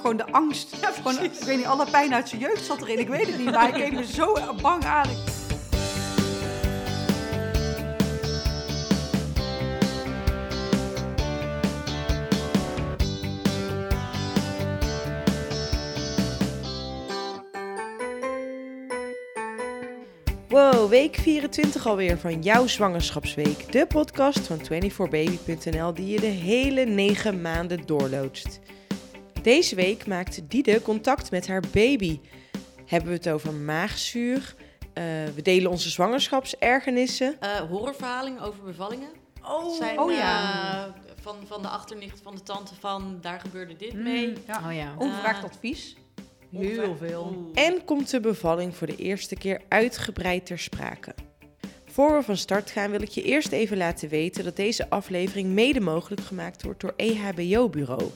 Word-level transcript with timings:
gewoon 0.00 0.16
de 0.16 0.32
angst. 0.32 0.76
gewoon, 0.80 1.18
ik 1.22 1.32
weet 1.32 1.56
niet, 1.56 1.66
alle 1.66 1.86
pijn 1.90 2.14
uit 2.14 2.28
zijn 2.28 2.40
jeugd 2.40 2.64
zat 2.64 2.80
erin. 2.80 2.98
Ik 2.98 3.08
weet 3.08 3.26
het 3.26 3.38
niet, 3.38 3.50
maar 3.50 3.60
hij 3.60 3.80
keek 3.80 3.92
me 3.92 4.06
zo 4.06 4.36
bang 4.62 4.84
aan. 4.84 5.08
Wow, 20.48 20.88
week 20.88 21.16
24 21.16 21.86
alweer 21.86 22.18
van 22.18 22.42
jouw 22.42 22.66
zwangerschapsweek. 22.66 23.72
De 23.72 23.86
podcast 23.86 24.46
van 24.46 24.58
24baby.nl 24.58 25.94
die 25.94 26.06
je 26.06 26.20
de 26.20 26.26
hele 26.26 26.84
9 26.84 27.40
maanden 27.40 27.86
doorloodst. 27.86 28.60
Deze 29.42 29.74
week 29.74 30.06
maakte 30.06 30.46
Diede 30.46 30.82
contact 30.82 31.30
met 31.30 31.46
haar 31.46 31.62
baby. 31.72 32.20
Hebben 32.86 33.08
we 33.10 33.16
het 33.16 33.28
over 33.28 33.52
maagzuur. 33.52 34.54
Uh, 34.94 35.04
we 35.34 35.42
delen 35.42 35.70
onze 35.70 35.90
zwangerschapsergernissen. 35.90 37.36
Uh, 37.42 37.56
horrorverhalingen 37.56 38.40
over 38.40 38.64
bevallingen. 38.64 39.08
Oh, 39.42 39.76
zijn, 39.76 39.98
oh 39.98 40.12
ja. 40.12 40.86
Uh, 40.86 40.92
van, 41.20 41.36
van 41.46 41.62
de 41.62 41.68
achternicht 41.68 42.20
van 42.22 42.34
de 42.34 42.42
tante 42.42 42.74
van 42.80 43.18
daar 43.20 43.40
gebeurde 43.40 43.76
dit 43.76 43.94
mee. 43.94 44.32
Ja. 44.46 44.62
Oh 44.66 44.74
ja. 44.74 44.94
Ongevraagd 44.98 45.44
advies. 45.44 45.96
Heel 46.50 46.96
veel. 46.96 47.34
Oeh. 47.36 47.66
En 47.66 47.84
komt 47.84 48.10
de 48.10 48.20
bevalling 48.20 48.76
voor 48.76 48.86
de 48.86 48.96
eerste 48.96 49.36
keer 49.36 49.60
uitgebreid 49.68 50.46
ter 50.46 50.58
sprake. 50.58 51.14
Voor 51.86 52.16
we 52.16 52.22
van 52.22 52.36
start 52.36 52.70
gaan 52.70 52.90
wil 52.90 53.02
ik 53.02 53.08
je 53.08 53.22
eerst 53.22 53.52
even 53.52 53.76
laten 53.76 54.08
weten 54.08 54.44
dat 54.44 54.56
deze 54.56 54.90
aflevering 54.90 55.48
mede 55.48 55.80
mogelijk 55.80 56.22
gemaakt 56.22 56.62
wordt 56.62 56.80
door 56.80 56.94
E 56.96 57.12
EHBO-bureau. 57.12 58.10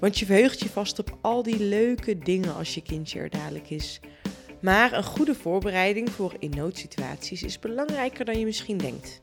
Want 0.00 0.18
je 0.18 0.26
verheugt 0.26 0.60
je 0.60 0.68
vast 0.68 0.98
op 0.98 1.18
al 1.20 1.42
die 1.42 1.60
leuke 1.64 2.18
dingen 2.18 2.54
als 2.54 2.74
je 2.74 2.82
kindje 2.82 3.18
er 3.18 3.30
dadelijk 3.30 3.70
is. 3.70 4.00
Maar 4.60 4.92
een 4.92 5.04
goede 5.04 5.34
voorbereiding 5.34 6.10
voor 6.10 6.34
in 6.38 6.50
noodsituaties 6.50 7.42
is 7.42 7.58
belangrijker 7.58 8.24
dan 8.24 8.38
je 8.38 8.44
misschien 8.44 8.78
denkt. 8.78 9.20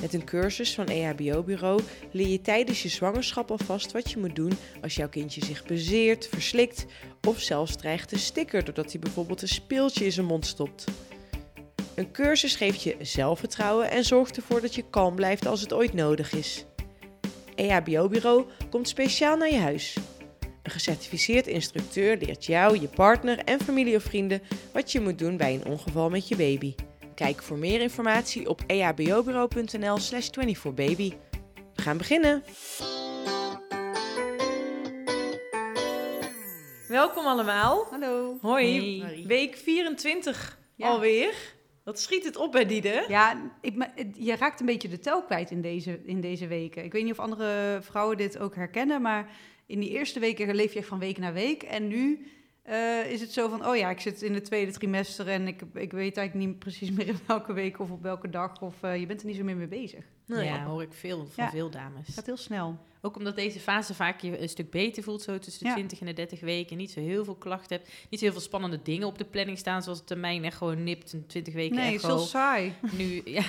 Met 0.00 0.14
een 0.14 0.24
cursus 0.24 0.74
van 0.74 0.86
EHBO-bureau 0.86 1.82
leer 2.10 2.28
je 2.28 2.40
tijdens 2.40 2.82
je 2.82 2.88
zwangerschap 2.88 3.50
alvast 3.50 3.92
wat 3.92 4.10
je 4.10 4.18
moet 4.18 4.36
doen 4.36 4.52
als 4.82 4.94
jouw 4.94 5.08
kindje 5.08 5.44
zich 5.44 5.64
bezeert, 5.64 6.28
verslikt 6.28 6.86
of 7.26 7.40
zelfs 7.40 7.76
dreigt 7.76 8.08
te 8.08 8.18
stikken 8.18 8.64
doordat 8.64 8.92
hij 8.92 9.00
bijvoorbeeld 9.00 9.42
een 9.42 9.48
speeltje 9.48 10.04
in 10.04 10.12
zijn 10.12 10.26
mond 10.26 10.46
stopt. 10.46 10.84
Een 11.94 12.10
cursus 12.10 12.56
geeft 12.56 12.82
je 12.82 12.96
zelfvertrouwen 13.00 13.90
en 13.90 14.04
zorgt 14.04 14.36
ervoor 14.36 14.60
dat 14.60 14.74
je 14.74 14.90
kalm 14.90 15.14
blijft 15.14 15.46
als 15.46 15.60
het 15.60 15.72
ooit 15.72 15.92
nodig 15.92 16.32
is. 16.32 16.64
EHBO-bureau 17.54 18.44
komt 18.70 18.88
speciaal 18.88 19.36
naar 19.36 19.50
je 19.50 19.58
huis. 19.58 19.96
Een 20.66 20.72
gecertificeerd 20.72 21.46
instructeur 21.46 22.16
leert 22.16 22.44
jou, 22.44 22.80
je 22.80 22.88
partner 22.88 23.38
en 23.38 23.60
familie 23.60 23.96
of 23.96 24.02
vrienden 24.02 24.42
wat 24.72 24.92
je 24.92 25.00
moet 25.00 25.18
doen 25.18 25.36
bij 25.36 25.54
een 25.54 25.64
ongeval 25.64 26.10
met 26.10 26.28
je 26.28 26.36
baby. 26.36 26.74
Kijk 27.14 27.42
voor 27.42 27.58
meer 27.58 27.80
informatie 27.80 28.48
op 28.48 28.60
E 28.66 28.80
ehbobureau.nl 28.80 29.98
slash 29.98 30.28
24baby. 30.28 31.12
We 31.74 31.82
gaan 31.82 31.96
beginnen! 31.96 32.42
Welkom 36.88 37.24
allemaal. 37.26 37.86
Hallo. 37.90 38.38
Hoi. 38.40 39.24
Week 39.26 39.56
24 39.56 40.58
Ja. 40.74 40.88
alweer. 40.88 41.34
Wat 41.84 42.00
schiet 42.00 42.24
het 42.24 42.36
op 42.36 42.52
bij 42.52 42.66
Diede? 42.66 43.04
Ja, 43.08 43.52
ik, 43.60 43.88
je 44.14 44.36
raakt 44.36 44.60
een 44.60 44.66
beetje 44.66 44.88
de 44.88 44.98
tel 44.98 45.22
kwijt 45.22 45.50
in 45.50 45.60
deze, 45.60 46.00
in 46.04 46.20
deze 46.20 46.46
weken. 46.46 46.84
Ik 46.84 46.92
weet 46.92 47.02
niet 47.04 47.12
of 47.12 47.18
andere 47.18 47.78
vrouwen 47.82 48.16
dit 48.16 48.38
ook 48.38 48.54
herkennen, 48.54 49.02
maar 49.02 49.30
in 49.66 49.80
die 49.80 49.90
eerste 49.90 50.20
weken 50.20 50.54
leef 50.54 50.72
je 50.72 50.78
echt 50.78 50.88
van 50.88 50.98
week 50.98 51.18
naar 51.18 51.32
week. 51.32 51.62
En 51.62 51.88
nu 51.88 52.26
eh, 52.62 53.10
is 53.10 53.20
het 53.20 53.32
zo 53.32 53.48
van, 53.48 53.66
oh 53.66 53.76
ja, 53.76 53.90
ik 53.90 54.00
zit 54.00 54.22
in 54.22 54.34
het 54.34 54.44
tweede 54.44 54.72
trimester 54.72 55.28
en 55.28 55.46
ik, 55.48 55.60
ik 55.74 55.92
weet 55.92 56.16
eigenlijk 56.16 56.48
niet 56.48 56.58
precies 56.58 56.90
meer 56.96 57.06
in 57.06 57.18
welke 57.26 57.52
week 57.52 57.78
of 57.78 57.90
op 57.90 58.02
welke 58.02 58.30
dag. 58.30 58.60
Of 58.62 58.82
eh, 58.82 58.96
je 59.00 59.06
bent 59.06 59.20
er 59.20 59.26
niet 59.26 59.36
zo 59.36 59.44
meer 59.44 59.56
mee 59.56 59.66
bezig. 59.66 60.04
Nee. 60.26 60.44
Ja, 60.44 60.64
hoor 60.64 60.82
ik 60.82 60.92
veel 60.92 61.26
van 61.26 61.44
Ja. 61.44 61.50
veel 61.50 61.70
dames. 61.70 62.06
Het 62.06 62.14
gaat 62.14 62.26
heel 62.26 62.36
snel. 62.36 62.78
Ook 63.02 63.16
omdat 63.16 63.36
deze 63.36 63.60
fase 63.60 63.94
vaak 63.94 64.20
je 64.20 64.40
een 64.42 64.48
stuk 64.48 64.70
beter 64.70 65.02
voelt, 65.02 65.22
zo 65.22 65.38
tussen 65.38 65.62
de 65.62 65.68
Ja. 65.68 65.74
20 65.74 66.00
en 66.00 66.06
de 66.06 66.12
30 66.12 66.40
weken. 66.40 66.76
Niet 66.76 66.90
zo 66.90 67.00
heel 67.00 67.24
veel 67.24 67.34
klachten 67.34 67.76
hebt. 67.76 67.90
Niet 68.10 68.18
zo 68.20 68.24
heel 68.24 68.34
veel 68.34 68.44
spannende 68.44 68.80
dingen 68.82 69.06
op 69.06 69.18
de 69.18 69.24
planning 69.24 69.58
staan, 69.58 69.82
zoals 69.82 69.98
het 69.98 70.06
termijn 70.06 70.44
echt 70.44 70.56
gewoon 70.56 70.84
nipt. 70.84 71.12
Een 71.12 71.26
20 71.26 71.54
weken 71.54 71.76
Nee, 71.76 71.84
het 71.84 71.94
is 71.94 72.02
echo. 72.02 72.14
heel 72.16 72.24
saai. 72.24 72.72
Nu, 72.92 73.20
ja. 73.38 73.42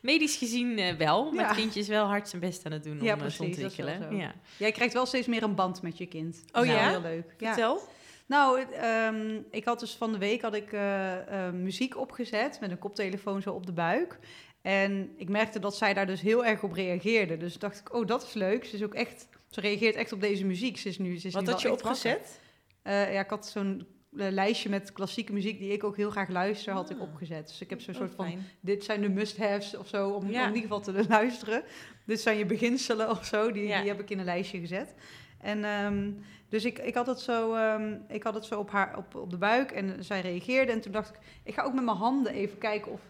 Medisch 0.00 0.36
gezien 0.36 0.78
eh, 0.78 0.94
wel, 0.94 1.32
maar 1.32 1.46
het 1.46 1.56
kindje 1.56 1.80
is 1.80 1.88
wel 1.88 2.06
hard 2.06 2.28
zijn 2.28 2.40
best 2.40 2.66
aan 2.66 2.72
het 2.72 2.84
doen 2.84 3.00
om 3.00 3.06
eh, 3.06 3.16
precies, 3.16 3.36
te 3.36 3.44
ontwikkelen. 3.44 4.16
Ja. 4.16 4.34
Jij 4.56 4.72
krijgt 4.72 4.94
wel 4.94 5.06
steeds 5.06 5.26
meer 5.26 5.42
een 5.42 5.54
band 5.54 5.82
met 5.82 5.98
je 5.98 6.06
kind. 6.06 6.44
Oh 6.52 6.64
is 6.64 6.70
ja? 6.70 6.88
Heel 6.88 7.00
leuk. 7.00 7.34
Vertel. 7.38 7.80
Nou, 8.26 8.60
ehm, 8.60 9.40
ik 9.50 9.64
had 9.64 9.80
dus 9.80 9.94
van 9.94 10.12
de 10.12 10.18
week 10.18 10.42
had 10.42 10.54
ik 10.54 10.72
eh, 10.72 11.50
muziek 11.50 11.96
opgezet 11.96 12.60
met 12.60 12.70
een 12.70 12.78
koptelefoon 12.78 13.42
zo 13.42 13.50
op 13.50 13.66
de 13.66 13.72
buik. 13.72 14.18
En 14.62 15.12
ik 15.16 15.28
merkte 15.28 15.58
dat 15.58 15.76
zij 15.76 15.94
daar 15.94 16.06
dus 16.06 16.20
heel 16.20 16.44
erg 16.44 16.62
op 16.62 16.72
reageerde. 16.72 17.36
Dus 17.36 17.58
dacht 17.58 17.78
ik, 17.78 17.94
oh, 17.94 18.06
dat 18.06 18.22
is 18.22 18.32
leuk. 18.32 18.64
Ze 18.64 18.74
is 18.74 18.82
ook 18.82 18.94
echt, 18.94 19.28
ze 19.48 19.60
reageert 19.60 19.94
echt 19.94 20.12
op 20.12 20.20
deze 20.20 20.44
muziek. 20.44 20.78
Ze 20.78 20.88
is 20.88 20.98
nu, 20.98 21.18
ze 21.18 21.26
is 21.26 21.34
Wat 21.34 21.42
nu 21.42 21.50
had 21.50 21.60
je 21.60 21.72
opgezet? 21.72 22.40
Ja, 22.84 23.20
ik 23.20 23.30
had 23.30 23.46
zo'n 23.46 23.86
lijstje 24.14 24.68
met 24.68 24.92
klassieke 24.92 25.32
muziek 25.32 25.58
die 25.58 25.72
ik 25.72 25.84
ook 25.84 25.96
heel 25.96 26.10
graag 26.10 26.28
luister, 26.28 26.72
had 26.72 26.90
ik 26.90 26.96
Ah. 26.96 27.02
opgezet. 27.02 27.48
Dus 27.48 27.60
ik 27.60 27.70
heb 27.70 27.80
zo'n 27.80 27.94
Oh, 27.94 28.00
soort 28.00 28.14
van, 28.14 28.34
dit 28.60 28.84
zijn 28.84 29.00
de 29.00 29.08
must-haves 29.08 29.76
of 29.76 29.88
zo, 29.88 30.08
om, 30.10 30.30
Ja. 30.30 30.40
om 30.42 30.48
in 30.48 30.54
ieder 30.54 30.60
geval 30.62 30.80
te 30.80 31.04
luisteren. 31.08 31.62
Dit 32.06 32.20
zijn 32.20 32.38
je 32.38 32.46
beginselen 32.46 33.10
of 33.10 33.24
zo, 33.24 33.52
die, 33.52 33.66
Ja. 33.66 33.80
die 33.80 33.88
heb 33.90 34.00
ik 34.00 34.10
in 34.10 34.18
een 34.18 34.24
lijstje 34.24 34.58
gezet. 34.58 34.94
En 35.40 35.64
ehm, 35.64 36.10
dus 36.48 36.64
ik, 36.64 36.78
ik 36.78 36.94
had 36.94 37.06
het 37.06 37.20
zo, 37.20 37.54
ehm, 37.54 37.94
ik 38.08 38.22
had 38.22 38.34
het 38.34 38.44
zo 38.44 38.58
op, 38.58 38.70
haar, 38.70 38.96
op, 38.98 39.14
op 39.14 39.30
de 39.30 39.38
buik 39.38 39.70
en 39.70 40.04
zij 40.04 40.20
reageerde. 40.20 40.72
En 40.72 40.80
toen 40.80 40.92
dacht 40.92 41.08
ik, 41.08 41.18
ik 41.42 41.54
ga 41.54 41.62
ook 41.62 41.74
met 41.74 41.84
mijn 41.84 41.96
handen 41.96 42.32
even 42.32 42.58
kijken 42.58 42.92
of, 42.92 43.00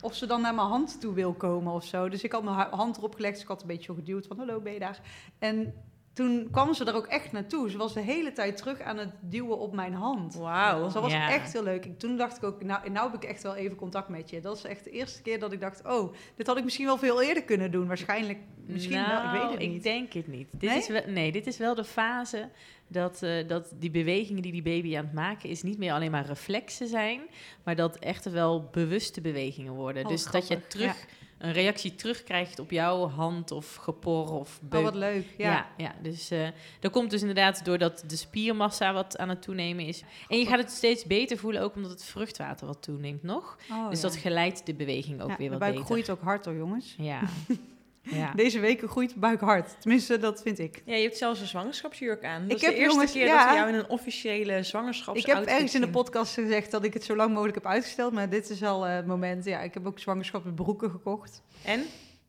of 0.00 0.14
ze 0.14 0.26
dan 0.26 0.40
naar 0.40 0.54
mijn 0.54 0.66
hand 0.68 1.00
toe 1.00 1.14
wil 1.14 1.32
komen 1.32 1.72
of 1.72 1.84
zo. 1.84 2.08
Dus 2.08 2.22
ik 2.22 2.32
had 2.32 2.42
mijn 2.42 2.56
ha- 2.56 2.70
hand 2.70 2.96
erop 2.96 3.14
gelegd, 3.14 3.32
dus 3.34 3.42
ik 3.42 3.48
had 3.48 3.60
een 3.60 3.66
beetje 3.66 3.84
zo 3.84 3.94
geduwd 3.94 4.26
van 4.26 4.36
hallo, 4.38 4.60
ben 4.60 4.72
je 4.72 4.78
daar? 4.78 5.00
En 5.38 5.74
toen 6.18 6.48
kwam 6.50 6.74
ze 6.74 6.84
er 6.84 6.94
ook 6.94 7.06
echt 7.06 7.32
naartoe. 7.32 7.70
Ze 7.70 7.76
was 7.76 7.94
de 7.94 8.00
hele 8.00 8.32
tijd 8.32 8.56
terug 8.56 8.80
aan 8.80 8.98
het 8.98 9.10
duwen 9.20 9.58
op 9.58 9.74
mijn 9.74 9.94
hand. 9.94 10.34
Wauw. 10.34 10.84
Dus 10.84 10.92
dat 10.92 11.02
was 11.02 11.12
echt 11.12 11.52
heel 11.52 11.62
leuk. 11.62 11.84
En 11.84 11.96
toen 11.96 12.16
dacht 12.16 12.36
ik 12.36 12.42
ook, 12.42 12.62
nou, 12.62 12.90
nou 12.90 13.10
heb 13.10 13.22
ik 13.22 13.28
echt 13.28 13.42
wel 13.42 13.54
even 13.54 13.76
contact 13.76 14.08
met 14.08 14.30
je. 14.30 14.40
Dat 14.40 14.56
is 14.56 14.64
echt 14.64 14.84
de 14.84 14.90
eerste 14.90 15.22
keer 15.22 15.38
dat 15.38 15.52
ik 15.52 15.60
dacht, 15.60 15.86
oh, 15.86 16.14
dit 16.36 16.46
had 16.46 16.56
ik 16.56 16.64
misschien 16.64 16.86
wel 16.86 16.98
veel 16.98 17.22
eerder 17.22 17.42
kunnen 17.42 17.70
doen. 17.70 17.86
Waarschijnlijk, 17.86 18.38
misschien 18.66 19.06
wel, 19.06 19.24
ik 19.24 19.30
weet 19.30 19.42
het 19.42 19.58
Nou, 19.58 19.68
niet. 19.68 19.82
denk 19.82 20.12
het 20.12 20.26
niet. 20.26 20.48
Dit 20.50 20.70
Nee? 20.70 20.78
Is 20.78 20.88
wel, 20.88 21.02
nee, 21.06 21.32
dit 21.32 21.46
is 21.46 21.58
wel 21.58 21.74
de 21.74 21.84
fase 21.84 22.48
dat, 22.88 23.22
eh, 23.22 23.48
dat 23.48 23.72
die 23.78 23.90
bewegingen 23.90 24.42
die 24.42 24.52
die 24.52 24.62
baby 24.62 24.96
aan 24.96 25.04
het 25.04 25.14
maken 25.14 25.48
is... 25.48 25.62
niet 25.62 25.78
meer 25.78 25.92
alleen 25.92 26.10
maar 26.10 26.26
reflexen 26.26 26.88
zijn, 26.88 27.20
maar 27.64 27.76
dat 27.76 27.98
echt 27.98 28.30
wel 28.30 28.68
bewuste 28.72 29.20
bewegingen 29.20 29.72
worden. 29.72 30.02
Oh, 30.02 30.08
dus 30.08 30.24
dat 30.30 30.48
je 30.48 30.66
terug, 30.66 31.06
een 31.38 31.52
reactie 31.52 31.94
terugkrijgt 31.94 32.58
op 32.58 32.70
jouw 32.70 33.08
hand 33.08 33.50
of 33.50 33.74
gepor 33.74 34.32
of 34.32 34.58
Oh, 34.62 34.68
beuk. 34.70 34.82
wat 34.82 34.94
leuk. 34.94 35.24
Ja. 35.36 35.50
Ja, 35.52 35.66
ja, 35.76 35.94
dus 36.02 36.30
eh 36.30 36.48
dat 36.80 36.92
komt 36.92 37.10
dus 37.10 37.20
inderdaad 37.20 37.64
doordat 37.64 38.04
de 38.06 38.16
spiermassa 38.16 38.92
wat 38.92 39.18
aan 39.18 39.28
het 39.28 39.42
toenemen 39.42 39.84
is. 39.86 40.02
En 40.28 40.38
je 40.38 40.46
gaat 40.46 40.58
het 40.58 40.70
steeds 40.70 41.04
beter 41.04 41.38
voelen, 41.38 41.62
ook 41.62 41.74
omdat 41.74 41.90
het 41.90 42.04
vruchtwater 42.04 42.66
wat 42.66 42.82
toeneemt 42.82 43.22
nog. 43.22 43.58
Oh, 43.70 43.88
dus 43.90 44.00
ja. 44.00 44.08
dat 44.08 44.16
geleidt 44.16 44.66
de 44.66 44.74
beweging 44.74 45.20
ook 45.22 45.28
Ja, 45.30 45.36
weer 45.36 45.50
wat 45.50 45.58
buik 45.58 45.72
beter. 45.72 45.86
groeit 45.86 46.10
ook 46.10 46.20
hard 46.22 46.44
hoor, 46.44 46.54
jongens. 46.56 46.94
Ja. 46.98 47.20
ja. 48.10 48.32
Deze 48.44 48.60
weken 48.60 48.88
groeit 48.88 49.12
de 49.12 49.18
buik 49.18 49.40
hard. 49.40 49.80
Tenminste, 49.80 50.18
dat 50.18 50.42
vind 50.42 50.58
ik. 50.58 50.82
Ja, 50.84 50.94
je 50.94 51.02
hebt 51.02 51.16
zelfs 51.16 51.40
een 51.40 51.46
zwangerschapsjurk 51.46 52.24
aan. 52.24 52.42
Dat 52.42 52.50
Ik 52.50 52.56
is 52.56 52.62
heb, 52.62 52.70
de 52.70 52.76
eerste 52.78 52.94
jongens, 52.94 53.12
keer 53.12 53.26
ja. 53.26 53.38
dat 53.42 53.50
we 53.50 53.56
jou 53.56 53.68
in 53.68 53.74
een 53.74 53.88
officiële 53.88 54.62
zwangerschaps 54.62 55.18
Ik 55.18 55.26
heb 55.26 55.44
ergens 55.44 55.74
in 55.74 55.80
de 55.80 55.90
podcast 55.90 56.34
gezegd 56.34 56.70
dat 56.70 56.84
ik 56.84 56.94
het 56.94 57.04
zo 57.04 57.16
lang 57.16 57.30
mogelijk 57.32 57.54
heb 57.54 57.66
uitgesteld. 57.66 58.12
Maar 58.12 58.28
dit 58.28 58.50
is 58.50 58.62
al 58.62 58.86
eh, 58.86 58.94
het 58.94 59.06
moment. 59.06 59.44
Ja, 59.44 59.60
ik 59.60 59.74
heb 59.74 59.86
ook 59.86 59.98
zwangerschapsbroeken 59.98 60.90
gekocht. 60.90 61.42
En? 61.64 61.82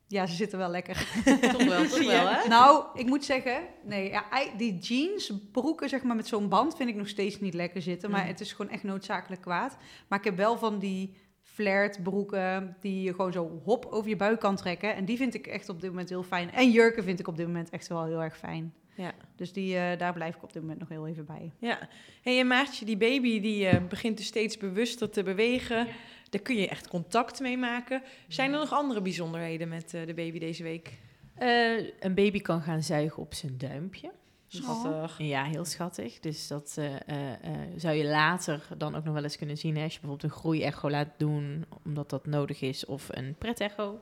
Ja, 0.07 0.25
ze 0.25 0.35
zitten 0.35 0.57
wel 0.57 0.69
lekker. 0.69 0.95
toch 1.53 1.65
wel, 1.65 1.85
toch 1.87 2.05
wel, 2.05 2.27
hè? 2.27 2.47
Nou, 2.47 2.85
ik 2.93 3.05
moet 3.05 3.25
zeggen, 3.25 3.61
nee, 3.83 4.09
ja, 4.09 4.23
die 4.57 4.77
jeans, 4.77 5.33
broeken 5.51 5.89
zeg 5.89 6.03
maar 6.03 6.15
met 6.15 6.27
zo'n 6.27 6.49
band 6.49 6.75
vind 6.75 6.89
ik 6.89 6.95
nog 6.95 7.07
steeds 7.07 7.39
niet 7.39 7.53
lekker 7.53 7.81
zitten. 7.81 8.11
Maar 8.11 8.21
Mm. 8.21 8.27
het 8.27 8.39
is 8.39 8.51
gewoon 8.53 8.71
echt 8.71 8.83
noodzakelijk 8.83 9.41
kwaad. 9.41 9.77
Maar 10.07 10.19
ik 10.19 10.25
heb 10.25 10.37
wel 10.37 10.57
van 10.57 10.79
die 10.79 11.17
flared 11.59 12.03
broeken 12.03 12.75
die 12.79 13.01
je 13.01 13.13
gewoon 13.13 13.31
zo 13.31 13.61
hop 13.63 13.85
over 13.85 14.09
je 14.09 14.15
buik 14.15 14.39
kan 14.39 14.55
trekken. 14.55 14.95
En 14.95 15.05
die 15.05 15.17
vind 15.17 15.33
ik 15.33 15.47
echt 15.47 15.69
op 15.69 15.81
dit 15.81 15.89
moment 15.89 16.09
heel 16.09 16.23
fijn. 16.23 16.51
En 16.51 16.71
jurken 16.71 17.03
vind 17.03 17.19
ik 17.19 17.27
op 17.27 17.37
dit 17.37 17.47
moment 17.47 17.69
echt 17.69 17.87
wel 17.87 18.05
heel 18.05 18.23
erg 18.23 18.37
fijn. 18.37 18.73
Ja. 18.95 19.11
Dus 19.35 19.53
die, 19.53 19.77
eh, 19.77 19.97
daar 19.97 20.13
blijf 20.13 20.35
ik 20.35 20.43
op 20.43 20.53
dit 20.53 20.61
moment 20.61 20.79
nog 20.79 20.89
heel 20.89 21.07
even 21.07 21.25
bij. 21.25 21.51
Ja. 21.57 21.89
Hey, 22.21 22.39
en 22.39 22.47
Maartje, 22.47 22.85
die 22.85 22.97
baby 22.97 23.39
die 23.39 23.67
eh, 23.67 23.87
begint 23.87 24.17
dus 24.17 24.25
steeds 24.25 24.57
bewuster 24.57 25.09
te 25.09 25.23
bewegen. 25.23 25.87
Daar 26.29 26.41
kun 26.41 26.55
je 26.55 26.67
echt 26.67 26.87
contact 26.87 27.39
mee 27.39 27.57
maken. 27.57 28.01
Zijn 28.27 28.53
er 28.53 28.59
nog 28.59 28.73
andere 28.73 29.01
bijzonderheden 29.01 29.69
met 29.69 29.93
eh, 29.93 30.05
de 30.05 30.13
baby 30.13 30.39
deze 30.39 30.63
week? 30.63 30.97
Eh, 31.35 31.77
een 31.99 32.13
baby 32.13 32.41
kan 32.41 32.61
gaan 32.61 32.83
zuigen 32.83 33.21
op 33.21 33.33
zijn 33.33 33.57
duimpje. 33.57 34.11
Schattig. 34.49 35.17
Ja, 35.17 35.43
heel 35.43 35.65
schattig. 35.65 36.19
Dus 36.19 36.47
dat 36.47 36.75
eh, 36.77 36.85
eh, 36.95 37.31
eh, 37.33 37.39
zou 37.75 37.95
je 37.95 38.05
later 38.05 38.61
dan 38.77 38.95
ook 38.95 39.03
nog 39.03 39.13
wel 39.13 39.23
eens 39.23 39.37
kunnen 39.37 39.57
zien. 39.57 39.77
Hè? 39.77 39.83
Als 39.83 39.93
je 39.93 39.99
bijvoorbeeld 39.99 40.31
een 40.31 40.37
groeiecho 40.39 40.89
laat 40.89 41.09
doen, 41.17 41.65
omdat 41.85 42.09
dat 42.09 42.25
nodig 42.25 42.61
is, 42.61 42.85
of 42.85 43.07
een 43.11 43.35
pret-echo. 43.37 43.99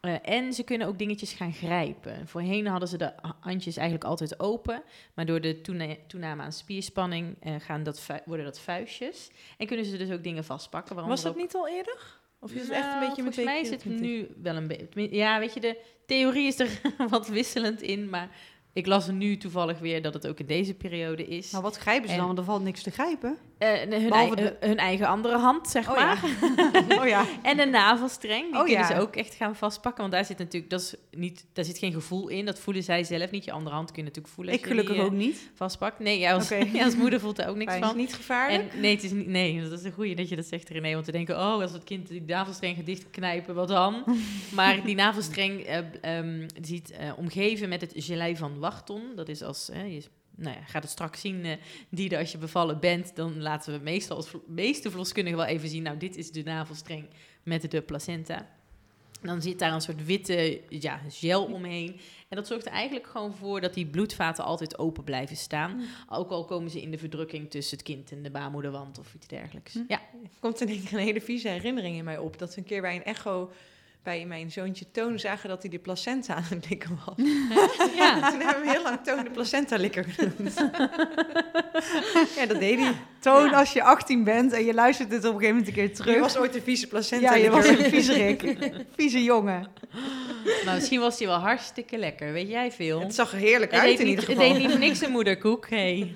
Eh, 0.00 0.14
en 0.22 0.52
ze 0.52 0.62
kunnen 0.62 0.86
ook 0.86 0.98
dingetjes 0.98 1.32
gaan 1.32 1.52
grijpen. 1.52 2.28
Voorheen 2.28 2.66
hadden 2.66 2.88
ze 2.88 2.96
de 2.98 3.12
ha- 3.22 3.36
handjes 3.40 3.76
eigenlijk 3.76 4.08
altijd 4.08 4.40
open. 4.40 4.82
Maar 5.14 5.26
door 5.26 5.40
de 5.40 5.60
toena- 5.60 5.96
toename 6.06 6.42
aan 6.42 6.52
spierspanning 6.52 7.36
gaan 7.58 7.82
dat 7.82 8.06
worden 8.24 8.44
dat 8.46 8.60
vuistjes. 8.60 9.30
En 9.58 9.66
kunnen 9.66 9.84
ze 9.86 9.96
dus 9.96 10.10
ook 10.10 10.22
dingen 10.22 10.44
vastpakken. 10.44 11.06
Was 11.06 11.22
dat 11.22 11.32
ook- 11.32 11.38
niet 11.38 11.54
al 11.54 11.68
eerder? 11.68 12.16
Of 12.40 12.52
is 12.52 12.60
het 12.60 12.70
Nou, 12.70 12.82
echt 12.82 12.92
een 12.92 13.00
beetje 13.08 13.22
met 13.22 13.34
Volgens 13.34 13.54
mij 13.54 13.60
is 13.60 13.70
het 13.70 13.84
nu 13.84 14.28
wel 14.42 14.56
een 14.56 14.66
beetje... 14.66 15.16
Ja, 15.16 15.38
weet 15.38 15.54
je, 15.54 15.60
de 15.60 15.76
theorie 16.06 16.46
is 16.46 16.58
er 16.58 16.80
wat 17.10 17.28
wisselend 17.28 17.82
in. 17.82 18.08
Maar 18.10 18.28
ik 18.78 18.86
las 18.86 19.06
er 19.06 19.12
nu 19.12 19.36
toevallig 19.36 19.78
weer 19.78 20.02
dat 20.02 20.14
het 20.14 20.26
ook 20.26 20.38
in 20.40 20.46
deze 20.46 20.74
periode 20.74 21.26
is. 21.26 21.50
Nou, 21.50 21.62
wat 21.62 21.76
grijpen 21.76 22.06
ze 22.08 22.12
En- 22.12 22.18
dan? 22.18 22.26
Want 22.26 22.38
er 22.38 22.44
valt 22.44 22.62
niks 22.62 22.82
te 22.82 22.90
grijpen. 22.90 23.36
Eh, 23.58 23.68
hun, 23.90 24.10
ei- 24.12 24.56
hun 24.60 24.76
eigen 24.76 25.06
andere 25.06 25.36
hand, 25.38 25.68
zeg 25.68 25.88
Oh 25.90 25.96
maar. 25.96 26.24
ja. 26.88 26.96
oh 27.02 27.06
ja. 27.08 27.24
En 27.42 27.60
een 27.60 27.70
navelstreng, 27.70 28.42
die 28.44 28.54
Oh, 28.58 28.64
kunnen 28.64 28.78
ja. 28.80 28.86
ze 28.86 29.00
ook 29.00 29.16
echt 29.16 29.34
gaan 29.34 29.56
vastpakken. 29.56 30.00
Want 30.00 30.12
daar 30.12 30.24
zit 30.24 30.38
natuurlijk, 30.38 30.70
dat 30.70 30.80
is 30.80 30.94
niet, 31.10 31.44
daar 31.52 31.64
zit 31.64 31.78
geen 31.78 31.92
gevoel 31.92 32.28
in. 32.28 32.44
Dat 32.44 32.58
voelen 32.58 32.82
zij 32.82 33.04
zelf 33.04 33.30
niet. 33.30 33.44
Je 33.44 33.52
andere 33.52 33.74
hand 33.74 33.88
kun 33.92 34.02
je 34.02 34.08
natuurlijk 34.08 34.34
voelen. 34.34 34.54
Ik 34.54 34.60
die, 34.62 34.68
gelukkig 34.70 34.96
eh, 34.96 35.04
ook 35.04 35.12
niet. 35.12 35.50
Vastpakt. 35.54 35.98
Nee, 35.98 36.18
jij 36.18 36.34
als, 36.34 36.52
Oké. 36.52 36.64
jij 36.76 36.84
als 36.84 36.96
moeder 36.96 37.20
voelt 37.20 37.36
daar 37.36 37.48
ook 37.48 37.56
niks 37.56 37.70
Fijn. 37.72 37.82
Is 37.82 37.88
van. 37.88 37.96
het 37.98 38.06
niet 38.06 38.16
gevaarlijk? 38.16 38.72
En 38.72 38.80
nee, 38.80 38.94
het 38.94 39.04
is 39.04 39.10
niet, 39.10 39.26
nee, 39.26 39.62
dat 39.62 39.78
is 39.78 39.84
een 39.84 39.92
goeie 39.92 40.14
dat 40.16 40.28
je 40.28 40.36
dat 40.36 40.46
zegt, 40.46 40.68
René. 40.68 40.92
Want 40.94 41.06
we 41.06 41.12
denken, 41.12 41.36
oh, 41.36 41.60
als 41.62 41.72
het 41.72 41.84
kind 41.84 42.08
die 42.08 42.22
navelstreng 42.26 42.76
gaat 42.76 42.86
dichtknijpen, 42.86 43.54
wat 43.54 43.68
dan? 43.68 44.04
maar 44.54 44.84
die 44.84 44.94
navelstreng 44.94 45.60
eh, 45.60 45.78
ehm, 46.00 46.48
ziet 46.62 46.90
eh, 46.90 47.10
omgeven 47.16 47.68
met 47.68 47.80
het 47.80 47.92
gelei 47.96 48.36
van 48.36 48.58
Dat 49.16 49.28
is 49.28 49.42
als, 49.42 49.68
eh, 49.70 49.94
je 49.94 50.02
nou 50.36 50.56
ja, 50.56 50.64
gaat 50.64 50.82
het 50.82 50.92
straks 50.92 51.20
zien, 51.20 51.44
eh 51.44 51.56
die 51.88 52.10
er 52.10 52.18
als 52.18 52.32
je 52.32 52.38
bevallen 52.38 52.80
bent, 52.80 53.16
dan 53.16 53.40
laten 53.40 53.72
we 53.72 53.78
meestal 53.82 54.16
als 54.16 54.28
vlo- 54.28 54.44
meeste 54.46 54.90
verloskundigen 54.90 55.38
wel 55.38 55.48
even 55.48 55.68
zien, 55.68 55.82
nou, 55.82 55.96
dit 55.96 56.16
is 56.16 56.30
de 56.30 56.42
navelstreng 56.42 57.06
met 57.42 57.70
de 57.70 57.82
placenta. 57.82 58.56
Dan 59.22 59.42
zit 59.42 59.58
daar 59.58 59.72
een 59.72 59.80
soort 59.80 60.04
witte 60.04 60.60
ja, 60.68 61.00
gel 61.08 61.44
omheen. 61.44 62.00
En 62.28 62.36
dat 62.36 62.46
zorgt 62.46 62.66
er 62.66 62.72
eigenlijk 62.72 63.06
gewoon 63.06 63.34
voor 63.34 63.60
dat 63.60 63.74
die 63.74 63.86
bloedvaten 63.86 64.44
altijd 64.44 64.78
open 64.78 65.04
blijven 65.04 65.36
staan. 65.36 65.82
Ook 66.08 66.30
al 66.30 66.44
komen 66.44 66.70
ze 66.70 66.80
in 66.80 66.90
de 66.90 66.98
verdrukking 66.98 67.50
tussen 67.50 67.76
het 67.76 67.86
kind 67.86 68.12
en 68.12 68.22
de 68.22 68.30
baarmoederwand 68.30 68.98
of 68.98 69.14
iets 69.14 69.26
dergelijks. 69.26 69.72
Hm. 69.72 69.82
Ja, 69.88 70.00
komt 70.40 70.60
in 70.60 70.68
één 70.68 70.84
keer 70.84 70.92
een 70.92 71.04
hele 71.04 71.20
vieze 71.20 71.48
herinnering 71.48 71.96
in 71.96 72.04
mij 72.04 72.18
op. 72.18 72.38
Dat 72.38 72.54
we 72.54 72.60
een 72.60 72.66
keer 72.66 72.80
bij 72.80 72.96
een 72.96 73.04
echo 73.04 73.50
bij 74.08 74.24
mijn 74.26 74.50
zoontje 74.50 74.84
Toon 74.92 75.18
zagen 75.18 75.48
dat 75.48 75.62
hij 75.62 75.70
de 75.70 75.78
placenta 75.78 76.34
aan 76.34 76.44
het 76.48 76.68
likken 76.68 76.98
was. 77.06 77.14
ja. 77.98 78.12
Toen 78.30 78.40
hebben 78.40 78.62
we 78.64 78.70
heel 78.70 78.82
lang 78.82 78.98
Toon 79.04 79.24
de 79.24 79.30
placenta 79.30 79.76
likker 79.76 80.04
genoemd. 80.04 80.54
ja, 82.38 82.46
dat 82.46 82.58
deed 82.58 82.78
hij. 82.78 82.92
Toon, 83.20 83.44
Ja. 83.50 83.58
als 83.58 83.72
je 83.72 83.82
18 83.82 84.24
bent 84.24 84.52
en 84.52 84.64
je 84.64 84.74
luistert 84.74 85.10
dit 85.10 85.18
op 85.18 85.24
een 85.24 85.30
gegeven 85.40 85.56
moment 85.56 85.68
een 85.68 85.74
keer 85.84 85.94
terug. 85.94 86.14
Je 86.14 86.20
was 86.20 86.36
ooit 86.36 86.54
een 86.54 86.62
vieze 86.62 86.86
placenta 86.86 87.34
ja, 87.34 87.42
je 87.42 87.50
was 87.50 87.66
een 87.68 87.76
viezerik. 87.76 88.56
Vieze 88.96 89.22
jongen. 89.22 89.66
Maar 90.64 90.74
misschien 90.74 91.00
was 91.00 91.18
hij 91.18 91.26
wel 91.28 91.38
hartstikke 91.38 91.98
lekker. 91.98 92.32
Weet 92.32 92.48
jij 92.48 92.72
veel? 92.72 93.00
Het 93.00 93.14
zag 93.14 93.32
er 93.32 93.38
heerlijk 93.38 93.70
Het 93.72 93.80
uit 93.80 93.98
in 93.98 94.06
niet, 94.06 94.08
ieder 94.08 94.28
het 94.28 94.36
geval. 94.38 94.52
deed 94.58 94.68
niet 94.68 94.78
niks 94.78 95.00
een 95.00 95.10
moederkoek. 95.10 95.68
Hey. 95.70 96.14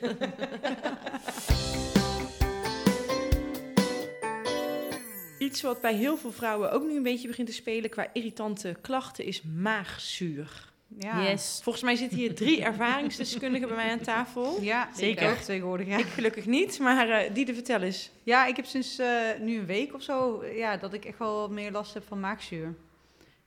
Iets 5.53 5.63
wat 5.63 5.81
bij 5.81 5.95
heel 5.95 6.17
veel 6.17 6.33
vrouwen 6.33 6.73
ook 6.73 6.83
nu 6.83 6.97
een 6.97 7.03
beetje 7.03 7.29
begint 7.29 7.49
te 7.49 7.55
spelen 7.55 7.91
qua 7.91 8.07
irritante 8.13 8.77
klachten 8.81 9.25
is 9.25 9.43
maagzuur. 9.43 10.71
Ja. 10.99 11.23
Yes. 11.23 11.61
Volgens 11.63 11.85
mij 11.85 11.97
zitten 11.97 12.19
hier 12.19 12.35
drie 12.35 12.63
ervaringsdeskundigen 12.63 13.69
bij 13.69 13.77
mij 13.77 13.91
aan 13.91 14.01
tafel. 14.01 14.61
Ja, 14.61 14.89
Zeker. 14.95 15.23
Ik 15.23 15.31
ook 15.31 15.43
tegenwoordig, 15.43 15.87
ja. 15.87 15.99
Ik 15.99 16.07
gelukkig 16.07 16.47
niet, 16.47 16.79
maar 16.79 17.09
eh 17.09 17.35
die 17.35 17.45
de 17.45 17.55
vertel 17.55 17.81
eens. 17.81 18.11
Ja, 18.23 18.47
ik 18.47 18.57
heb 18.57 18.65
sinds 18.65 18.99
eh, 18.99 19.09
nu 19.41 19.59
een 19.59 19.67
week 19.67 19.95
of 19.95 20.03
zo, 20.03 20.45
ja, 20.45 20.77
dat 20.77 20.93
ik 20.93 21.05
echt 21.05 21.19
wel 21.19 21.49
meer 21.49 21.71
last 21.71 21.95
heb 21.95 22.05
van 22.07 22.21
maagzuur. 22.21 22.75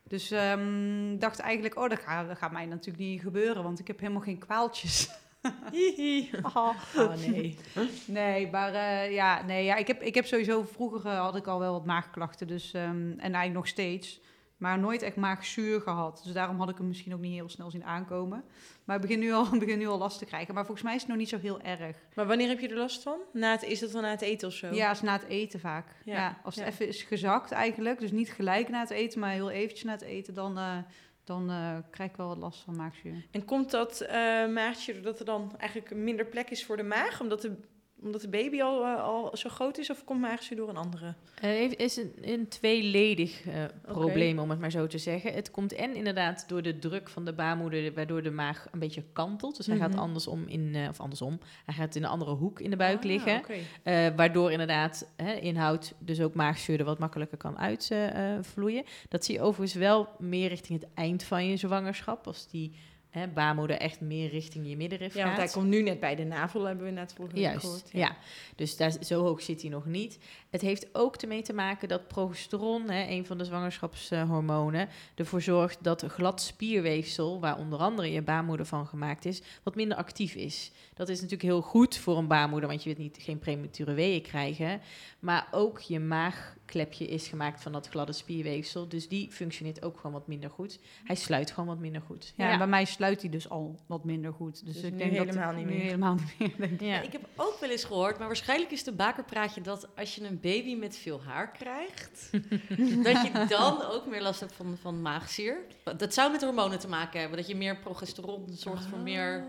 Dus 0.04 0.32
ehm 0.32 1.18
dacht 1.18 1.40
eigenlijk, 1.40 1.78
oh, 1.78 1.90
dat 1.90 2.00
gaat, 2.00 2.28
dat 2.28 2.38
gaat 2.38 2.52
mij 2.52 2.66
natuurlijk 2.66 3.06
niet 3.06 3.22
gebeuren, 3.22 3.64
want 3.64 3.80
ik 3.80 3.88
heb 3.88 4.00
helemaal 4.00 4.22
geen 4.22 4.40
kwaaltjes. 4.40 5.10
Hihi. 5.72 6.30
Oh. 6.42 6.70
Oh 6.98 7.16
nee. 7.16 7.58
Nee, 8.08 8.50
maar 8.50 8.74
eh, 8.74 9.14
ja, 9.14 9.42
nee, 9.46 9.64
ja, 9.64 9.76
ik, 9.76 9.88
heb, 9.88 10.02
ik 10.02 10.16
heb 10.16 10.26
sowieso, 10.26 10.64
vroeger 10.64 11.06
eh, 11.12 11.20
had 11.20 11.36
ik 11.36 11.48
al 11.48 11.60
wel 11.60 11.72
wat 11.72 11.86
maagklachten, 11.86 12.48
dus, 12.48 12.74
ehm, 12.74 13.10
en 13.12 13.20
eigenlijk 13.20 13.54
nog 13.54 13.68
steeds. 13.68 14.24
Maar 14.58 14.80
nooit 14.80 15.02
echt 15.02 15.16
maagzuur 15.16 15.82
gehad. 15.82 16.22
Dus 16.24 16.34
daarom 16.34 16.60
had 16.60 16.70
ik 16.70 16.78
hem 16.78 16.88
misschien 16.88 17.14
ook 17.14 17.20
niet 17.20 17.34
heel 17.34 17.50
snel 17.50 17.72
zien 17.72 17.84
aankomen. 17.84 18.44
Maar 18.84 18.96
ik 18.96 19.02
begin 19.02 19.20
nu 19.20 19.32
al, 19.32 19.50
begin 19.60 19.78
nu 19.78 19.88
al 19.88 19.98
last 19.98 20.18
te 20.18 20.26
krijgen. 20.26 20.54
Maar 20.54 20.66
volgens 20.66 20.86
mij 20.86 20.96
is 20.96 21.02
het 21.02 21.10
nog 21.10 21.18
niet 21.18 21.30
zo 21.30 21.38
heel 21.38 21.62
erg. 21.62 21.98
Maar 22.14 22.28
wanneer 22.28 22.48
heb 22.48 22.60
je 22.60 22.68
er 22.68 22.78
last 22.78 23.04
van? 23.04 23.20
Na 23.34 23.52
het, 23.52 23.64
is 23.64 23.80
dat 23.80 23.92
dan 23.92 24.02
na 24.02 24.10
het 24.10 24.22
eten 24.22 24.48
of 24.48 24.54
zo? 24.54 24.74
Ja, 24.74 24.92
is 24.92 25.02
na 25.02 25.14
het 25.14 25.26
eten 25.28 25.60
vaak. 25.60 25.88
Ja, 26.06 26.14
Ja, 26.14 26.40
als 26.44 26.56
het 26.56 26.66
ja. 26.66 26.72
even 26.72 26.88
is 26.88 27.04
gezakt 27.04 27.52
eigenlijk, 27.52 28.00
dus 28.00 28.12
niet 28.12 28.32
gelijk 28.32 28.70
na 28.70 28.80
het 28.80 28.90
eten, 28.90 29.20
maar 29.20 29.32
heel 29.32 29.50
eventjes 29.50 29.84
na 29.84 29.92
het 29.92 30.02
eten, 30.02 30.34
dan, 30.34 30.58
eh, 30.58 30.78
dan 31.26 31.50
eh, 31.50 31.78
krijg 31.90 32.10
ik 32.10 32.18
wel 32.18 32.28
wat 32.28 32.38
last 32.38 32.60
van 32.60 32.76
maagzuur. 32.76 33.26
En 33.32 33.46
komt 33.46 33.72
dat 33.72 34.02
eh 34.02 34.48
maagje 34.48 34.94
doordat 34.94 35.20
er 35.20 35.26
dan 35.26 35.52
eigenlijk 35.58 35.96
minder 35.96 36.26
plek 36.26 36.50
is 36.50 36.66
voor 36.66 36.78
de 36.78 36.84
maag? 36.84 37.22
Omdat 37.22 37.42
de, 37.42 37.58
omdat 38.02 38.22
de 38.22 38.30
baby 38.30 38.62
al, 38.62 38.84
eh, 38.86 39.04
al 39.04 39.38
zo 39.38 39.50
groot 39.50 39.78
is? 39.78 39.90
Of 39.90 40.04
komt 40.04 40.22
maagzuur 40.22 40.58
door 40.58 40.70
een 40.70 40.78
andere? 40.78 41.14
Het 41.42 41.78
is 41.80 41.98
een, 41.98 42.14
een 42.22 42.48
tweeledig 42.48 43.46
eh, 43.48 43.64
probleem, 43.82 44.40
om 44.40 44.50
het 44.50 44.60
maar 44.60 44.72
zo 44.72 44.88
te 44.88 44.98
zeggen. 44.98 45.34
Het 45.34 45.52
komt 45.52 45.74
en 45.74 45.96
inderdaad 45.96 46.44
door 46.48 46.62
de 46.62 46.80
druk 46.80 47.10
van 47.10 47.26
de 47.26 47.34
baarmoeder, 47.34 47.94
waardoor 47.94 48.24
de 48.24 48.32
maag 48.32 48.68
een 48.72 48.80
beetje 48.80 49.04
kantelt. 49.14 49.58
Dus 49.58 49.66
hij 49.68 49.78
gaat 49.78 49.90
Mhm. 49.92 50.00
andersom 50.00 50.44
in, 50.48 50.76
eh, 50.76 50.88
of 50.90 51.00
andersom, 51.00 51.40
hij 51.66 51.74
gaat 51.76 51.96
in 51.96 52.04
een 52.04 52.10
andere 52.10 52.32
hoek 52.32 52.60
in 52.60 52.70
de 52.70 52.76
buik 52.76 52.98
Ah, 53.00 53.04
liggen. 53.06 53.42
Eh, 53.84 54.08
waardoor 54.16 54.52
inderdaad 54.52 55.08
inhoud, 55.42 55.94
dus 56.00 56.22
ook 56.22 56.34
maagzuur 56.34 56.80
er 56.80 56.86
wat 56.86 57.00
makkelijker 57.00 57.38
kan 57.38 57.58
uitvloeien. 57.58 58.84
dat 59.10 59.26
zie 59.26 59.36
je 59.36 59.42
overigens 59.42 59.74
wel 59.80 60.08
meer 60.20 60.48
richting 60.50 60.80
het 60.82 60.90
eind 60.94 61.24
van 61.24 61.48
je 61.48 61.58
zwangerschap. 61.58 62.28
Als 62.28 62.48
die 62.50 62.72
hè, 63.20 63.28
baarmoeder 63.28 63.78
echt 63.78 64.02
meer 64.02 64.30
richting 64.30 64.70
je 64.70 64.78
middenrif 64.78 65.14
Ja, 65.14 65.24
want 65.24 65.36
gaat. 65.36 65.44
hij 65.44 65.54
komt 65.54 65.68
nu 65.70 65.82
net 65.82 66.00
bij 66.00 66.16
de 66.16 66.24
navel, 66.24 66.64
hebben 66.64 66.86
we 66.86 66.92
net 66.92 67.14
vorige 67.14 67.36
week 67.36 67.60
gehoord. 67.60 67.90
ja. 67.92 68.16
Dus 68.56 68.78
daar, 68.78 68.92
zo 69.02 69.22
hoog 69.24 69.42
zit 69.42 69.62
hij 69.62 69.70
nog 69.70 69.86
niet. 69.86 70.20
Het 70.50 70.62
heeft 70.62 70.88
ook 70.94 71.16
ermee 71.16 71.42
te 71.42 71.54
maken 71.54 71.88
dat 71.88 72.08
progesteron, 72.08 72.90
hè, 72.90 73.08
een 73.10 73.26
van 73.26 73.38
de 73.38 73.46
zwangerschapshormonen, 73.46 74.90
ervoor 75.16 75.42
zorgt 75.42 75.78
dat 75.84 76.04
glad 76.08 76.42
spierweefsel, 76.42 77.40
waar 77.40 77.58
onder 77.58 77.80
andere 77.80 78.12
je 78.12 78.22
baarmoeder 78.22 78.66
van 78.66 78.88
gemaakt 78.88 79.26
is, 79.26 79.42
wat 79.64 79.76
minder 79.76 79.98
actief 79.98 80.36
is. 80.36 80.72
Dat 80.94 81.10
is 81.10 81.16
natuurlijk 81.16 81.50
heel 81.50 81.62
goed 81.62 81.98
voor 81.98 82.18
een 82.18 82.28
baarmoeder, 82.28 82.70
want 82.70 82.84
je 82.84 82.96
wilt 82.96 83.02
niet, 83.02 83.18
geen 83.24 83.40
premature 83.40 83.94
weeën 83.94 84.22
krijgen. 84.22 84.82
Maar 85.20 85.48
ook 85.52 85.80
je 85.80 86.00
maagklepje 86.00 87.08
is 87.08 87.28
gemaakt 87.28 87.62
van 87.62 87.72
dat 87.72 87.88
gladde 87.88 88.14
spierweefsel, 88.14 88.88
dus 88.88 89.08
die 89.08 89.32
functioneert 89.32 89.84
ook 89.84 89.96
gewoon 89.96 90.12
wat 90.12 90.28
minder 90.28 90.50
goed. 90.50 90.80
Hij 91.04 91.16
sluit 91.16 91.52
gewoon 91.52 91.70
wat 91.70 91.80
minder 91.80 92.02
goed. 92.02 92.34
Ja, 92.38 92.52
en 92.52 92.58
bij 92.58 92.68
mij 92.68 92.86
sluit 92.86 93.05
hij 93.22 93.30
dus 93.30 93.50
al 93.50 93.80
wat 93.86 94.04
minder 94.04 94.34
goed. 94.34 94.66
Dus, 94.66 94.74
Dus 94.74 94.84
ik 94.84 94.98
denk 94.98 95.12
helemaal 95.12 95.48
dat 95.48 95.56
niet 95.56 95.66
nu 95.66 95.74
meer. 95.74 95.84
helemaal 95.84 96.16
niet 96.20 96.36
meer. 96.40 96.54
denk 96.58 96.72
ik. 96.72 96.82
Ja. 96.88 97.02
Ik 97.02 97.12
heb 97.12 97.22
ook 97.36 97.58
wel 97.60 97.70
eens 97.70 97.84
gehoord, 97.84 98.18
maar 98.18 98.28
waarschijnlijk 98.28 98.72
is 98.72 98.84
de 98.84 98.92
bakerpraatje 98.92 99.62
dat 99.62 99.88
als 99.96 100.16
je 100.16 100.24
een 100.24 100.40
baby 100.40 100.76
met 100.76 100.98
veel 100.98 101.22
haar 101.24 101.52
krijgt, 101.52 102.30
dat 103.04 103.22
je 103.22 103.46
dan 103.50 103.82
ook 103.84 104.06
meer 104.06 104.22
last 104.22 104.40
hebt 104.40 104.54
van, 104.56 104.78
van 104.82 105.02
maagzuur. 105.02 105.58
Dat 105.98 106.14
zou 106.14 106.32
met 106.32 106.44
hormonen 106.44 106.80
te 106.80 106.88
maken 106.88 107.20
hebben, 107.20 107.38
dat 107.38 107.48
je 107.48 107.56
meer 107.56 107.78
progesteron 107.78 108.46
zorgt 108.52 108.86
voor 108.86 109.00
meer 109.00 109.44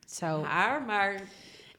Het 0.00 0.12
zou... 0.14 0.44
haar, 0.44 0.82
maar 0.82 1.20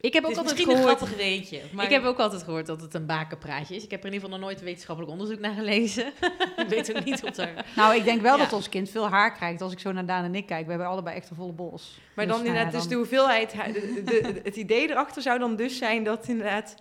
Ik 0.02 0.14
heb 0.14 0.24
het 0.24 0.32
ook 0.32 0.32
is 0.32 0.38
altijd 0.38 0.58
misschien 0.58 0.76
een 0.78 0.82
gehoord... 0.82 0.98
grappig 0.98 1.18
weetje. 1.18 1.62
Maar 1.74 1.86
Ik 1.86 1.92
heb 1.92 2.04
ook 2.04 2.20
altijd 2.20 2.44
gehoord 2.44 2.66
dat 2.66 2.82
het 2.82 2.94
een 2.94 3.06
bakenpraatje 3.06 3.76
is. 3.76 3.84
Ik 3.84 3.92
heb 3.92 4.00
er 4.00 4.06
in 4.08 4.14
ieder 4.14 4.26
geval 4.30 4.40
nog 4.42 4.50
nooit 4.50 4.64
wetenschappelijk 4.64 5.12
onderzoek 5.14 5.40
naar 5.40 5.54
gelezen. 5.54 6.06
ik 6.64 6.66
weet 6.68 6.96
ook 6.98 7.04
niet 7.04 7.24
of 7.24 7.30
daar... 7.32 7.66
Nou, 7.76 7.96
ik 7.96 8.04
denk 8.04 8.22
wel 8.22 8.38
Ja. 8.38 8.44
dat 8.44 8.54
ons 8.54 8.70
kind 8.70 8.90
veel 8.90 9.10
haar 9.10 9.34
krijgt. 9.34 9.62
Als 9.62 9.72
ik 9.72 9.80
zo 9.80 9.92
naar 9.92 10.06
Daan 10.06 10.24
en 10.24 10.36
ik 10.36 10.46
kijk, 10.46 10.64
we 10.64 10.70
hebben 10.70 10.88
allebei 10.90 11.16
echt 11.16 11.30
een 11.30 11.36
volle 11.36 11.52
bos. 11.54 12.00
Maar 12.16 12.26
Dus, 12.26 12.36
dan 12.36 12.44
nou 12.44 12.56
ja, 12.56 12.60
inderdaad, 12.60 12.82
dus 12.82 12.90
de 12.92 12.96
hoeveelheid, 12.96 13.54
haar- 13.54 13.74
de, 13.74 14.02
de- 14.06 14.22
de- 14.34 14.40
het 14.44 14.56
idee 14.56 14.90
erachter 14.90 15.22
zou 15.22 15.40
dan 15.40 15.56
dus 15.56 15.78
zijn 15.78 16.04
dat 16.04 16.28
inderdaad 16.28 16.76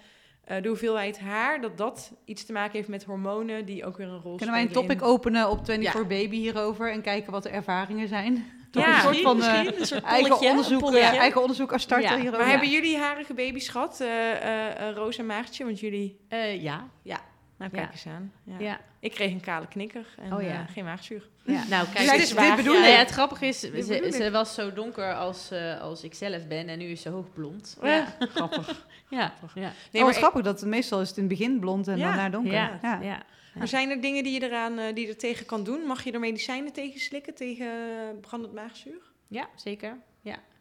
eh, 0.44 0.62
de 0.62 0.68
hoeveelheid 0.68 1.18
haar, 1.20 1.60
dat 1.60 1.78
dat 1.78 2.12
iets 2.24 2.44
te 2.44 2.52
maken 2.52 2.72
heeft 2.72 2.88
met 2.88 3.04
hormonen 3.04 3.64
die 3.64 3.84
ook 3.84 3.96
weer 3.96 4.06
een 4.08 4.20
rol 4.20 4.36
Kunnen 4.36 4.54
wij 4.54 4.64
een 4.64 4.70
spelen 4.70 4.86
topic 4.88 5.00
in- 5.02 5.06
openen 5.12 5.48
op 5.50 5.64
24 5.64 6.06
Baby 6.06 6.36
hierover 6.36 6.92
en 6.92 7.02
kijken 7.02 7.32
wat 7.32 7.42
de 7.42 7.48
ervaringen 7.48 8.08
zijn? 8.08 8.44
Toch 8.70 8.84
Ja, 8.84 8.94
een 8.96 9.00
soort 9.02 9.20
van 9.20 9.42
eh, 9.42 9.52
misschien 9.62 9.80
een 9.80 9.86
soort 9.86 10.02
eigen, 10.04 10.28
polletje, 10.28 10.48
onderzoek, 10.48 10.92
eh, 10.94 11.18
eigen 11.18 11.40
onderzoek 11.40 11.72
als 11.72 11.82
starter 11.82 12.08
Ja, 12.10 12.16
hierover. 12.16 12.38
Maar 12.38 12.46
Ja. 12.46 12.52
hebben 12.52 12.70
jullie 12.70 12.98
harige 12.98 13.34
baby's 13.34 13.68
gehad, 13.68 14.00
eh 14.00 14.32
eh, 14.32 14.88
eh, 14.88 14.94
Roos 14.96 15.18
en 15.18 15.26
Maartje? 15.26 15.64
Want 15.64 15.80
jullie, 15.80 16.20
Eh, 16.28 16.62
ja, 16.62 16.88
ja, 17.02 17.20
nou 17.58 17.70
Ja. 17.74 17.78
kijk 17.78 17.92
eens 17.92 18.06
aan. 18.06 18.32
Ja. 18.58 18.80
Ja. 19.00 19.08
Ik 19.08 19.10
kreeg 19.10 19.32
een 19.32 19.40
kale 19.40 19.66
knikker 19.68 20.06
en 20.18 20.32
Oh 20.34 20.42
ja. 20.42 20.48
eh, 20.48 20.72
geen 20.72 20.84
maagzuur. 20.84 21.28
ja. 21.42 21.64
Nou, 21.68 21.84
Dus 21.84 21.94
kijk, 21.94 22.10
het 22.20 22.36
dit 22.36 22.56
bedoel 22.56 22.74
ja, 22.74 22.80
het 22.82 23.10
grappige 23.10 23.46
is, 23.46 23.60
ze, 23.60 24.28
was 24.32 24.54
zo 24.54 24.72
donker 24.72 25.14
als, 25.14 25.50
eh, 25.50 25.80
als 25.80 26.02
ik 26.04 26.14
zelf 26.14 26.46
ben 26.46 26.68
en 26.68 26.78
nu 26.78 26.84
is 26.84 27.02
ze 27.02 27.08
hoogblond. 27.08 27.76
Ja, 27.82 28.16
grappig. 28.34 28.86
Ja, 29.08 29.18
ja, 29.18 29.60
Nee, 29.60 29.70
Nee, 29.92 30.02
maar 30.04 30.14
grappig 30.14 30.42
dat 30.42 30.60
het 30.60 30.68
meestal 30.68 31.00
is 31.00 31.08
het 31.08 31.16
in 31.16 31.22
het 31.28 31.38
begin 31.38 31.58
blond 31.60 31.88
en 31.88 31.98
Ja, 31.98 32.06
dan 32.06 32.16
naar 32.16 32.30
donker. 32.30 32.52
ja, 32.52 32.78
Ja. 32.82 33.00
ja. 33.02 33.22
maar 33.54 33.68
zijn 33.68 33.90
er 33.90 34.00
dingen 34.00 34.22
die 34.24 34.40
je, 34.40 34.46
eraan, 34.46 34.78
eh, 34.78 34.94
die 34.94 35.04
je 35.06 35.12
er 35.12 35.18
tegen 35.18 35.46
kan 35.46 35.64
doen? 35.64 35.80
Mag 35.86 36.04
je 36.04 36.12
er 36.12 36.20
medicijnen 36.20 36.72
tegen 36.72 37.00
slikken, 37.00 37.34
tegen 37.34 37.66
brandend 38.20 38.52
maagzuur? 38.54 39.00
Ja, 39.28 39.48
zeker. 39.54 39.96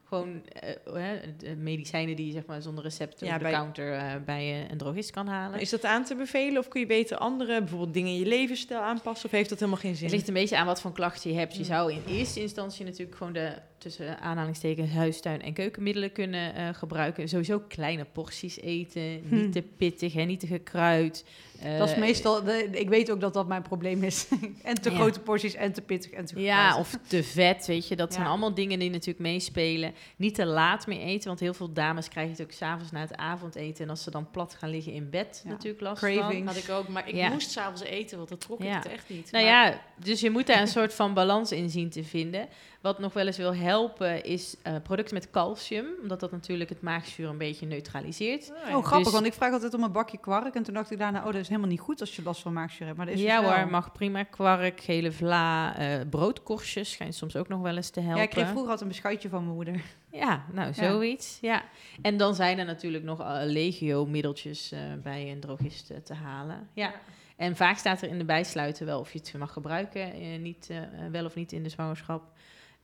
Gewoon 0.07 0.41
de 1.37 1.55
medicijnen 1.55 2.15
die 2.15 2.25
je 2.25 2.31
zeg 2.31 2.45
maar 2.45 2.61
zonder 2.61 2.83
recept 2.83 3.19
Ja, 3.19 3.27
op 3.33 3.37
de 3.37 3.43
bij- 3.43 3.51
counter 3.53 3.93
eh, 3.93 4.15
bij 4.25 4.41
eh, 4.63 4.69
een 4.71 4.77
drogist 4.77 5.11
kan 5.11 5.27
halen. 5.27 5.59
Is 5.59 5.69
dat 5.69 5.83
aan 5.85 6.03
te 6.03 6.15
bevelen 6.15 6.57
of 6.57 6.67
kun 6.67 6.79
je 6.81 6.85
beter 6.87 7.17
andere, 7.17 7.59
bijvoorbeeld 7.59 7.93
dingen 7.93 8.11
in 8.11 8.19
je 8.19 8.25
levensstijl 8.25 8.79
aanpassen? 8.81 9.25
Of 9.25 9.31
heeft 9.31 9.49
dat 9.49 9.59
helemaal 9.59 9.79
geen 9.81 9.95
zin? 9.95 10.03
Het 10.05 10.13
ligt 10.15 10.27
een 10.27 10.33
beetje 10.33 10.57
aan 10.57 10.65
wat 10.65 10.81
voor 10.81 10.91
klachten 10.91 11.31
je 11.31 11.37
hebt. 11.37 11.53
Je 11.53 11.59
Mm. 11.59 11.65
zou 11.65 11.91
in 11.93 12.01
eerste 12.07 12.41
instantie 12.41 12.85
natuurlijk 12.85 13.17
gewoon 13.17 13.33
de 13.33 13.53
tussen 13.77 14.19
aanhalingstekens 14.19 14.91
huistuin- 14.91 15.41
en 15.41 15.53
keukenmiddelen 15.53 16.11
kunnen 16.11 16.55
eh, 16.55 16.67
gebruiken. 16.73 17.27
Sowieso 17.29 17.59
kleine 17.67 18.05
porties 18.11 18.59
eten, 18.59 19.21
Hm. 19.29 19.35
niet 19.35 19.51
te 19.51 19.61
pittig 19.77 20.15
en 20.15 20.27
niet 20.27 20.39
te 20.39 20.47
gekruid. 20.47 21.25
Dat 21.77 21.87
is 21.87 21.93
Eh, 21.93 21.99
meestal, 21.99 22.43
de, 22.43 22.67
ik 22.71 22.89
weet 22.89 23.11
ook 23.11 23.19
dat 23.21 23.33
dat 23.33 23.47
mijn 23.47 23.61
probleem 23.61 24.03
is. 24.03 24.27
en 24.63 24.81
te 24.81 24.89
Ja. 24.89 24.95
grote 24.95 25.19
porties 25.19 25.53
en 25.53 25.73
te 25.73 25.81
pittig 25.81 26.11
en 26.11 26.25
te 26.25 26.39
Ja, 26.41 26.77
of 26.77 26.97
te 27.07 27.23
vet, 27.23 27.65
weet 27.67 27.87
je. 27.87 27.95
Dat 27.95 28.11
zijn 28.13 28.25
Ja. 28.25 28.29
allemaal 28.31 28.53
dingen 28.53 28.79
die 28.79 28.89
natuurlijk 28.89 29.19
meespelen. 29.19 29.93
Niet 30.15 30.35
te 30.35 30.45
laat 30.45 30.87
meer 30.87 30.99
eten, 31.01 31.27
want 31.27 31.39
heel 31.39 31.53
veel 31.53 31.73
dames 31.73 32.07
krijgen 32.09 32.31
het 32.33 32.41
ook 32.41 32.51
s'avonds 32.51 32.91
na 32.91 32.99
het 32.99 33.15
avondeten. 33.15 33.83
En 33.83 33.89
als 33.89 34.03
ze 34.03 34.11
dan 34.11 34.31
plat 34.31 34.53
gaan 34.53 34.69
liggen 34.69 34.93
in 34.93 35.09
bed, 35.09 35.41
Ja. 35.43 35.49
natuurlijk 35.49 35.81
last 35.81 36.01
Craving. 36.01 36.45
van. 36.45 36.47
Had 36.55 36.63
ik 36.63 36.69
ook, 36.69 36.87
maar 36.87 37.07
ik 37.07 37.15
Ja. 37.15 37.29
moest 37.29 37.51
s'avonds 37.51 37.81
eten, 37.83 38.17
want 38.17 38.29
dat 38.29 38.39
trok 38.41 38.63
Ja. 38.63 38.77
ik 38.77 38.83
het 38.83 38.91
echt 38.91 39.09
niet. 39.09 39.31
Nou 39.31 39.45
Maar- 39.45 39.53
ja, 39.53 39.81
dus 40.03 40.19
je 40.19 40.29
moet 40.29 40.47
daar 40.47 40.61
een 40.61 40.67
soort 40.67 40.93
van 40.93 41.13
balans 41.13 41.51
in 41.51 41.69
zien 41.69 41.89
te 41.89 42.03
vinden. 42.03 42.47
Wat 42.87 42.99
nog 42.99 43.13
wel 43.13 43.25
eens 43.25 43.37
wil 43.37 43.55
helpen 43.55 44.23
is 44.23 44.55
eh, 44.63 44.73
producten 44.83 45.13
met 45.13 45.29
calcium, 45.29 45.85
omdat 46.01 46.19
dat 46.19 46.31
natuurlijk 46.31 46.69
het 46.69 46.81
maagzuur 46.81 47.29
een 47.29 47.37
beetje 47.37 47.65
neutraliseert. 47.65 48.51
Oh, 48.51 48.65
grappig, 48.65 49.03
Dus- 49.03 49.13
want 49.13 49.25
ik 49.25 49.33
vraag 49.33 49.51
altijd 49.51 49.73
om 49.73 49.83
een 49.83 49.91
bakje 49.91 50.17
kwark. 50.17 50.55
En 50.55 50.63
toen 50.63 50.73
dacht 50.73 50.91
ik 50.91 50.97
daarna, 50.97 51.19
oh, 51.19 51.25
dat 51.25 51.35
is 51.35 51.47
helemaal 51.47 51.69
niet 51.69 51.79
goed 51.79 51.99
als 51.99 52.15
je 52.15 52.23
last 52.23 52.41
van 52.41 52.53
maagzuur 52.53 52.85
hebt. 52.85 52.97
Maar 52.97 53.05
dat 53.05 53.15
is 53.15 53.21
ja 53.21 53.39
dus 53.39 53.49
wel. 53.49 53.57
hoor, 53.57 53.69
mag 53.69 53.91
prima. 53.91 54.23
Kwark, 54.23 54.81
gele 54.81 55.11
vla, 55.11 55.77
eh, 55.77 55.99
broodkorstjes 56.09 56.91
schijnt 56.91 57.15
soms 57.15 57.35
ook 57.35 57.47
nog 57.47 57.61
wel 57.61 57.75
eens 57.75 57.89
te 57.89 57.99
helpen. 57.99 58.17
Ja, 58.17 58.23
ik 58.23 58.29
kreeg 58.29 58.45
vroeger 58.47 58.69
altijd 58.69 58.81
een 58.81 58.87
beschuitje 58.87 59.29
van 59.29 59.43
mijn 59.43 59.55
moeder. 59.55 59.81
Ja, 60.11 60.45
nou, 60.51 60.73
zoiets. 60.73 61.37
Ja. 61.41 61.63
En 62.01 62.17
dan 62.17 62.35
zijn 62.35 62.59
er 62.59 62.65
natuurlijk 62.65 63.03
nog 63.03 63.19
eh, 63.19 63.39
legio-middeltjes 63.43 64.71
eh, 64.71 64.79
bij 65.03 65.31
een 65.31 65.39
drogist 65.39 65.91
te 66.03 66.13
halen. 66.13 66.69
Ja. 66.73 66.93
En 67.37 67.55
vaak 67.55 67.77
staat 67.77 68.01
er 68.01 68.09
in 68.09 68.17
de 68.17 68.25
bijsluiter 68.25 68.85
wel 68.85 68.99
of 68.99 69.13
je 69.13 69.19
het 69.19 69.33
mag 69.37 69.53
gebruiken, 69.53 70.13
eh, 70.13 70.39
niet, 70.39 70.67
eh, 70.69 70.79
wel 71.11 71.25
of 71.25 71.35
niet 71.35 71.51
in 71.51 71.63
de 71.63 71.69
zwangerschap. 71.69 72.23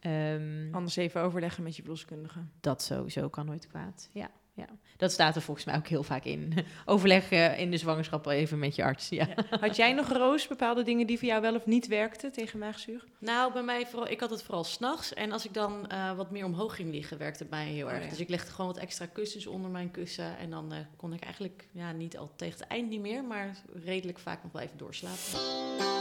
Ehm, 0.03 0.67
Anders 0.73 0.95
even 0.95 1.21
overleggen 1.21 1.63
met 1.63 1.75
je 1.75 1.81
verloskundige. 1.81 2.39
dat 2.61 2.81
sowieso 2.83 3.29
kan 3.29 3.45
nooit 3.45 3.67
kwaad. 3.67 4.09
Ja, 4.13 4.29
ja. 4.53 4.65
Dat 4.97 5.11
staat 5.11 5.35
er 5.35 5.41
volgens 5.41 5.65
mij 5.65 5.75
ook 5.75 5.87
heel 5.87 6.03
vaak 6.03 6.23
in. 6.23 6.53
Overleg 6.85 7.31
eh, 7.31 7.59
in 7.59 7.71
de 7.71 7.77
zwangerschap 7.77 8.25
even 8.27 8.59
met 8.59 8.75
je 8.75 8.83
arts. 8.83 9.09
Ja. 9.09 9.27
Had 9.59 9.75
jij 9.75 9.93
nog, 9.93 10.09
Roos, 10.11 10.47
bepaalde 10.47 10.83
dingen 10.83 11.07
die 11.07 11.17
voor 11.19 11.27
jou 11.27 11.41
wel 11.41 11.55
of 11.55 11.65
niet 11.65 11.87
werkten 11.87 12.31
tegen 12.31 12.59
maagzuur? 12.59 13.03
Nou, 13.19 13.53
bij 13.53 13.63
mij 13.63 13.85
vooral, 13.87 14.09
ik 14.09 14.19
had 14.19 14.29
het 14.29 14.43
vooral 14.43 14.63
s'nachts. 14.63 15.13
En 15.13 15.31
als 15.31 15.45
ik 15.45 15.53
dan 15.53 15.87
eh, 15.87 16.15
wat 16.15 16.31
meer 16.31 16.45
omhoog 16.45 16.75
ging 16.75 16.91
liggen, 16.91 17.17
werkte 17.17 17.43
het 17.43 17.51
mij 17.51 17.65
heel 17.67 17.85
Oh, 17.85 17.91
erg. 17.93 18.03
ja. 18.03 18.09
Dus 18.09 18.19
ik 18.19 18.29
legde 18.29 18.51
gewoon 18.51 18.71
wat 18.73 18.81
extra 18.81 19.05
kussens 19.05 19.47
onder 19.47 19.71
mijn 19.71 19.91
kussen. 19.91 20.37
En 20.37 20.49
dan 20.49 20.73
eh, 20.73 20.79
kon 20.95 21.13
ik 21.13 21.23
eigenlijk, 21.23 21.67
ja, 21.71 21.91
niet 21.91 22.17
al 22.17 22.31
tegen 22.35 22.59
het 22.59 22.67
eind 22.67 22.89
niet 22.89 23.01
meer, 23.01 23.23
maar 23.23 23.57
redelijk 23.83 24.19
vaak 24.19 24.43
nog 24.43 24.51
wel 24.51 24.61
even 24.61 24.77
doorslapen. 24.77 25.92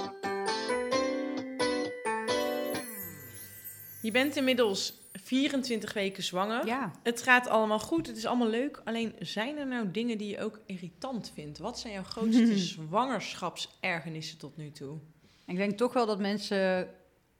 Je 4.02 4.10
bent 4.10 4.36
inmiddels 4.36 5.00
24 5.12 5.92
weken 5.92 6.22
zwanger. 6.22 6.66
Ja. 6.66 6.90
Het 7.02 7.22
gaat 7.22 7.48
allemaal 7.48 7.78
goed, 7.78 8.06
het 8.06 8.16
is 8.16 8.26
allemaal 8.26 8.48
leuk. 8.48 8.80
Alleen 8.84 9.14
zijn 9.18 9.58
er 9.58 9.66
nou 9.66 9.90
dingen 9.90 10.18
die 10.18 10.28
je 10.28 10.40
ook 10.40 10.60
irritant 10.66 11.30
vindt? 11.34 11.58
Wat 11.58 11.78
zijn 11.78 11.92
jouw 11.92 12.02
grootste 12.02 12.58
zwangerschapsergernissen 12.74 14.38
tot 14.38 14.56
nu 14.56 14.70
toe? 14.70 14.98
Ik 15.46 15.56
denk 15.56 15.76
toch 15.78 15.92
wel 15.92 16.06
dat 16.06 16.18
mensen 16.18 16.88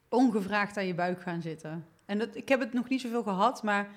ongevraagd 0.08 0.76
aan 0.76 0.86
je 0.86 0.94
buik 0.94 1.22
gaan 1.22 1.42
zitten. 1.42 1.86
En 2.04 2.18
dat, 2.18 2.36
ik 2.36 2.48
heb 2.48 2.60
het 2.60 2.72
nog 2.72 2.88
niet 2.88 3.00
zoveel 3.00 3.22
gehad, 3.22 3.62
maar 3.62 3.88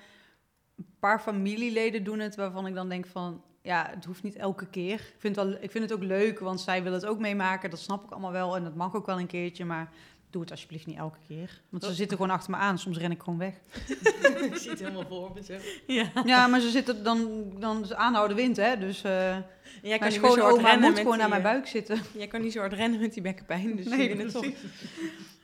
een 0.77 0.86
paar 1.00 1.19
familieleden 1.19 2.03
doen 2.03 2.19
het 2.19 2.36
waarvan 2.36 2.67
ik 2.67 2.74
dan 2.74 2.89
denk 2.89 3.05
van... 3.05 3.43
Ja, 3.62 3.88
het 3.89 4.05
hoeft 4.05 4.24
niet 4.24 4.36
elke 4.36 4.67
keer. 4.67 4.93
Ik 4.93 5.15
vind, 5.17 5.36
het 5.36 5.45
wel, 5.45 5.57
ik 5.62 5.72
vind 5.72 5.84
het 5.84 5.93
ook 5.93 6.03
leuk, 6.03 6.39
want 6.39 6.62
zij 6.62 6.84
willen 6.84 7.00
het 7.00 7.07
ook 7.07 7.19
meemaken. 7.19 7.69
Dat 7.69 7.79
snap 7.79 8.03
ik 8.03 8.12
allemaal 8.12 8.31
wel 8.31 8.55
en 8.55 8.63
dat 8.63 8.75
mag 8.75 8.95
ook 8.95 9.05
wel 9.05 9.19
een 9.19 9.27
keertje. 9.27 9.65
Maar 9.65 9.91
doe 10.36 10.44
het 10.44 10.54
alsjeblieft 10.54 10.86
niet 10.86 10.98
elke 10.98 11.18
keer. 11.27 11.62
Want 11.70 11.84
ze 11.84 11.94
zitten 11.94 12.18
gewoon 12.18 12.32
achter 12.32 12.51
me 12.51 12.58
aan. 12.58 12.80
Soms 12.80 12.98
ren 12.98 13.12
ik 13.12 13.22
gewoon 13.22 13.39
weg. 13.39 13.54
ik 14.51 14.56
zie 14.56 14.70
het 14.70 14.80
helemaal 14.80 15.06
voor 15.08 15.32
me 15.34 15.44
zo. 15.44 15.54
Ja. 15.88 16.12
Ja, 16.25 16.48
maar 16.48 16.60
ze 16.60 16.70
zitten 16.70 17.04
dan, 17.04 17.46
dan 17.60 17.96
aanhouden 17.96 18.38
wind, 18.38 18.58
hè. 18.58 18.77
Dus 18.77 19.04
eh 19.04 19.38
Jij 19.82 19.98
kan 19.98 20.10
niet 20.10 20.22
zo 20.22 20.39
hard 20.39 20.62
rennen 20.62 20.89
moet 20.89 20.98
gewoon 20.98 21.12
die, 21.12 21.22
naar 21.22 21.30
mijn 21.30 21.42
eh, 21.42 21.51
buik 21.51 21.68
zitten. 21.68 22.00
Jij 22.13 22.27
kan 22.27 22.42
niet 22.42 22.51
zo 22.51 22.60
hard 22.60 22.74
rennen 22.74 23.00
met 23.00 23.13
die 23.13 23.22
bekkenpijn, 23.22 23.75
dus 23.75 23.86
Nee, 23.86 24.15
nee, 24.15 24.25
het 24.25 24.32
toch. 24.32 24.46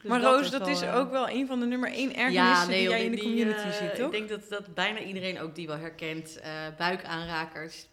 Dus 0.02 0.10
maar 0.10 0.22
Roos, 0.22 0.42
is 0.42 0.50
dat 0.50 0.62
wel, 0.62 0.70
is 0.70 0.82
eh, 0.82 0.96
ook 0.96 1.12
wel 1.12 1.30
een 1.30 1.48
van 1.48 1.60
de 1.60 1.66
nummer 1.66 1.92
één 1.92 2.16
ergernissen 2.16 2.68
die 2.68 2.82
joh, 2.82 2.92
jij 2.92 3.04
in 3.04 3.12
de 3.12 3.16
die, 3.18 3.26
community 3.26 3.68
eh, 3.68 3.72
ziet, 3.72 3.96
toch? 3.96 4.06
Ik 4.06 4.12
denk 4.12 4.30
dat, 4.30 4.50
dat 4.50 4.74
bijna 4.74 5.00
iedereen 5.00 5.40
ook 5.40 5.56
die 5.56 5.68
wel 5.68 5.78
herkent. 5.78 6.40
eh, 6.40 6.50
buikaanrakers. 6.78 7.88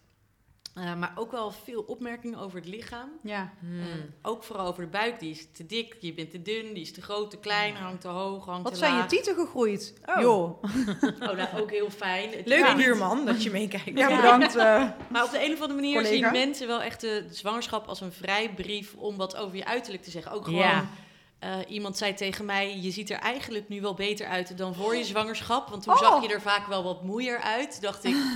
Eh, 0.78 0.94
maar 0.94 1.12
ook 1.14 1.30
wel 1.30 1.50
veel 1.50 1.82
opmerkingen 1.86 2.38
over 2.38 2.58
het 2.58 2.68
lichaam. 2.68 3.08
Ja. 3.22 3.52
Hmm. 3.60 3.80
En 3.80 4.14
ook 4.22 4.42
vooral 4.44 4.66
over 4.66 4.82
de 4.82 4.88
buik. 4.88 5.20
Die 5.20 5.30
is 5.30 5.46
te 5.52 5.66
dik, 5.66 5.96
je 6.00 6.14
bent 6.14 6.30
te 6.30 6.42
dun, 6.42 6.72
die 6.72 6.82
is 6.82 6.92
te 6.92 7.02
groot, 7.02 7.30
te 7.30 7.36
klein, 7.38 7.74
hangt 7.74 8.00
te 8.00 8.08
hoog, 8.08 8.44
hangt 8.44 8.62
Wat 8.62 8.72
te 8.72 8.78
zijn 8.78 8.96
je 8.96 9.06
tieten 9.06 9.34
gegroeid? 9.34 9.94
Oh. 10.06 10.20
Joh. 10.20 10.62
Oh, 11.20 11.36
nou, 11.36 11.60
ook 11.60 11.70
heel 11.70 11.90
fijn. 11.90 12.30
Het- 12.30 12.46
Leuk 12.46 12.76
buurman 12.76 13.26
dat 13.26 13.42
je 13.42 13.50
meekijkt. 13.50 13.98
Ja, 13.98 14.16
bedankt. 14.16 14.56
eh. 14.56 14.84
Maar 15.12 15.24
op 15.24 15.30
de 15.30 15.44
een 15.44 15.52
of 15.52 15.60
andere 15.60 15.80
manier 15.80 15.94
Collega. 16.02 16.14
zien 16.32 16.40
mensen 16.48 16.66
wel 16.66 16.82
echt 16.82 17.00
de 17.00 17.26
zwangerschap 17.30 17.86
als 17.86 18.00
een 18.00 18.12
vrijbrief 18.12 18.94
om 18.94 19.16
wat 19.16 19.36
over 19.36 19.56
je 19.56 19.64
uiterlijk 19.64 20.02
te 20.02 20.10
zeggen. 20.10 20.32
Ook 20.32 20.44
gewoon, 20.44 20.60
Ja. 20.60 20.88
Eh, 21.38 21.56
iemand 21.68 21.96
zei 21.96 22.14
tegen 22.14 22.44
mij, 22.44 22.78
je 22.78 22.90
ziet 22.90 23.10
er 23.10 23.18
eigenlijk 23.18 23.68
nu 23.68 23.80
wel 23.80 23.94
beter 23.94 24.26
uit 24.26 24.58
dan 24.58 24.74
voor 24.74 24.96
je 24.96 25.04
zwangerschap. 25.14 25.68
Want 25.68 25.82
toen 25.82 25.92
Oh. 25.92 25.98
zag 25.98 26.22
je 26.22 26.28
er 26.28 26.40
vaak 26.40 26.66
wel 26.66 26.82
wat 26.84 27.02
moeier 27.02 27.40
uit, 27.40 27.80
dacht 27.80 28.04
ik. 28.04 28.16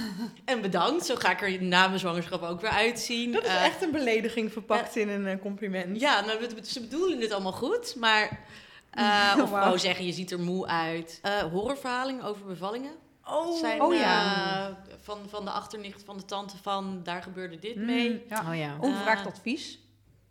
En 0.45 0.61
bedankt, 0.61 1.07
zo 1.07 1.15
ga 1.15 1.31
ik 1.31 1.43
er 1.43 1.63
na 1.63 1.87
mijn 1.87 1.99
zwangerschap 1.99 2.43
ook 2.43 2.61
weer 2.61 2.71
uitzien. 2.71 3.33
Dat 3.33 3.43
is 3.45 3.49
Eh, 3.49 3.65
echt 3.65 3.83
een 3.83 3.91
belediging 3.91 4.53
verpakt 4.53 4.97
in 4.97 5.09
een 5.09 5.27
eh, 5.27 5.41
compliment. 5.41 6.01
Ja, 6.01 6.21
nou, 6.25 6.39
ze 6.63 6.81
bedoelen 6.81 7.21
het 7.21 7.33
allemaal 7.33 7.53
goed, 7.53 7.97
maar... 7.99 8.29
eh, 8.91 9.39
of 9.43 9.51
gewoon 9.63 9.79
zeggen, 9.79 10.07
je 10.07 10.13
ziet 10.13 10.31
er 10.31 10.41
moe 10.41 10.67
uit. 10.67 11.19
Eh 11.23 11.39
horrorverhalingen 11.39 12.25
over 12.25 12.47
bevallingen. 12.47 12.93
Oh, 13.25 13.59
zijn 13.61 13.81
oh 13.83 13.95
ja. 13.95 14.83
van, 15.03 15.19
van 15.29 15.45
de 15.45 15.51
achternicht, 15.51 16.03
van 16.05 16.17
de 16.17 16.25
tante 16.25 16.57
van, 16.63 17.01
daar 17.03 17.23
gebeurde 17.23 17.59
dit 17.59 17.77
Mm, 17.77 17.85
mee. 17.85 18.23
Ja. 18.29 18.45
Oh 18.49 18.57
ja. 18.57 18.77
Ongevraagd 18.81 19.21
Eh, 19.21 19.27
advies. 19.27 19.79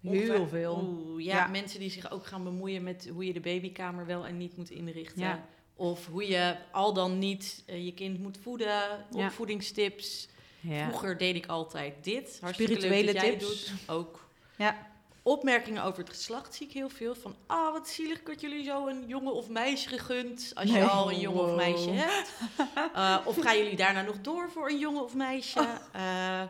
Heel 0.02 0.12
Ongevraagd- 0.12 0.50
veel. 0.50 0.80
Oeh, 1.10 1.24
ja, 1.24 1.36
Ja. 1.36 1.48
mensen 1.48 1.80
die 1.80 1.90
zich 1.90 2.12
ook 2.12 2.26
gaan 2.26 2.44
bemoeien 2.44 2.84
met 2.84 3.10
hoe 3.14 3.26
je 3.26 3.34
de 3.34 3.40
babykamer 3.40 4.06
wel 4.06 4.26
en 4.26 4.38
niet 4.38 4.58
moet 4.58 4.70
inrichten. 4.70 5.22
Ja. 5.22 5.46
Of 5.76 6.06
hoe 6.08 6.28
je 6.28 6.56
al 6.72 6.94
dan 6.94 7.18
niet 7.20 7.64
eh, 7.66 7.86
je 7.86 7.94
kind 7.94 8.20
moet 8.20 8.38
voeden. 8.42 9.06
Opvoedingstips. 9.12 10.28
ja. 10.60 10.86
Vroeger 10.88 11.18
deed 11.18 11.36
ik 11.36 11.46
altijd 11.46 11.94
dit. 12.04 12.38
Hartstikke 12.42 12.74
Spirituele 12.74 13.04
leuk 13.06 13.14
dat 13.14 13.24
jij 13.24 13.32
tips. 13.38 13.66
doet. 13.66 13.74
Ook. 13.90 14.28
Ja. 14.58 14.90
Opmerkingen 15.24 15.84
over 15.84 16.00
het 16.00 16.10
geslacht 16.10 16.56
zie 16.56 16.68
ik 16.68 16.74
heel 16.74 16.90
veel. 16.90 17.16
Van, 17.16 17.36
ah, 17.48 17.72
wat 17.72 17.88
zielig 17.90 18.24
dat 18.24 18.42
jullie 18.42 18.64
zo 18.64 18.88
een 18.88 19.04
jongen 19.08 19.34
of 19.34 19.50
meisje 19.50 19.90
gegund. 19.90 20.52
Als 20.54 20.70
je 20.70 20.74
Nee. 20.78 20.84
al 20.84 21.12
een 21.12 21.20
jongen 21.20 21.44
of 21.44 21.56
meisje 21.56 21.90
hebt. 21.90 22.32
Eh, 22.96 23.18
of 23.26 23.38
gaan 23.42 23.58
jullie 23.58 23.76
daarna 23.76 24.02
nog 24.02 24.22
door 24.22 24.50
voor 24.52 24.70
een 24.70 24.80
jongen 24.80 25.04
of 25.04 25.14
meisje? 25.16 25.60
Oh. 25.60 26.42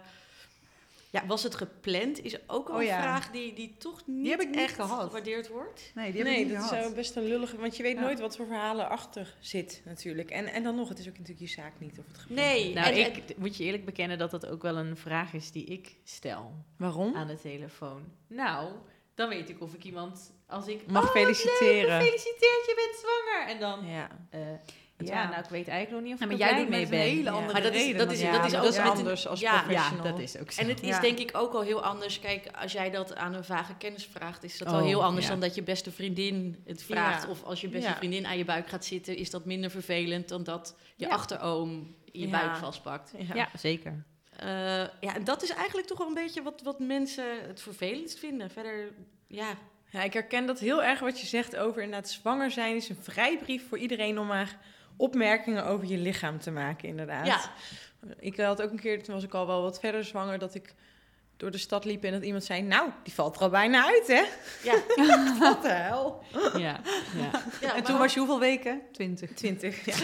Ja, 1.12 1.26
was 1.26 1.44
het 1.44 1.56
gepland? 1.56 2.24
Is 2.24 2.50
ook 2.50 2.70
al 2.70 2.76
Oh 2.76 2.82
een 2.82 2.88
ja. 2.88 3.02
vraag 3.02 3.32
die, 3.32 3.54
die 3.54 3.76
toch 3.78 4.02
niet, 4.06 4.30
heb 4.30 4.42
ik 4.42 4.48
niet 4.50 4.56
echt 4.58 4.76
gehad. 4.76 5.06
gewaardeerd 5.06 5.48
wordt. 5.48 5.92
Nee, 5.96 6.12
die 6.12 6.22
heb 6.22 6.32
nee, 6.32 6.40
ik 6.40 6.46
niet 6.48 6.56
dat 6.56 6.64
gehad. 6.68 6.84
wel 6.84 6.94
best 6.94 7.16
een 7.16 7.28
lullige, 7.28 7.58
want 7.58 7.78
je 7.78 7.84
weet 7.84 7.96
Ja. 7.96 8.02
nooit 8.02 8.20
wat 8.20 8.36
voor 8.36 8.46
verhalen 8.46 8.90
achter 8.90 9.36
zit 9.40 9.82
natuurlijk. 9.86 10.30
En, 10.30 10.46
en 10.48 10.64
dan 10.64 10.76
nog, 10.76 10.90
het 10.90 11.00
is 11.00 11.08
ook 11.08 11.18
natuurlijk 11.18 11.40
je 11.40 11.48
zaak 11.62 11.74
niet 11.80 12.00
of 12.00 12.08
het 12.08 12.18
gepland 12.18 12.42
Nee. 12.42 12.68
is. 12.70 12.74
Nou, 12.76 12.88
En- 12.94 13.16
ik 13.16 13.38
moet 13.38 13.58
je 13.58 13.64
eerlijk 13.64 13.86
bekennen 13.86 14.18
dat 14.18 14.32
dat 14.32 14.48
ook 14.48 14.62
wel 14.62 14.78
een 14.78 14.98
vraag 14.98 15.34
is 15.34 15.52
die 15.52 15.66
ik 15.66 15.96
stel 16.04 16.52
Waarom? 16.78 17.16
aan 17.16 17.28
de 17.28 17.40
telefoon. 17.40 18.04
Nou, 18.28 18.72
dan 19.16 19.30
weet 19.30 19.50
ik 19.50 19.62
of 19.62 19.74
ik 19.74 19.84
iemand, 19.84 20.34
als 20.48 20.68
ik 20.68 20.88
Mag 20.88 21.08
oh, 21.08 21.14
leuk, 21.14 21.24
feliciteren. 21.24 22.00
gefeliciteerd, 22.02 22.66
je 22.66 22.74
bent 22.76 23.00
zwanger. 23.00 23.48
En 23.48 23.60
dan, 23.60 23.86
Ja. 23.94 24.08
eh, 24.30 24.40
Ja. 25.08 25.22
ja, 25.22 25.30
nou, 25.30 25.44
ik 25.44 25.50
weet 25.50 25.68
eigenlijk 25.68 25.92
nog 25.92 26.02
niet 26.02 26.14
of 26.14 26.20
Ja, 26.20 26.26
maar 26.26 26.36
er 26.36 26.42
jij 26.42 26.50
blij 26.50 26.62
doet 26.62 26.70
mee 26.70 26.82
met 26.82 26.92
een 26.92 27.16
hele 27.18 27.30
andere 27.30 27.54
Maar 27.54 27.62
dat 27.62 27.74
is- 27.74 27.82
reden. 27.82 27.98
dat 27.98 28.12
is- 28.12 28.22
dat 28.22 28.30
is 28.46 28.56
ook 28.56 28.62
dat 28.64 28.72
is 28.72 28.78
een- 28.78 28.84
anders 28.84 29.28
als 29.28 29.40
professional. 29.42 29.96
Ja, 29.98 30.04
dat 30.12 30.20
is 30.20 30.38
ook 30.38 30.52
zo. 30.52 30.62
En 30.62 30.68
het 30.68 30.82
is 30.82 30.88
Ja. 30.88 31.00
denk 31.00 31.18
ik 31.20 31.30
ook 31.34 31.54
al 31.54 31.62
heel 31.62 31.84
anders. 31.84 32.20
Kijk, 32.20 32.48
als 32.62 32.72
jij 32.72 32.90
dat 32.92 33.16
aan 33.16 33.34
een 33.34 33.44
vage 33.44 33.76
kennis 33.78 34.06
vraagt, 34.12 34.44
is 34.44 34.58
dat 34.58 34.68
Oh, 34.68 34.74
al 34.74 34.86
heel 34.86 35.04
anders 35.04 35.26
ja. 35.26 35.32
dan 35.32 35.40
dat 35.40 35.56
je 35.56 35.64
beste 35.64 35.92
vriendin 35.92 36.62
het 36.66 36.84
vraagt. 36.84 37.24
Ja. 37.24 37.30
Of 37.30 37.44
als 37.44 37.62
je 37.62 37.68
beste 37.70 37.90
Ja. 37.90 37.96
vriendin 37.96 38.26
aan 38.26 38.38
je 38.38 38.46
buik 38.46 38.68
gaat 38.70 38.86
zitten, 38.86 39.16
is 39.16 39.30
dat 39.30 39.46
minder 39.46 39.70
vervelend 39.72 40.28
dan 40.30 40.44
dat 40.44 40.76
je 40.96 41.06
Ja. 41.06 41.12
achteroom 41.12 41.96
je 42.12 42.28
Ja. 42.28 42.40
buik 42.40 42.56
vastpakt. 42.56 43.14
Ja. 43.18 43.36
Ja, 43.36 43.50
zeker. 43.58 44.04
Eh, 44.36 44.48
ja, 45.00 45.16
en 45.16 45.24
dat 45.24 45.44
is 45.44 45.50
eigenlijk 45.50 45.88
toch 45.88 45.98
wel 45.98 46.08
een 46.08 46.14
beetje 46.14 46.42
wat, 46.42 46.62
wat 46.64 46.80
mensen 46.80 47.26
het 47.48 47.62
vervelendst 47.62 48.20
vinden. 48.20 48.50
Verder, 48.50 48.92
ja, 49.28 49.54
Ja, 49.94 50.04
ik 50.04 50.14
herken 50.14 50.46
dat 50.46 50.60
heel 50.60 50.84
erg 50.84 51.00
wat 51.00 51.20
je 51.20 51.26
zegt 51.28 51.56
over 51.58 51.82
inderdaad 51.82 52.10
zwanger 52.10 52.52
zijn 52.52 52.76
is 52.76 52.90
een 52.90 52.98
vrijbrief 53.02 53.68
voor 53.70 53.78
iedereen 53.78 54.20
om 54.20 54.28
maar 54.28 54.58
opmerkingen 55.02 55.66
over 55.66 55.88
je 55.88 55.98
lichaam 55.98 56.40
te 56.40 56.52
maken, 56.52 56.88
inderdaad. 56.88 57.26
Ja. 57.26 57.40
Ik 58.20 58.38
had 58.38 58.62
ook 58.62 58.72
een 58.72 58.80
keer, 58.80 59.04
toen 59.04 59.14
was 59.14 59.24
ik 59.24 59.34
al 59.34 59.48
wel 59.48 59.62
wat 59.62 59.80
verder 59.80 60.04
zwanger, 60.04 60.40
dat 60.40 60.56
ik 60.56 60.74
door 61.42 61.52
de 61.52 61.58
stad 61.58 61.86
liepen 61.86 62.08
en 62.08 62.14
dat 62.14 62.24
iemand 62.24 62.44
zei... 62.44 62.62
Nou, 62.62 62.90
die 63.04 63.14
valt 63.14 63.36
er 63.36 63.42
al 63.42 63.50
bijna 63.50 63.86
uit, 63.86 64.08
hè? 64.08 64.24
Ja, 64.64 64.76
Wat 65.40 65.62
de 65.62 65.70
hel? 65.70 66.24
Ja, 66.58 66.80
ja. 67.18 67.32
ja 67.62 67.76
en 67.76 67.84
toen 67.84 67.98
was 67.98 68.14
je 68.14 68.20
hoeveel 68.20 68.40
weken? 68.40 68.82
Twintig. 68.92 69.34
Twintig, 69.34 69.86
ja. 69.86 69.96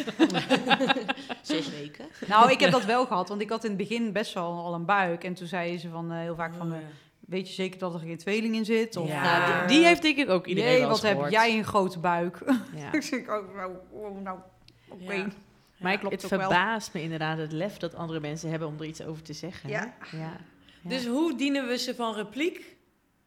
zes 1.41 1.69
weken. 1.69 2.05
Nou, 2.27 2.51
ik 2.51 2.59
heb 2.59 2.71
dat 2.71 2.85
wel 2.85 3.05
gehad, 3.05 3.29
want 3.29 3.41
ik 3.41 3.49
had 3.49 3.63
in 3.63 3.69
het 3.69 3.77
begin 3.77 4.11
best 4.11 4.33
wel 4.33 4.51
al 4.51 4.73
een 4.73 4.85
buik. 4.85 5.23
En 5.23 5.33
toen 5.33 5.47
zeiden 5.47 5.79
ze 5.79 5.89
van, 5.89 6.11
eh, 6.11 6.19
heel 6.19 6.35
vaak 6.35 6.53
van, 6.55 6.73
eh, 6.73 6.79
weet 7.19 7.47
je 7.47 7.53
zeker 7.53 7.79
dat 7.79 7.93
er 7.93 7.99
geen 7.99 8.17
tweeling 8.17 8.55
in 8.55 8.65
zit? 8.65 8.95
Of, 8.95 9.07
Ja, 9.07 9.61
eh, 9.61 9.67
die, 9.67 9.77
die 9.77 9.85
heeft 9.85 10.01
denk 10.01 10.17
ik 10.17 10.29
ook 10.29 10.45
iedereen 10.45 10.71
jee, 10.71 10.79
wel 10.79 10.89
eens 10.89 11.01
wat 11.01 11.21
heb 11.21 11.29
jij 11.29 11.57
een 11.57 11.65
grote 11.65 11.99
buik. 11.99 12.39
Ja. 12.75 12.93
ik 12.97 13.01
zeg 13.01 13.27
ook, 13.27 13.55
nou, 13.55 13.71
oh, 13.91 14.21
nou 14.21 14.39
oké. 14.89 15.13
Ja. 15.13 15.27
Maar 15.79 15.97
klopt 15.97 16.21
het 16.21 16.29
wel. 16.31 16.39
verbaast 16.39 16.93
me 16.93 17.01
inderdaad 17.01 17.37
het 17.37 17.51
lef 17.51 17.77
dat 17.77 17.95
andere 17.95 18.19
mensen 18.19 18.49
hebben 18.49 18.67
om 18.67 18.75
er 18.79 18.85
iets 18.85 19.01
over 19.01 19.23
te 19.23 19.33
zeggen. 19.33 19.69
hè? 19.69 19.75
Ja. 19.75 19.93
ja. 20.11 20.17
Ja. 20.81 20.89
Dus 20.89 21.05
hoe 21.05 21.37
dienen 21.37 21.67
we 21.67 21.77
ze 21.77 21.95
van 21.95 22.13
repliek? 22.13 22.75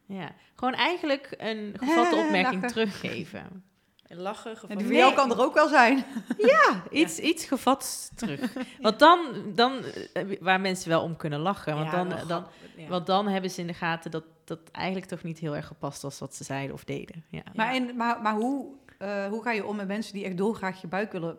Ja. 0.05 0.31
Gewoon 0.55 0.73
eigenlijk 0.73 1.35
een 1.37 1.73
gevatte 1.79 2.15
opmerking 2.15 2.61
Lachen. 2.61 2.67
teruggeven. 2.67 3.63
Lachen, 4.07 4.51
En 4.51 4.57
gevallen. 4.57 4.77
die 4.77 4.85
voor 4.87 4.95
jou 4.95 5.13
kan 5.13 5.31
er 5.31 5.39
ook 5.41 5.53
wel 5.53 5.67
zijn. 5.67 6.03
Iets, 6.91 7.19
iets 7.19 7.45
gevat 7.45 8.11
terug. 8.15 8.53
Want 8.81 8.99
dan, 8.99 9.19
dan, 9.55 9.83
eh, 10.13 10.23
waar 10.39 10.61
mensen 10.61 10.89
wel 10.89 11.01
om 11.01 11.15
kunnen 11.15 11.39
lachen. 11.39 11.73
Want, 11.75 11.91
Ja, 11.91 11.95
dan, 11.97 12.07
wel 12.09 12.27
dan, 12.27 12.45
ja. 12.77 12.87
want 12.87 13.05
dan 13.05 13.27
hebben 13.27 13.51
ze 13.51 13.61
in 13.61 13.67
de 13.67 13.73
gaten 13.73 14.11
dat 14.11 14.23
dat 14.45 14.59
eigenlijk 14.71 15.05
toch 15.05 15.23
niet 15.23 15.39
heel 15.39 15.55
erg 15.55 15.67
gepast 15.67 16.01
was 16.01 16.19
wat 16.19 16.35
ze 16.35 16.43
zeiden 16.43 16.73
of 16.75 16.83
deden. 16.83 17.25
Ja. 17.29 17.41
Maar, 17.55 17.73
en, 17.73 17.95
maar, 17.95 18.21
maar 18.21 18.33
hoe, 18.33 18.65
eh, 18.97 19.25
hoe 19.27 19.43
ga 19.43 19.51
je 19.51 19.65
om 19.65 19.75
met 19.75 19.87
mensen 19.87 20.13
die 20.13 20.25
echt 20.25 20.37
dolgraag 20.37 20.81
je 20.81 20.87
buik 20.87 21.11
willen 21.11 21.37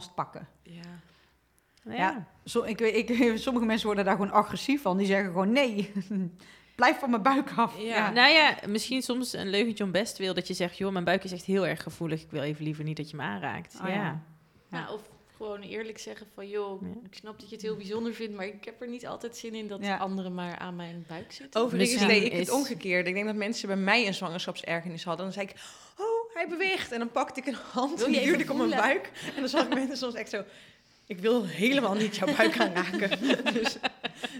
vastpakken? 0.00 0.48
Ja. 0.62 0.80
Nou 1.82 1.98
Ja. 1.98 2.26
Zo, 2.44 2.62
ik, 2.62 2.78
weet- 2.78 3.10
ik, 3.10 3.38
sommige 3.38 3.66
mensen 3.66 3.86
worden 3.86 4.04
daar 4.04 4.16
gewoon 4.16 4.30
agressief 4.32 4.82
van. 4.82 4.96
Die 4.96 5.06
zeggen 5.06 5.26
gewoon 5.26 5.52
nee, 5.52 5.92
blijf 6.76 6.98
van 6.98 7.10
mijn 7.10 7.22
buik 7.22 7.52
af. 7.56 7.78
Ja. 7.78 8.10
Nou 8.10 8.30
ja, 8.32 8.56
misschien 8.66 9.02
soms 9.02 9.32
een 9.32 9.50
leugentje 9.50 9.84
om 9.84 9.90
best 9.90 10.18
wil 10.18 10.34
dat 10.34 10.46
je 10.48 10.54
zegt, 10.54 10.76
joh, 10.78 10.92
mijn 10.92 11.04
buik 11.04 11.24
is 11.24 11.32
echt 11.32 11.44
heel 11.44 11.66
erg 11.66 11.82
gevoelig. 11.82 12.22
Ik 12.22 12.30
wil 12.30 12.42
even 12.42 12.64
liever 12.64 12.84
niet 12.84 12.96
dat 12.96 13.10
je 13.10 13.16
me 13.16 13.22
aanraakt. 13.22 13.78
Oh 13.82 13.88
ja. 13.88 13.94
ja. 13.94 14.20
Nou, 14.68 14.92
of 14.94 15.00
gewoon 15.36 15.60
eerlijk 15.60 15.98
zeggen 15.98 16.26
van, 16.34 16.48
joh, 16.48 16.82
Ja. 16.82 16.88
ik 17.10 17.14
snap 17.14 17.40
dat 17.40 17.48
je 17.48 17.54
het 17.54 17.64
heel 17.64 17.76
bijzonder 17.76 18.14
vindt, 18.14 18.36
maar 18.36 18.46
ik 18.46 18.64
heb 18.64 18.80
er 18.82 18.88
niet 18.88 19.06
altijd 19.06 19.36
zin 19.36 19.54
in 19.54 19.68
dat 19.68 19.84
Ja. 19.84 19.96
anderen 19.96 20.34
maar 20.34 20.58
aan 20.58 20.76
mijn 20.76 21.04
buik 21.08 21.32
zitten. 21.32 21.60
Overigens 21.60 22.06
deed 22.06 22.22
ik 22.24 22.32
het 22.32 22.50
omgekeerd. 22.50 23.06
Ik 23.06 23.14
denk 23.14 23.26
dat 23.26 23.34
mensen 23.34 23.66
bij 23.68 23.76
mij 23.76 24.06
een 24.06 24.14
zwangerschapsergernis 24.14 25.04
hadden. 25.04 25.24
Dan 25.24 25.34
zei 25.34 25.46
ik, 25.46 25.54
oh, 25.98 26.06
hij 26.34 26.48
beweegt. 26.48 26.92
En 26.92 26.98
dan 26.98 27.10
pakte 27.10 27.40
ik 27.40 27.46
een 27.46 27.56
hand 27.72 28.02
en 28.02 28.12
duwde 28.12 28.42
ik 28.42 28.50
om 28.50 28.56
mijn 28.56 28.70
buik. 28.70 29.10
En 29.34 29.40
dan 29.40 29.48
zag 29.48 29.66
ik 29.66 29.74
mensen 29.74 29.96
soms 29.96 30.14
echt 30.14 30.30
zo... 30.30 30.44
Ik 31.06 31.18
wil 31.18 31.46
helemaal 31.46 31.94
niet 31.94 32.16
jouw 32.16 32.34
buik 32.36 32.60
aanraken. 32.60 33.10
Dus, 33.52 33.76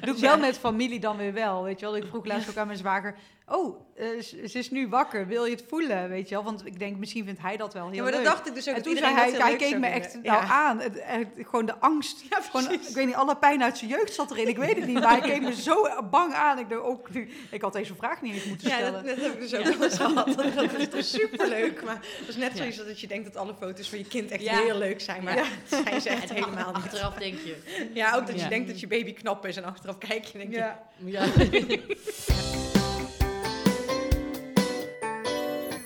Doe 0.01 0.15
ik 0.15 0.21
wel 0.21 0.39
met 0.39 0.59
familie 0.59 1.01
dan 1.01 1.17
weer 1.17 1.33
wel, 1.33 1.63
weet 1.63 1.81
je 1.81 1.87
wel. 1.87 1.97
Ik 1.97 2.05
vroeg 2.09 2.25
laatst 2.25 2.49
ook 2.51 2.57
aan 2.57 2.67
mijn 2.67 2.79
zwager... 2.79 3.15
Oh, 3.55 3.81
eh, 3.97 4.07
ze 4.21 4.49
ze 4.49 4.59
is 4.59 4.71
nu 4.71 4.89
wakker, 4.89 5.27
wil 5.27 5.45
je 5.45 5.51
het 5.51 5.65
voelen, 5.69 6.09
weet 6.09 6.29
je 6.29 6.35
wel? 6.35 6.45
Want 6.45 6.67
ik 6.67 6.79
denk, 6.79 6.97
misschien 6.97 7.25
vindt 7.25 7.41
hij 7.41 7.57
dat 7.57 7.73
wel 7.75 7.87
heel 7.87 7.95
ja, 7.95 8.03
maar 8.03 8.11
dat 8.13 8.21
leuk. 8.21 8.31
dacht 8.31 8.47
ik 8.49 8.55
dus 8.55 8.69
ook. 8.69 8.77
en 8.77 8.83
toen 8.83 8.97
zei 8.97 9.15
hij, 9.15 9.31
hij 9.31 9.57
keek 9.57 9.79
me 9.79 9.87
echt 9.87 10.13
nou 10.15 10.25
Ja. 10.25 10.41
aan. 10.49 10.81
Het, 10.81 10.93
het- 11.03 11.29
gewoon 11.37 11.67
de 11.67 11.79
angst. 11.79 12.21
Ja, 12.31 12.41
Gewoon, 12.41 12.67
precies. 12.67 12.89
ik 12.89 12.95
weet 12.95 13.07
niet, 13.07 13.15
alle 13.15 13.37
pijn 13.37 13.63
uit 13.63 13.79
zijn 13.79 13.91
jeugd 13.91 14.15
zat 14.15 14.31
erin. 14.31 14.49
Ik 14.49 14.57
weet 14.57 14.77
het 14.77 14.87
niet, 14.87 15.01
maar 15.01 15.11
hij 15.11 15.21
keek 15.21 15.43
me 15.43 15.55
zo 15.55 15.89
bang 16.11 16.33
aan. 16.35 16.59
Ik 16.59 16.69
dacht 16.69 16.83
ook, 16.83 17.09
ik 17.51 17.63
had 17.63 17.73
deze 17.73 17.95
vraag 17.95 18.23
niet 18.23 18.35
eens 18.35 18.45
moeten 18.45 18.69
Ja, 18.69 18.75
stellen. 18.77 18.93
dat, 18.93 19.17
dat 19.17 19.25
heb 19.25 19.33
ik 19.33 19.41
dus 19.41 19.55
ook 19.55 19.65
wel 19.65 19.83
eens 19.83 19.97
gehad. 19.97 20.35
Dat 20.55 20.79
is 20.79 20.89
toch 20.89 21.05
superleuk. 21.21 21.85
Maar 21.85 22.01
dat 22.21 22.29
is 22.29 22.37
net 22.37 22.57
zoiets 22.57 22.77
dat 22.77 23.01
je 23.01 23.07
denkt 23.07 23.25
dat 23.25 23.37
alle 23.37 23.55
foto's 23.61 23.89
van 23.89 23.99
je 23.99 24.05
kind 24.07 24.31
echt 24.31 24.43
Ja. 24.43 24.57
heel 24.61 24.79
leuk 24.79 25.01
zijn. 25.01 25.23
Maar 25.25 25.37
dat 25.37 25.83
zijn 25.85 26.01
ze 26.01 26.09
echt 26.09 26.33
helemaal 26.33 26.67
niet. 26.73 26.77
Achteraf 26.85 27.15
denk 27.15 27.39
je. 27.45 27.57
Ja, 27.95 28.15
ook 28.17 28.27
dat 28.27 28.35
je 28.37 28.43
Ja. 28.43 28.49
denkt 28.49 28.69
dat 28.69 28.81
je 28.81 28.87
baby 28.87 29.13
knap 29.13 29.47
is 29.47 29.57
en 29.57 29.65
achteraf 29.65 29.99
kijk 29.99 30.25
je 30.25 30.39
en 30.39 30.51
denk 30.51 30.53
je... 30.53 31.11
Ja. 31.11 31.25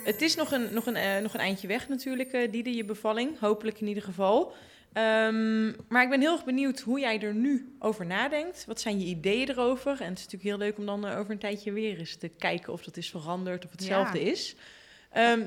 Het 0.07 0.23
is 0.23 0.35
nog 0.37 0.53
een, 0.53 0.69
nog 0.75 0.87
een, 0.87 0.97
eh, 0.97 1.19
nog 1.23 1.35
een 1.35 1.41
eindje 1.41 1.67
weg 1.67 1.89
natuurlijk, 1.89 2.33
eh 2.33 2.51
Diede, 2.53 2.75
je 2.75 2.85
bevalling. 2.85 3.39
Hopelijk 3.39 3.81
in 3.81 3.87
ieder 3.87 4.03
geval. 4.03 4.53
Ehm, 4.93 5.67
maar 5.89 6.03
ik 6.03 6.09
ben 6.09 6.21
heel 6.21 6.33
erg 6.33 6.45
benieuwd 6.45 6.81
hoe 6.81 7.01
jij 7.01 7.21
er 7.21 7.35
nu 7.35 7.77
over 7.79 8.07
nadenkt. 8.07 8.65
Wat 8.67 8.81
zijn 8.81 9.01
je 9.01 9.07
ideeën 9.07 9.49
erover? 9.51 9.91
En 10.01 10.09
het 10.09 10.19
is 10.19 10.25
natuurlijk 10.25 10.43
heel 10.43 10.59
leuk 10.59 10.79
om 10.79 10.87
dan 10.87 11.07
eh, 11.07 11.19
over 11.19 11.31
een 11.33 11.39
tijdje 11.39 11.73
weer 11.73 11.99
eens 11.99 12.17
te 12.17 12.29
kijken 12.29 12.73
of 12.73 12.83
dat 12.85 12.97
is 12.97 13.11
veranderd 13.11 13.65
of 13.65 13.71
hetzelfde 13.71 14.25
Ja. 14.25 14.31
is. 14.31 14.57
Ehm, 15.11 15.43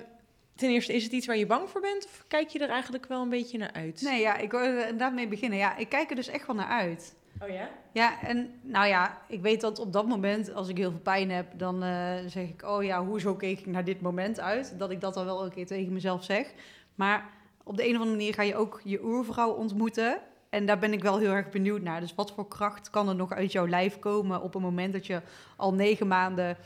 ten 0.56 0.70
eerste, 0.70 0.94
is 0.94 1.04
het 1.04 1.12
iets 1.12 1.26
waar 1.28 1.38
je 1.38 1.46
bang 1.46 1.70
voor 1.70 1.82
bent? 1.82 2.06
Of 2.06 2.24
kijk 2.28 2.50
je 2.50 2.60
er 2.60 2.70
eigenlijk 2.70 3.06
wel 3.06 3.22
een 3.22 3.30
beetje 3.30 3.58
naar 3.58 3.72
uit? 3.74 4.02
Nee, 4.02 4.22
ja, 4.22 4.38
ik 4.38 4.52
wil 4.52 4.98
daarmee 4.98 5.28
beginnen. 5.28 5.58
Ja, 5.58 5.78
ik 5.78 5.90
kijk 5.90 6.10
er 6.10 6.16
dus 6.16 6.28
echt 6.28 6.48
wel 6.48 6.56
naar 6.56 6.68
uit. 6.68 7.16
Oh 7.44 7.50
ja? 7.50 7.70
Ja, 7.92 8.22
en 8.22 8.60
nou 8.62 8.88
ja, 8.88 9.22
ik 9.28 9.42
weet 9.42 9.62
dat 9.62 9.80
op 9.80 9.94
dat 9.94 10.08
moment, 10.08 10.54
als 10.54 10.68
ik 10.68 10.78
heel 10.78 10.92
veel 10.92 11.00
pijn 11.00 11.32
heb, 11.32 11.48
dan 11.58 11.84
eh, 11.84 12.16
zeg 12.28 12.48
ik, 12.48 12.64
oh 12.66 12.84
ja, 12.84 13.06
hoezo 13.06 13.36
keek 13.36 13.60
ik 13.60 13.66
naar 13.66 13.84
dit 13.84 14.02
moment 14.02 14.40
uit? 14.40 14.74
Dat 14.78 14.92
ik 14.92 15.02
dat 15.02 15.14
dan 15.14 15.26
wel 15.26 15.44
een 15.44 15.52
keer 15.52 15.66
tegen 15.66 15.94
mezelf 15.94 16.24
zeg. 16.24 16.54
Maar 16.96 17.30
op 17.64 17.78
de 17.78 17.84
een 17.84 17.96
of 17.96 18.02
andere 18.02 18.18
manier 18.18 18.34
ga 18.34 18.42
je 18.42 18.56
ook 18.56 18.82
je 18.84 19.04
oervrouw 19.04 19.52
ontmoeten. 19.52 20.20
En 20.50 20.66
daar 20.66 20.80
ben 20.80 20.94
ik 20.94 21.02
wel 21.02 21.18
heel 21.18 21.32
erg 21.32 21.50
benieuwd 21.50 21.82
naar. 21.82 22.00
Dus 22.00 22.16
wat 22.16 22.32
voor 22.32 22.48
kracht 22.48 22.90
kan 22.90 23.10
er 23.10 23.16
nog 23.16 23.32
uit 23.32 23.52
jouw 23.52 23.68
lijf 23.68 24.00
komen 24.00 24.42
op 24.42 24.56
een 24.56 24.62
moment 24.62 24.94
dat 24.94 25.06
je 25.06 25.22
al 25.56 25.74
negen 25.74 26.08
maanden 26.08 26.58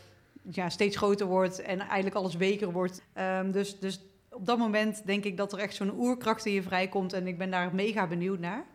ja, 0.42 0.70
steeds 0.70 0.98
groter 0.98 1.28
wordt 1.28 1.62
en 1.62 1.80
eigenlijk 1.80 2.16
alles 2.16 2.36
weker 2.36 2.72
wordt. 2.72 3.02
Ehm, 3.14 3.52
dus, 3.52 3.80
dus 3.80 4.02
op 4.30 4.46
dat 4.46 4.58
moment 4.58 5.06
denk 5.06 5.24
ik 5.24 5.38
dat 5.38 5.54
er 5.54 5.60
echt 5.60 5.76
zo'n 5.76 5.98
oerkracht 5.98 6.46
in 6.46 6.54
je 6.54 6.62
vrijkomt. 6.62 7.14
En 7.14 7.28
ik 7.28 7.38
ben 7.38 7.52
daar 7.52 7.76
mega 7.76 8.08
benieuwd 8.08 8.40
naar. 8.40 8.66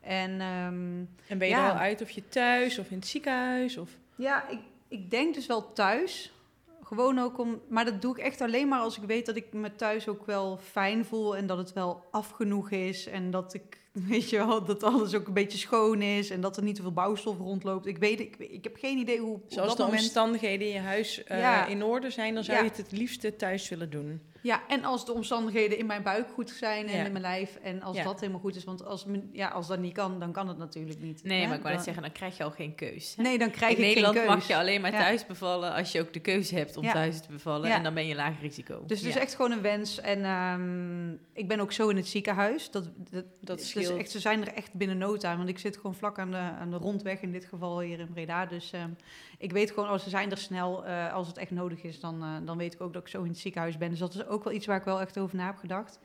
En 0.00 0.30
ehm, 0.40 0.98
En 1.26 1.38
ben 1.38 1.48
je 1.48 1.54
Ja. 1.54 1.66
er 1.66 1.72
al 1.72 1.78
uit 1.78 2.02
of 2.02 2.10
je 2.10 2.28
thuis 2.28 2.78
of 2.78 2.90
in 2.90 2.96
het 2.96 3.06
ziekenhuis? 3.06 3.76
Of... 3.76 3.90
ja, 4.16 4.48
ik, 4.48 4.58
ik 4.88 5.10
denk 5.10 5.34
dus 5.34 5.46
wel 5.46 5.72
thuis. 5.72 6.32
Gewoon 6.82 7.18
ook 7.18 7.38
om. 7.38 7.60
Maar 7.68 7.84
dat 7.84 8.02
doe 8.02 8.16
ik 8.18 8.22
echt 8.24 8.40
alleen 8.40 8.68
maar 8.68 8.80
als 8.80 8.96
ik 8.96 9.02
weet 9.02 9.26
dat 9.26 9.36
ik 9.36 9.52
me 9.52 9.74
thuis 9.76 10.08
ook 10.08 10.26
wel 10.26 10.58
fijn 10.62 11.04
voel. 11.04 11.36
En 11.36 11.46
dat 11.46 11.58
het 11.58 11.72
wel 11.72 12.04
af 12.10 12.30
genoeg 12.30 12.70
is. 12.70 13.06
En 13.06 13.30
dat 13.30 13.54
ik, 13.54 13.78
weet 14.08 14.30
je 14.30 14.36
wel, 14.36 14.64
dat 14.64 14.82
alles 14.82 15.14
ook 15.14 15.26
een 15.26 15.32
beetje 15.32 15.58
schoon 15.58 16.02
is. 16.02 16.30
En 16.30 16.40
dat 16.40 16.56
er 16.56 16.62
niet 16.62 16.74
te 16.74 16.82
veel 16.82 16.92
bouwstof 16.92 17.38
rondloopt. 17.38 17.86
Ik 17.86 17.98
weet, 17.98 18.20
ik, 18.20 18.36
ik 18.36 18.64
heb 18.64 18.76
geen 18.76 18.98
idee 18.98 19.18
hoe. 19.18 19.34
op 19.34 19.42
Zoals 19.46 19.68
dat 19.68 19.76
de 19.76 19.82
moment. 19.82 20.02
omstandigheden 20.02 20.66
in 20.66 20.72
je 20.72 20.78
huis 20.80 21.24
eh, 21.24 21.38
Ja. 21.40 21.66
in 21.66 21.82
orde 21.82 22.10
zijn, 22.10 22.34
dan 22.34 22.44
zou 22.44 22.56
Ja. 22.56 22.62
je 22.64 22.68
het 22.68 22.78
het 22.78 22.92
liefste 22.92 23.36
thuis 23.36 23.68
willen 23.68 23.90
doen. 23.90 24.20
Ja, 24.48 24.62
en 24.68 24.84
als 24.84 25.04
de 25.06 25.12
omstandigheden 25.12 25.78
in 25.78 25.86
mijn 25.86 26.02
buik 26.02 26.28
goed 26.30 26.50
zijn 26.50 26.86
en 26.86 26.96
Ja. 26.96 27.04
in 27.04 27.10
mijn 27.12 27.24
lijf. 27.24 27.56
En 27.62 27.82
als 27.82 27.96
Ja. 27.96 28.04
dat 28.04 28.20
helemaal 28.20 28.40
goed 28.40 28.56
is. 28.56 28.64
Want 28.64 28.84
als, 28.84 29.06
ja, 29.32 29.48
als 29.48 29.66
dat 29.66 29.78
niet 29.78 29.92
kan, 29.92 30.18
dan 30.20 30.32
kan 30.32 30.48
het 30.48 30.58
natuurlijk 30.58 31.00
niet. 31.00 31.24
Nee, 31.24 31.40
hè? 31.40 31.46
maar 31.46 31.56
ik 31.56 31.62
wou 31.62 31.74
net 31.74 31.84
zeggen, 31.84 32.02
dan 32.02 32.12
krijg 32.12 32.36
je 32.36 32.44
al 32.44 32.50
geen 32.50 32.74
keus. 32.74 33.14
hè? 33.16 33.22
Nee, 33.22 33.38
dan 33.38 33.50
krijg 33.50 33.72
in 33.72 33.78
ik 33.78 33.84
Nederland 33.86 34.16
geen 34.16 34.26
keus. 34.26 34.34
mag 34.34 34.46
je 34.48 34.56
alleen 34.56 34.80
maar 34.80 34.90
thuis 34.90 35.26
bevallen 35.26 35.72
als 35.74 35.92
je 35.92 36.00
ook 36.00 36.12
de 36.12 36.20
keuze 36.20 36.54
hebt 36.54 36.76
om 36.76 36.82
thuis 36.84 37.20
te 37.20 37.28
bevallen. 37.32 37.70
En 37.70 37.82
dan 37.82 37.94
ben 37.94 38.06
je 38.06 38.14
laag 38.14 38.40
risico. 38.40 38.82
Dus 38.86 39.00
het 39.00 39.08
is 39.08 39.16
echt 39.16 39.34
gewoon 39.34 39.50
een 39.52 39.62
wens. 39.62 40.00
En 40.00 40.24
ehm, 40.24 41.12
ik 41.32 41.48
ben 41.48 41.60
ook 41.60 41.72
zo 41.72 41.88
in 41.88 41.96
het 41.96 42.06
ziekenhuis. 42.08 42.70
Dat, 42.70 42.84
dat, 43.10 43.24
Dat 43.40 43.58
dus 43.58 43.68
scheelt. 43.68 43.98
echt, 43.98 44.10
ze 44.10 44.20
zijn 44.20 44.40
er 44.46 44.52
echt 44.54 44.72
binnen 44.74 44.98
no 44.98 45.16
time. 45.16 45.36
Want 45.36 45.48
ik 45.48 45.58
zit 45.58 45.76
gewoon 45.76 45.94
vlak 45.94 46.18
aan 46.18 46.30
de, 46.30 46.36
aan 46.36 46.70
de 46.70 46.76
rondweg, 46.76 47.20
in 47.20 47.32
dit 47.32 47.44
geval 47.44 47.80
hier 47.80 47.98
in 47.98 48.08
Breda. 48.12 48.46
Dus 48.46 48.72
ehm, 48.72 48.90
ik 49.38 49.52
weet 49.52 49.70
gewoon, 49.70 49.88
als 49.88 50.02
ze 50.02 50.10
zijn 50.10 50.30
er 50.30 50.38
snel. 50.38 50.84
eh, 50.86 51.12
als 51.14 51.26
het 51.26 51.36
echt 51.36 51.50
nodig 51.50 51.82
is, 51.82 52.00
dan, 52.00 52.22
eh, 52.22 52.46
dan 52.46 52.56
weet 52.58 52.74
ik 52.74 52.80
ook 52.80 52.92
dat 52.92 53.02
ik 53.02 53.08
zo 53.08 53.22
in 53.22 53.28
het 53.28 53.38
ziekenhuis 53.38 53.76
ben. 53.78 53.90
Dus 53.90 53.98
dat 53.98 54.14
is 54.14 54.26
ook 54.26 54.44
wel 54.44 54.52
iets 54.52 54.66
waar 54.66 54.78
ik 54.78 54.84
wel 54.84 55.00
echt 55.00 55.18
over 55.18 55.36
na 55.36 55.46
heb 55.46 55.56
gedacht. 55.56 55.98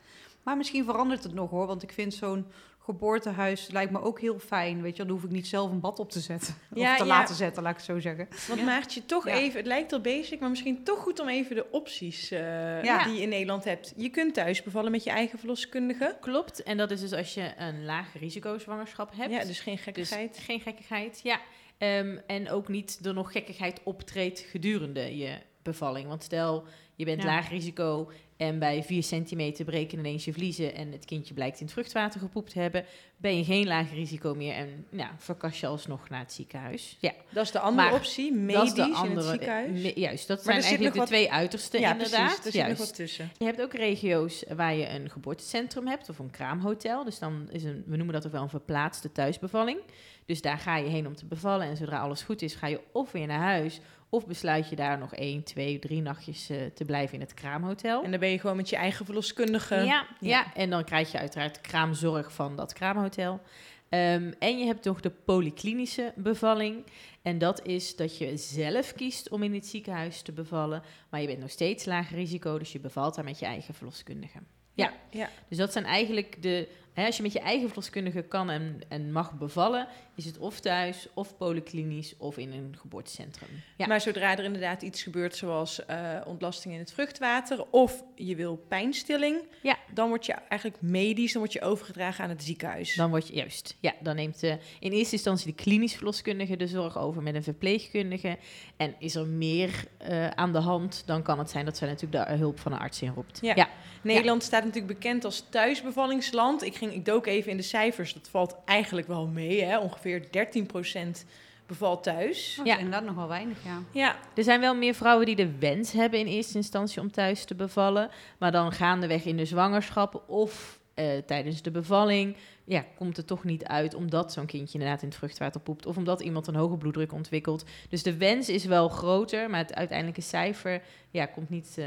Maar 0.43 0.58
misschien 0.58 0.86
verandert 0.86 1.24
het 1.24 1.34
nog 1.34 1.50
hoor. 1.50 1.67
Want 1.67 1.84
ik 1.84 1.91
vind 1.91 2.13
zo'n 2.13 2.46
geboortehuis 2.80 3.67
lijkt 3.72 3.91
me 3.91 4.02
ook 4.02 4.19
heel 4.19 4.39
fijn. 4.39 4.82
Weet 4.82 4.91
je, 4.91 4.98
wel. 4.98 5.06
dan 5.06 5.15
hoef 5.15 5.26
ik 5.26 5.32
niet 5.36 5.48
zelf 5.48 5.72
een 5.72 5.80
bad 5.80 6.00
op 6.00 6.12
te 6.12 6.19
zetten. 6.19 6.54
Ja, 6.74 6.91
of 6.91 6.98
te 6.98 7.04
ja. 7.04 7.10
laten 7.10 7.36
zetten, 7.36 7.63
laat 7.63 7.72
ik 7.72 7.78
het 7.78 7.86
zo 7.86 8.00
zeggen. 8.00 8.28
Want 8.48 8.60
Ja. 8.60 8.65
Maartje, 8.65 9.06
toch 9.06 9.28
Ja. 9.28 9.34
even, 9.34 9.58
het 9.58 9.67
lijkt 9.67 9.93
al 9.93 10.02
basic, 10.02 10.39
maar 10.39 10.50
misschien 10.50 10.84
toch 10.84 11.00
goed 11.00 11.19
om 11.19 11.28
even 11.28 11.56
de 11.56 11.65
opties 11.72 12.32
eh, 12.32 12.84
Ja. 12.84 13.04
die 13.04 13.13
je 13.13 13.22
in 13.22 13.30
Nederland 13.30 13.63
hebt. 13.63 13.93
Je 13.98 14.10
kunt 14.10 14.34
thuis 14.34 14.63
bevallen 14.63 14.91
met 14.91 15.04
je 15.04 15.10
eigen 15.10 15.39
verloskundige. 15.39 16.17
Klopt. 16.22 16.63
En 16.63 16.78
dat 16.78 16.91
is 16.91 17.00
dus 17.00 17.13
als 17.13 17.34
je 17.34 17.52
een 17.58 17.86
laag 17.86 18.08
risicozwangerschap 18.19 19.12
hebt. 19.15 19.32
Ja, 19.32 19.43
dus 19.46 19.60
geen 19.60 19.74
Dus 19.76 19.84
gekkigheid. 19.84 20.38
geen 20.41 20.60
gekkigheid, 20.60 21.19
ja. 21.24 21.39
Ehm, 21.84 22.17
en 22.28 22.50
ook 22.50 22.67
niet 22.67 23.00
er 23.06 23.13
nog 23.13 23.32
gekkigheid 23.32 23.82
optreedt 23.84 24.39
gedurende 24.39 25.17
je 25.17 25.38
bevalling. 25.63 26.08
Want 26.08 26.24
stel, 26.24 26.63
je 26.96 27.06
bent 27.06 27.22
Ja. 27.22 27.28
laag 27.28 27.50
risico 27.50 28.12
en 28.43 28.60
bij 28.60 28.84
4 28.84 29.03
centimeter 29.03 29.65
breken 29.65 29.97
ineens 29.99 30.25
je 30.25 30.34
vliezen 30.34 30.75
en 30.75 30.91
het 30.91 31.06
kindje 31.06 31.34
blijkt 31.34 31.60
in 31.60 31.63
het 31.65 31.73
vruchtwater 31.73 32.19
gepoept 32.19 32.51
te 32.51 32.60
hebben, 32.60 32.86
ben 33.17 33.38
je 33.38 33.43
geen 33.43 33.67
laag 33.67 33.91
risico 33.93 34.34
meer 34.36 34.53
en 34.56 34.86
nou, 34.89 35.10
verkas 35.17 35.60
je 35.60 35.67
alsnog 35.67 36.10
naar 36.10 36.19
het 36.19 36.34
ziekenhuis. 36.34 36.97
Ja, 36.99 37.12
Dat 37.29 37.43
is 37.45 37.51
de 37.51 37.60
andere 37.60 37.88
Maar 37.89 37.97
optie, 37.99 38.29
dat 38.32 38.39
medisch 38.41 38.63
is 38.63 38.73
de 38.73 38.82
in 38.82 38.88
het 38.89 38.97
andere. 38.97 39.29
ziekenhuis. 39.29 39.82
me- 39.82 39.91
juist, 39.95 40.27
dat 40.27 40.38
Maar 40.38 40.53
zijn 40.53 40.63
eigenlijk 40.65 40.93
de 40.93 40.99
wat- 40.99 41.08
twee 41.08 41.32
uitersten 41.32 41.79
ja, 41.79 41.91
inderdaad. 41.91 42.25
precies. 42.27 42.45
Er 42.45 42.51
zit 42.51 42.67
nog 42.67 42.77
wat 42.77 42.95
tussen. 42.95 43.32
Je 43.38 43.45
hebt 43.45 43.62
ook 43.62 43.73
regio's 43.73 44.43
waar 44.56 44.73
je 44.75 44.89
een 44.89 45.10
geboortecentrum 45.10 45.88
hebt 45.88 46.10
of 46.10 46.19
een 46.19 46.32
kraamhotel. 46.32 47.03
Dus 47.03 47.19
dan 47.19 47.47
is 47.51 47.63
een, 47.63 47.84
we 47.86 47.95
noemen 47.95 48.13
dat 48.15 48.25
ook 48.25 48.32
wel 48.32 48.41
een 48.41 48.49
verplaatste 48.49 49.12
thuisbevalling. 49.12 49.79
Dus 50.25 50.41
daar 50.41 50.58
ga 50.58 50.77
je 50.77 50.89
heen 50.89 51.08
om 51.08 51.15
te 51.15 51.25
bevallen. 51.25 51.67
En 51.67 51.77
zodra 51.77 51.99
alles 51.99 52.21
goed 52.21 52.41
is, 52.41 52.56
ga 52.56 52.67
je 52.67 52.79
of 52.91 53.12
weer 53.12 53.27
naar 53.27 53.39
huis. 53.41 53.79
Of 54.13 54.28
besluit 54.28 54.69
je 54.69 54.76
daar 54.76 54.97
nog 54.97 55.13
één, 55.15 55.43
twee, 55.43 55.80
drie 55.80 56.02
nachtjes 56.02 56.49
eh, 56.49 56.58
te 56.73 56.86
blijven 56.86 57.13
in 57.13 57.19
het 57.19 57.34
kraamhotel. 57.34 58.04
En 58.04 58.12
dan 58.12 58.19
ben 58.19 58.30
je 58.30 58.39
gewoon 58.39 58.56
met 58.56 58.69
je 58.69 58.76
eigen 58.76 59.06
verloskundige. 59.06 59.76
ja, 59.76 59.84
ja. 59.84 60.06
ja. 60.19 60.54
en 60.54 60.69
dan 60.69 60.84
krijg 60.84 61.12
je 61.12 61.17
uiteraard 61.19 61.62
kraamzorg 61.62 62.34
van 62.34 62.56
dat 62.56 62.73
kraamhotel. 62.73 63.41
Ehm, 63.89 64.32
en 64.39 64.58
je 64.58 64.65
hebt 64.65 64.86
nog 64.86 64.99
de 64.99 65.10
polyklinische 65.10 66.13
bevalling. 66.15 66.84
En 67.21 67.38
dat 67.38 67.65
is 67.65 67.95
dat 67.95 68.17
je 68.17 68.38
zelf 68.38 68.93
kiest 68.93 69.30
om 69.30 69.43
in 69.43 69.54
het 69.54 69.65
ziekenhuis 69.65 70.21
te 70.21 70.32
bevallen. 70.32 70.84
Maar 71.10 71.21
je 71.21 71.28
bent 71.28 71.39
nog 71.39 71.52
steeds 71.52 71.86
lager 71.86 72.15
risico, 72.15 72.58
dus 72.58 72.71
je 72.71 72.80
bevalt 72.80 73.15
daar 73.15 73.26
met 73.26 73.39
je 73.39 73.45
eigen 73.45 73.73
verloskundige. 73.73 74.39
Ja. 74.73 74.93
ja. 75.10 75.30
Dus 75.47 75.58
dat 75.58 75.71
zijn 75.71 75.86
eigenlijk 75.86 76.41
de. 76.41 76.67
Hè, 76.93 77.06
als 77.06 77.17
je 77.17 77.23
met 77.23 77.34
je 77.34 77.39
eigen 77.39 77.67
verloskundige 77.67 78.21
kan 78.21 78.49
en, 78.49 78.79
en 78.88 79.12
mag 79.12 79.34
bevallen, 79.38 79.88
is 80.15 80.25
het 80.25 80.38
of 80.38 80.60
thuis, 80.60 81.08
of 81.13 81.38
polyklinisch, 81.38 82.13
of 82.17 82.38
in 82.38 82.51
een 82.51 82.75
geboortecentrum. 82.79 83.49
Ja. 83.77 83.88
Maar 83.88 84.01
zodra 84.01 84.38
er 84.38 84.43
inderdaad 84.43 84.82
iets 84.82 85.03
gebeurt, 85.03 85.36
zoals 85.36 85.86
eh, 85.86 86.21
ontlasting 86.25 86.73
in 86.73 86.79
het 86.79 86.93
vruchtwater, 86.93 87.65
of 87.69 88.03
je 88.15 88.36
wil 88.36 88.56
pijnstilling, 88.67 89.41
Ja. 89.62 89.77
dan 89.93 90.08
word 90.08 90.25
je 90.25 90.34
eigenlijk 90.34 90.82
medisch, 90.82 91.32
dan 91.32 91.41
word 91.41 91.53
je 91.53 91.62
overgedragen 91.62 92.23
aan 92.23 92.29
het 92.29 92.43
ziekenhuis. 92.43 92.95
Dan 92.95 93.10
word 93.10 93.27
je 93.27 93.34
juist. 93.34 93.77
Ja, 93.79 93.93
dan 93.99 94.15
neemt 94.15 94.43
in 94.79 94.91
eerste 94.91 95.13
instantie 95.15 95.47
de 95.56 95.63
klinisch 95.63 95.95
verloskundige 95.95 96.58
de 96.58 96.67
zorg 96.67 96.97
over 96.97 97.21
met 97.21 97.36
een 97.36 97.43
verpleegkundige. 97.43 98.38
En 98.77 98.95
is 98.99 99.15
er 99.15 99.27
meer 99.27 99.86
eh, 99.97 100.27
aan 100.27 100.51
de 100.51 100.60
hand, 100.60 101.03
dan 101.06 101.21
kan 101.23 101.39
het 101.39 101.49
zijn 101.49 101.65
dat 101.65 101.77
zij 101.77 101.88
natuurlijk 101.88 102.27
de 102.27 102.36
hulp 102.36 102.60
van 102.60 102.71
een 102.71 102.79
arts 102.79 103.01
inroept. 103.01 103.39
Ja. 103.41 103.56
ja. 103.56 103.69
Nederland 104.01 104.43
staat 104.43 104.63
natuurlijk 104.63 104.93
bekend 104.93 105.25
als 105.25 105.45
thuisbevallingsland. 105.49 106.63
Ik, 106.63 106.75
ging, 106.84 106.96
ik 107.00 107.06
dook 107.06 107.26
even 107.28 107.52
in 107.52 107.58
de 107.58 107.63
cijfers, 107.63 108.13
dat 108.13 108.28
valt 108.30 108.56
eigenlijk 108.65 109.08
wel 109.08 109.28
mee. 109.28 109.63
Hè? 109.63 109.78
Ongeveer 109.80 110.24
13% 110.32 111.26
bevalt 111.65 112.04
thuis. 112.04 112.54
Dat 112.58 112.65
Ja. 112.65 112.78
inderdaad 112.78 113.04
nog 113.04 113.15
wel 113.15 113.28
weinig, 113.28 113.58
ja. 113.65 113.82
Ja, 113.91 114.15
Er 114.36 114.43
zijn 114.43 114.60
wel 114.60 114.76
meer 114.76 114.93
vrouwen 114.93 115.26
die 115.26 115.36
de 115.36 115.58
wens 115.60 115.91
hebben 115.91 116.19
in 116.19 116.26
eerste 116.28 116.58
instantie 116.58 117.02
om 117.02 117.12
thuis 117.12 117.46
te 117.46 117.56
bevallen. 117.56 118.10
Maar 118.38 118.52
dan 118.52 118.72
gaandeweg 118.72 119.26
in 119.26 119.38
de 119.38 119.46
zwangerschap 119.46 120.24
of 120.28 120.80
eh, 120.93 121.17
tijdens 121.26 121.62
de 121.62 121.72
bevalling 121.72 122.36
ja, 122.65 122.86
komt 122.96 123.17
het 123.17 123.28
toch 123.28 123.43
niet 123.43 123.65
uit 123.65 123.93
omdat 123.93 124.34
zo'n 124.34 124.46
kindje 124.46 124.74
inderdaad 124.78 125.02
in 125.02 125.08
het 125.08 125.17
vruchtwater 125.17 125.62
poept. 125.62 125.86
Of 125.86 125.98
omdat 125.98 126.22
iemand 126.22 126.48
een 126.48 126.56
hoge 126.56 126.78
bloeddruk 126.78 127.13
ontwikkelt. 127.13 127.63
Dus 127.89 128.04
de 128.04 128.17
wens 128.17 128.50
is 128.50 128.65
wel 128.65 128.89
groter, 128.89 129.50
maar 129.50 129.60
het 129.60 129.74
uiteindelijke 129.74 130.22
cijfer 130.22 130.82
ja, 131.12 131.26
komt 131.26 131.50
niet... 131.50 131.76
eh, 131.78 131.86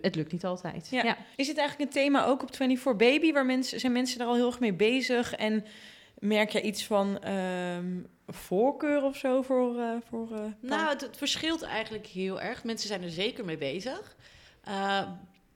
het 0.00 0.14
lukt 0.14 0.32
niet 0.32 0.44
altijd. 0.44 0.88
Ja. 0.90 1.02
ja. 1.02 1.16
Is 1.36 1.48
het 1.48 1.58
eigenlijk 1.58 1.88
een 1.90 2.02
thema 2.02 2.24
ook 2.26 2.42
op 2.42 2.56
24 2.56 2.96
Baby? 2.96 3.32
Waar 3.32 3.46
mensen, 3.46 3.80
zijn 3.80 3.92
mensen 3.92 4.18
daar 4.18 4.26
al 4.26 4.34
heel 4.34 4.46
erg 4.46 4.60
mee 4.60 4.74
bezig? 4.74 5.34
En 5.34 5.64
merk 6.18 6.50
je 6.50 6.62
iets 6.62 6.84
van 6.84 7.22
ehm, 7.22 8.00
voorkeur 8.26 9.02
of 9.02 9.16
zo 9.16 9.42
voor... 9.42 9.78
eh, 9.78 9.90
voor 10.08 10.32
eh, 10.32 10.44
Nou, 10.60 10.88
het, 10.88 11.00
het 11.00 11.16
verschilt 11.16 11.62
eigenlijk 11.62 12.06
heel 12.06 12.40
erg. 12.40 12.64
Mensen 12.64 12.88
zijn 12.88 13.02
er 13.02 13.10
zeker 13.10 13.44
mee 13.44 13.58
bezig. 13.58 14.16
Uh, 14.68 15.02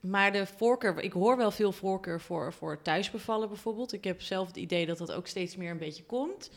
maar 0.01 0.33
de 0.33 0.47
voorkeur, 0.47 1.01
ik 1.01 1.13
hoor 1.13 1.37
wel 1.37 1.51
veel 1.51 1.73
voorkeur 1.73 2.21
voor, 2.21 2.53
voor 2.53 2.83
thuisbevallen 2.83 3.49
bijvoorbeeld. 3.49 3.93
Ik 3.93 4.05
heb 4.05 4.23
zelf 4.23 4.47
het 4.47 4.57
idee 4.57 4.87
dat 4.87 4.99
dat 4.99 5.13
ook 5.13 5.27
steeds 5.27 5.57
meer 5.57 5.71
een 5.71 5.79
beetje 5.79 6.05
komt. 6.05 6.51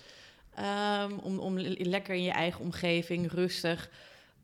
Um, 1.03 1.19
om, 1.19 1.39
om 1.39 1.59
lekker 1.77 2.15
in 2.15 2.23
je 2.23 2.31
eigen 2.31 2.61
omgeving, 2.61 3.31
rustig. 3.31 3.89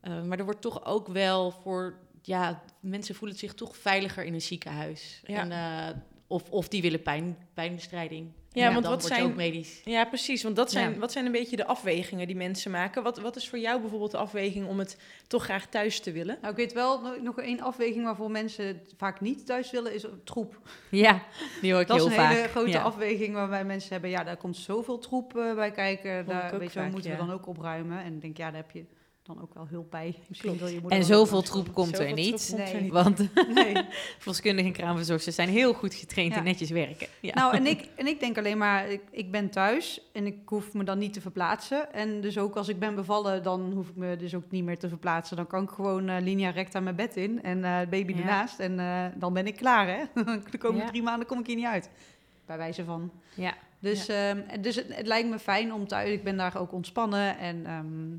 Uh, 0.03 0.23
maar 0.23 0.37
er 0.37 0.45
wordt 0.45 0.61
toch 0.61 0.85
ook 0.85 1.07
wel 1.07 1.51
voor, 1.51 1.97
ja, 2.25 2.63
mensen 2.79 3.15
voelen 3.15 3.37
zich 3.37 3.53
toch 3.53 3.77
veiliger 3.77 4.23
in 4.23 4.33
een 4.33 4.41
ziekenhuis. 4.41 5.21
Ja. 5.25 5.39
En, 5.49 5.51
uh, 5.95 6.01
of, 6.27 6.49
of 6.49 6.67
die 6.67 6.81
willen 6.81 7.01
pijn, 7.01 7.37
pijnbestrijding. 7.53 8.31
Ja, 8.51 8.71
want 8.71 8.83
dan 8.83 8.91
wat 8.91 9.01
word 9.01 9.13
je 9.13 9.19
zijn- 9.19 9.29
ook 9.31 9.37
medisch. 9.37 9.81
Ja, 9.83 10.05
precies. 10.05 10.43
Want 10.43 10.55
dat 10.55 10.71
zijn, 10.71 10.91
Ja. 10.93 10.97
wat 10.99 11.11
zijn 11.11 11.25
een 11.25 11.31
beetje 11.31 11.55
de 11.55 11.65
afwegingen 11.65 12.27
die 12.27 12.35
mensen 12.35 12.71
maken? 12.71 13.03
Wat, 13.03 13.19
wat 13.19 13.35
is 13.35 13.49
voor 13.49 13.59
jou 13.59 13.79
bijvoorbeeld 13.81 14.11
de 14.11 14.17
afweging 14.17 14.67
om 14.67 14.79
het 14.79 14.97
toch 15.27 15.43
graag 15.43 15.67
thuis 15.69 15.99
te 15.99 16.11
willen? 16.11 16.37
Nou, 16.41 16.51
ik 16.51 16.57
weet 16.59 16.73
wel 16.73 17.01
nog- 17.01 17.21
nog 17.21 17.39
één 17.39 17.59
afweging 17.61 18.03
waarvoor 18.03 18.31
mensen 18.31 18.65
het 18.67 18.93
vaak 18.97 19.21
niet 19.21 19.45
thuis 19.45 19.71
willen, 19.71 19.93
is 19.93 20.05
troep. 20.23 20.59
Ja, 20.89 21.23
die 21.61 21.71
hoor 21.71 21.81
ik 21.81 21.87
Dat 21.87 21.97
is 21.97 22.03
heel 22.03 22.11
een 22.11 22.17
vaak. 22.19 22.33
hele 22.33 22.47
grote 22.47 22.69
ja. 22.69 22.81
afweging 22.81 23.33
waarbij 23.33 23.65
mensen 23.65 23.91
hebben, 23.91 24.09
ja, 24.09 24.23
daar 24.23 24.37
komt 24.37 24.57
zoveel 24.57 24.99
troep 24.99 25.37
eh, 25.37 25.55
bij 25.55 25.71
kijken. 25.71 26.25
Daar 26.25 26.59
weet 26.59 26.73
je, 26.73 26.79
vaak, 26.79 26.91
moeten 26.91 27.11
ja. 27.11 27.17
we 27.17 27.25
dan 27.25 27.33
ook 27.35 27.47
opruimen. 27.47 28.03
En 28.03 28.13
ik 28.13 28.21
denk, 28.21 28.37
ja, 28.37 28.45
daar 28.51 28.61
heb 28.61 28.71
je 28.71 28.85
dan 29.23 29.41
ook 29.41 29.53
wel 29.53 29.67
hulp 29.67 29.91
bij. 29.91 30.15
Misschien 30.27 30.57
wil 30.57 30.67
je 30.67 30.79
moeder 30.79 30.99
En 30.99 31.05
zoveel 31.05 31.41
troep 31.41 31.73
komt 31.73 31.99
er 31.99 32.13
niet. 32.13 32.45
troep 32.47 32.57
komt 32.59 32.69
er 32.69 32.73
Nee. 32.73 32.81
niet. 32.83 32.91
Want 32.91 33.17
Nee. 33.63 33.73
verloskundigen 34.19 34.71
en 34.71 34.77
kraamverzorgsters 34.77 35.35
zijn 35.35 35.49
heel 35.49 35.73
goed 35.73 35.93
getraind 35.93 36.31
Ja. 36.31 36.37
en 36.37 36.43
netjes 36.43 36.69
werken. 36.69 37.07
Ja. 37.19 37.33
Nou, 37.33 37.55
en 37.55 37.65
ik, 37.65 37.87
en 37.95 38.07
ik 38.07 38.19
denk 38.19 38.37
alleen 38.37 38.57
maar, 38.57 38.89
ik, 38.89 39.01
ik 39.11 39.31
ben 39.31 39.49
thuis 39.49 40.01
en 40.13 40.25
ik 40.25 40.35
hoef 40.45 40.73
me 40.73 40.83
dan 40.83 40.97
niet 40.97 41.13
te 41.13 41.21
verplaatsen. 41.21 41.93
En 41.93 42.21
dus 42.21 42.37
ook 42.37 42.55
als 42.55 42.67
ik 42.67 42.79
ben 42.79 42.95
bevallen, 42.95 43.43
dan 43.43 43.71
hoef 43.73 43.89
ik 43.89 43.95
me 43.95 44.15
dus 44.15 44.35
ook 44.35 44.51
niet 44.51 44.63
meer 44.63 44.79
te 44.79 44.89
verplaatsen. 44.89 45.35
Dan 45.37 45.47
kan 45.47 45.63
ik 45.63 45.69
gewoon 45.69 46.09
eh, 46.09 46.21
linea 46.21 46.49
recta 46.49 46.79
mijn 46.79 46.95
bed 46.95 47.15
in 47.15 47.43
en 47.43 47.63
eh 47.63 47.77
baby 47.89 48.13
Ja. 48.13 48.19
ernaast. 48.19 48.59
En 48.59 48.79
eh, 48.79 49.05
dan 49.15 49.33
ben 49.33 49.47
ik 49.47 49.55
klaar, 49.55 49.87
hè. 49.87 50.23
De 50.51 50.57
komende 50.57 50.83
Ja. 50.83 50.89
drie 50.89 51.03
maanden 51.03 51.27
kom 51.27 51.39
ik 51.39 51.47
hier 51.47 51.55
niet 51.55 51.65
uit. 51.65 51.89
Bij 52.45 52.57
wijze 52.57 52.83
van. 52.83 53.11
ja. 53.35 53.53
Dus, 53.79 54.07
ehm, 54.07 54.41
dus 54.61 54.75
het, 54.75 54.95
het 54.95 55.07
lijkt 55.07 55.29
me 55.29 55.39
fijn 55.39 55.73
om 55.73 55.87
thuis, 55.87 56.09
ik 56.09 56.23
ben 56.23 56.37
daar 56.37 56.57
ook 56.57 56.71
ontspannen. 56.73 57.37
En 57.37 57.65
ehm, 57.65 58.17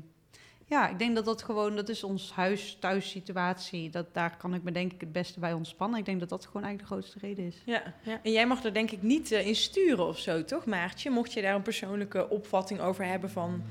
ja, 0.67 0.89
ik 0.89 0.99
denk 0.99 1.15
dat 1.15 1.25
dat 1.25 1.43
gewoon, 1.43 1.75
dat 1.75 1.89
is 1.89 2.03
ons 2.03 2.31
huis-thuis 2.31 3.09
situatie. 3.09 3.89
Dat, 3.89 4.13
daar 4.13 4.37
kan 4.37 4.53
ik 4.53 4.63
me 4.63 4.71
denk 4.71 4.93
ik 4.93 5.01
het 5.01 5.11
beste 5.11 5.39
bij 5.39 5.53
ontspannen. 5.53 5.99
Ik 5.99 6.05
denk 6.05 6.19
dat 6.19 6.29
dat 6.29 6.45
gewoon 6.45 6.63
eigenlijk 6.63 6.89
de 6.89 6.95
grootste 6.95 7.27
reden 7.27 7.45
is. 7.45 7.61
Ja. 7.65 7.93
En 8.23 8.31
jij 8.31 8.47
mag 8.47 8.63
er 8.63 8.73
denk 8.73 8.91
ik 8.91 9.01
niet 9.01 9.31
eh, 9.31 9.47
in 9.47 9.55
sturen 9.55 10.07
of 10.07 10.19
zo, 10.19 10.43
toch 10.43 10.65
Maartje? 10.65 11.09
Mocht 11.09 11.33
je 11.33 11.41
daar 11.41 11.55
een 11.55 11.61
persoonlijke 11.61 12.29
opvatting 12.29 12.79
over 12.79 13.05
hebben 13.05 13.29
van... 13.29 13.63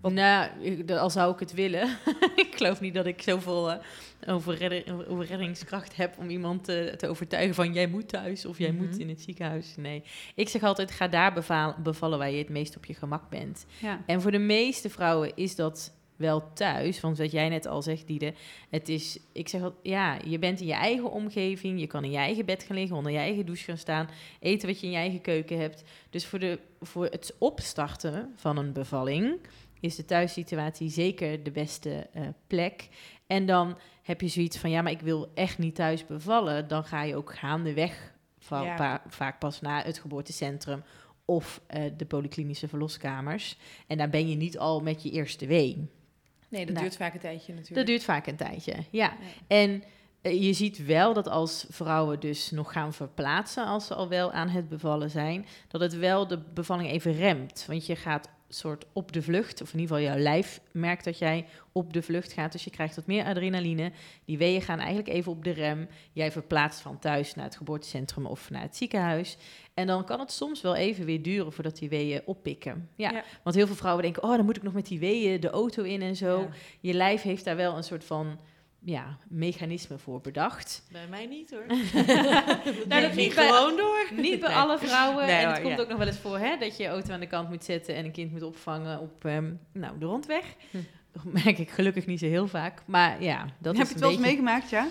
Wat- 0.00 0.12
Nou, 0.12 0.50
ik- 0.60 0.88
de- 0.88 0.98
al 0.98 1.10
zou 1.10 1.32
ik 1.32 1.38
het 1.38 1.52
willen. 1.54 1.88
ik 2.36 2.48
geloof 2.56 2.80
niet 2.80 2.94
dat 2.94 3.06
ik 3.06 3.22
zoveel 3.22 3.70
eh, 3.70 3.78
over, 4.34 4.54
redder- 4.54 5.08
over 5.08 5.24
reddingskracht 5.26 5.96
heb 5.96 6.18
om 6.18 6.28
iemand 6.30 6.64
te 6.64 7.06
overtuigen 7.08 7.54
van 7.54 7.72
jij 7.72 7.86
moet 7.86 8.08
thuis 8.08 8.46
of 8.46 8.58
jij 8.58 8.72
Mhm. 8.72 8.84
moet 8.84 8.98
in 8.98 9.08
het 9.08 9.20
ziekenhuis. 9.20 9.74
Nee, 9.76 10.02
ik 10.34 10.48
zeg 10.48 10.62
altijd 10.62 10.90
ga 10.90 11.08
daar 11.08 11.32
beval- 11.32 11.74
bevallen 11.82 12.18
waar 12.18 12.30
je 12.30 12.38
het 12.38 12.48
meest 12.48 12.76
op 12.76 12.84
je 12.84 12.94
gemak 12.94 13.28
bent. 13.30 13.66
Ja. 13.80 14.00
En 14.06 14.20
voor 14.20 14.30
de 14.30 14.38
meeste 14.38 14.90
vrouwen 14.90 15.32
is 15.36 15.56
dat 15.56 15.92
wel 16.16 16.52
thuis. 16.52 17.00
Want 17.00 17.18
wat 17.18 17.30
jij 17.32 17.48
net 17.48 17.66
al 17.66 17.82
zegt, 17.82 18.06
Diede, 18.06 18.32
het 18.70 18.88
is, 18.88 19.18
ik 19.32 19.48
zeg 19.48 19.62
al, 19.62 19.74
ja, 19.82 20.18
je 20.24 20.38
bent 20.38 20.60
in 20.60 20.66
je 20.66 20.72
eigen 20.72 21.10
omgeving, 21.10 21.80
je 21.80 21.86
kan 21.86 22.04
in 22.04 22.10
je 22.10 22.16
eigen 22.16 22.44
bed 22.44 22.62
gaan 22.62 22.76
liggen, 22.76 22.96
onder 22.96 23.12
je 23.12 23.18
eigen 23.18 23.46
douche 23.46 23.64
gaan 23.64 23.78
staan, 23.78 24.08
eten 24.40 24.68
wat 24.68 24.80
je 24.80 24.86
in 24.86 24.92
je 24.92 24.98
eigen 24.98 25.20
keuken 25.20 25.58
hebt. 25.58 25.82
Dus 26.10 26.26
voor, 26.26 26.38
de, 26.38 26.58
voor 26.80 27.04
het 27.04 27.34
opstarten 27.38 28.32
van 28.36 28.56
een 28.56 28.72
bevalling 28.72 29.38
is 29.80 29.96
de 29.96 30.04
thuissituatie 30.04 30.88
zeker 30.90 31.42
de 31.42 31.50
beste 31.50 32.06
eh, 32.12 32.22
plek. 32.46 32.88
En 33.26 33.46
dan 33.46 33.78
heb 34.02 34.20
je 34.20 34.28
zoiets 34.28 34.58
van, 34.58 34.70
ja, 34.70 34.82
maar 34.82 34.92
ik 34.92 35.00
wil 35.00 35.30
echt 35.34 35.58
niet 35.58 35.74
thuis 35.74 36.06
bevallen. 36.06 36.68
Dan 36.68 36.84
ga 36.84 37.02
je 37.02 37.16
ook 37.16 37.34
gaandeweg 37.34 38.14
va- 38.38 38.62
Ja. 38.62 38.74
pa- 38.74 39.02
vaak 39.08 39.38
pas 39.38 39.60
naar 39.60 39.84
het 39.84 39.98
geboortecentrum 39.98 40.82
of 41.24 41.60
eh, 41.66 41.82
de 41.96 42.04
polyklinische 42.04 42.68
verloskamers. 42.68 43.56
En 43.86 43.98
dan 43.98 44.10
ben 44.10 44.28
je 44.28 44.36
niet 44.36 44.58
al 44.58 44.80
met 44.80 45.02
je 45.02 45.10
eerste 45.10 45.46
wee. 45.46 45.88
Nee, 46.48 46.64
dat 46.64 46.74
Nou, 46.74 46.86
duurt 46.86 46.96
vaak 46.96 47.14
een 47.14 47.20
tijdje 47.20 47.52
natuurlijk. 47.52 47.74
Dat 47.76 47.86
duurt 47.86 48.04
vaak 48.04 48.26
een 48.26 48.36
tijdje, 48.36 48.74
ja. 48.90 49.16
En 49.46 49.82
eh, 50.20 50.42
je 50.42 50.52
ziet 50.52 50.84
wel 50.84 51.12
dat 51.14 51.28
als 51.28 51.66
vrouwen 51.68 52.20
dus 52.20 52.50
nog 52.50 52.72
gaan 52.72 52.92
verplaatsen, 52.92 53.64
als 53.66 53.86
ze 53.86 53.94
al 53.94 54.08
wel 54.08 54.32
aan 54.32 54.48
het 54.48 54.68
bevallen 54.68 55.10
zijn, 55.10 55.46
dat 55.68 55.80
het 55.80 55.96
wel 55.96 56.26
de 56.26 56.38
bevalling 56.54 56.90
even 56.90 57.12
remt. 57.12 57.64
Want 57.68 57.86
je 57.86 57.96
gaat 57.96 58.28
soort 58.48 58.84
op 58.92 59.12
de 59.12 59.22
vlucht, 59.22 59.62
of 59.62 59.72
in 59.72 59.78
ieder 59.80 59.96
geval 59.96 60.12
jouw 60.12 60.22
lijf 60.22 60.60
merkt 60.72 61.04
dat 61.04 61.18
jij 61.18 61.46
op 61.72 61.92
de 61.92 62.02
vlucht 62.02 62.32
gaat. 62.32 62.52
Dus 62.52 62.64
je 62.64 62.70
krijgt 62.70 62.96
wat 62.96 63.06
meer 63.06 63.24
adrenaline. 63.24 63.92
Die 64.24 64.38
weeën 64.38 64.62
gaan 64.62 64.78
eigenlijk 64.78 65.08
even 65.08 65.32
op 65.32 65.44
de 65.44 65.50
rem. 65.50 65.88
Jij 66.12 66.32
verplaatst 66.32 66.80
van 66.80 66.98
thuis 66.98 67.34
naar 67.34 67.44
het 67.44 67.56
geboortecentrum 67.56 68.26
of 68.26 68.50
naar 68.50 68.62
het 68.62 68.76
ziekenhuis. 68.76 69.36
En 69.74 69.86
dan 69.86 70.04
kan 70.04 70.20
het 70.20 70.32
soms 70.32 70.60
wel 70.60 70.74
even 70.74 71.04
weer 71.04 71.22
duren 71.22 71.52
voordat 71.52 71.78
die 71.78 71.88
weeën 71.88 72.22
oppikken. 72.24 72.88
Ja, 72.96 73.10
Ja. 73.12 73.22
want 73.42 73.56
heel 73.56 73.66
veel 73.66 73.76
vrouwen 73.76 74.02
denken, 74.02 74.22
oh, 74.22 74.36
dan 74.36 74.44
moet 74.44 74.56
ik 74.56 74.62
nog 74.62 74.72
met 74.72 74.86
die 74.86 74.98
weeën 74.98 75.40
de 75.40 75.50
auto 75.50 75.82
in 75.82 76.02
en 76.02 76.16
zo 76.16 76.40
Ja. 76.40 76.48
je 76.80 76.94
lijf 76.94 77.22
heeft 77.22 77.44
daar 77.44 77.56
wel 77.56 77.76
een 77.76 77.84
soort 77.84 78.04
van 78.04 78.38
ja, 78.86 79.16
mechanisme 79.28 79.98
voor 79.98 80.20
bedacht. 80.20 80.82
Bij 80.92 81.06
mij 81.08 81.26
niet 81.26 81.50
hoor. 81.50 81.66
Nou, 82.88 83.02
dat 83.02 83.12
ging 83.12 83.34
gewoon 83.34 83.76
door. 83.76 84.06
Niet 84.14 84.40
bij 84.40 84.48
Nee. 84.48 84.58
alle 84.58 84.78
vrouwen. 84.78 85.26
Nee, 85.26 85.34
en 85.34 85.46
het 85.46 85.56
hoor, 85.56 85.62
komt 85.64 85.76
ja. 85.76 85.82
ook 85.82 85.88
nog 85.88 85.98
wel 85.98 86.06
eens 86.06 86.18
voor 86.18 86.38
hè, 86.38 86.56
dat 86.56 86.76
je 86.76 86.82
je 86.82 86.88
auto 86.88 87.12
aan 87.12 87.20
de 87.20 87.26
kant 87.26 87.48
moet 87.48 87.64
zetten 87.64 87.94
en 87.94 88.04
een 88.04 88.12
kind 88.12 88.32
moet 88.32 88.42
opvangen 88.42 89.00
op 89.00 89.24
ehm, 89.24 89.52
nou, 89.72 89.98
de 89.98 90.06
rondweg. 90.06 90.44
Hm. 90.70 90.76
Dat 91.12 91.24
merk 91.24 91.58
ik 91.58 91.70
gelukkig 91.70 92.06
niet 92.06 92.18
zo 92.18 92.26
heel 92.26 92.48
vaak. 92.48 92.82
Maar 92.84 93.22
ja, 93.22 93.46
dat 93.58 93.76
Heb 93.76 93.86
is 93.86 93.88
je 93.90 93.94
een 93.94 94.00
het 94.00 94.00
wel 94.00 94.10
eens 94.10 94.18
beetje... 94.20 94.42
meegemaakt, 94.42 94.70
ja? 94.70 94.86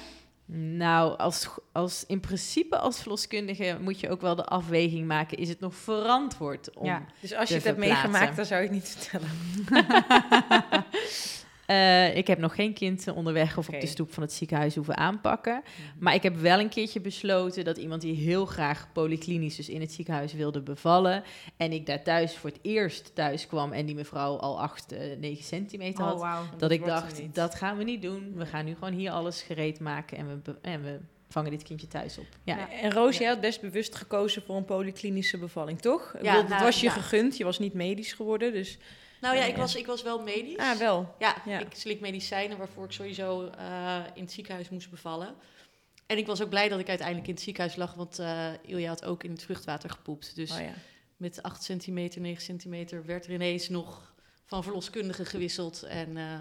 Nou, 0.77 1.17
als, 1.17 1.49
als, 1.71 2.05
in 2.05 2.19
principe 2.19 2.77
als 2.77 2.99
verloskundige 3.01 3.77
moet 3.81 3.99
je 3.99 4.09
ook 4.09 4.21
wel 4.21 4.35
de 4.35 4.45
afweging 4.45 5.07
maken. 5.07 5.37
Is 5.37 5.49
het 5.49 5.59
nog 5.59 5.75
verantwoord 5.75 6.75
om... 6.75 6.85
Ja. 6.85 7.05
Dus 7.19 7.33
als 7.33 7.49
je 7.49 7.53
te 7.53 7.53
het 7.53 7.63
hebt 7.63 7.77
meegemaakt, 7.77 8.35
dan 8.35 8.45
zou 8.45 8.61
je 8.61 8.67
het 8.67 8.75
niet 8.75 8.97
vertellen. 8.97 9.29
Eh, 11.65 12.17
ik 12.17 12.27
heb 12.27 12.39
nog 12.39 12.55
geen 12.55 12.73
kind 12.73 13.07
onderweg 13.07 13.57
of 13.57 13.67
op 13.67 13.79
de 13.79 13.87
stoep 13.87 14.13
van 14.13 14.23
het 14.23 14.33
ziekenhuis 14.33 14.75
hoeven 14.75 14.97
aanpakken. 14.97 15.63
Maar 15.99 16.13
ik 16.13 16.23
heb 16.23 16.35
wel 16.35 16.59
een 16.59 16.69
keertje 16.69 17.01
besloten 17.01 17.63
dat 17.63 17.77
iemand 17.77 18.01
die 18.01 18.15
heel 18.15 18.45
graag 18.45 18.87
polyklinisch, 18.93 19.55
dus 19.55 19.69
in 19.69 19.81
het 19.81 19.91
ziekenhuis, 19.91 20.33
wilde 20.33 20.61
bevallen. 20.61 21.23
En 21.57 21.71
ik 21.71 21.85
daar 21.85 22.03
thuis 22.03 22.35
voor 22.35 22.49
het 22.49 22.59
eerst 22.61 23.15
thuis 23.15 23.47
kwam 23.47 23.71
en 23.71 23.85
die 23.85 23.95
mevrouw 23.95 24.37
al 24.37 24.61
8, 24.61 24.91
eh 24.91 25.17
9 25.19 25.43
centimeter 25.43 26.03
had. 26.03 26.13
Oh, 26.13 26.19
wauw. 26.19 26.43
dat 26.57 26.71
ik 26.71 26.85
dacht, 26.85 27.21
dat 27.35 27.55
gaan 27.55 27.77
we 27.77 27.83
niet 27.83 28.01
doen. 28.01 28.33
We 28.35 28.45
gaan 28.45 28.65
nu 28.65 28.73
gewoon 28.73 28.93
hier 28.93 29.11
alles 29.11 29.41
gereed 29.41 29.79
maken 29.79 30.17
en 30.17 30.41
we, 30.43 30.55
en 30.61 30.83
we 30.83 30.99
vangen 31.29 31.51
dit 31.51 31.63
kindje 31.63 31.87
thuis 31.87 32.17
op. 32.17 32.27
Ja, 32.43 32.57
Ja. 32.57 32.71
En 32.71 32.91
Roos, 32.91 33.17
jij 33.17 33.27
had 33.27 33.41
best 33.41 33.61
bewust 33.61 33.95
gekozen 33.95 34.41
voor 34.41 34.55
een 34.55 34.65
polyklinische 34.65 35.37
bevalling, 35.37 35.79
toch? 35.79 36.13
Ja, 36.13 36.19
bedoel, 36.19 36.41
dat 36.41 36.49
nou, 36.49 36.63
was 36.63 36.79
je 36.79 36.85
ja. 36.85 36.91
gegund. 36.91 37.37
Je 37.37 37.43
was 37.43 37.59
niet 37.59 37.73
medisch 37.73 38.13
geworden, 38.13 38.53
dus... 38.53 38.77
Nou 39.25 39.37
ja, 39.37 39.43
Ja, 39.43 39.49
ik 39.49 39.55
was, 39.57 39.75
ik 39.75 39.85
was 39.85 40.01
wel 40.01 40.21
medisch. 40.23 40.57
Ah, 40.57 40.77
wel. 40.77 41.15
Ja, 41.19 41.35
Ja. 41.45 41.59
ik 41.59 41.67
slik 41.75 41.99
medicijnen 41.99 42.57
waarvoor 42.57 42.85
ik 42.85 42.91
sowieso 42.91 43.47
eh, 43.47 44.03
in 44.13 44.21
het 44.23 44.31
ziekenhuis 44.31 44.69
moest 44.69 44.89
bevallen. 44.89 45.35
En 46.05 46.17
ik 46.17 46.25
was 46.27 46.41
ook 46.41 46.49
blij 46.49 46.69
dat 46.69 46.79
ik 46.79 46.89
uiteindelijk 46.89 47.27
in 47.27 47.33
het 47.33 47.43
ziekenhuis 47.43 47.75
lag, 47.75 47.93
want 47.93 48.19
eh 48.19 48.49
Ilja 48.65 48.87
had 48.89 49.05
ook 49.05 49.23
in 49.23 49.31
het 49.31 49.43
vruchtwater 49.43 49.89
gepoept. 49.89 50.35
Dus 50.35 50.51
Oh 50.51 50.59
ja. 50.59 50.73
met 51.17 51.41
8 51.43 51.63
centimeter, 51.63 52.21
9 52.21 52.43
centimeter 52.43 53.05
werd 53.05 53.25
er 53.25 53.31
ineens 53.33 53.69
nog 53.69 54.13
van 54.45 54.63
verloskundige 54.63 55.25
gewisseld. 55.25 55.83
En 55.83 56.17
eh, 56.17 56.39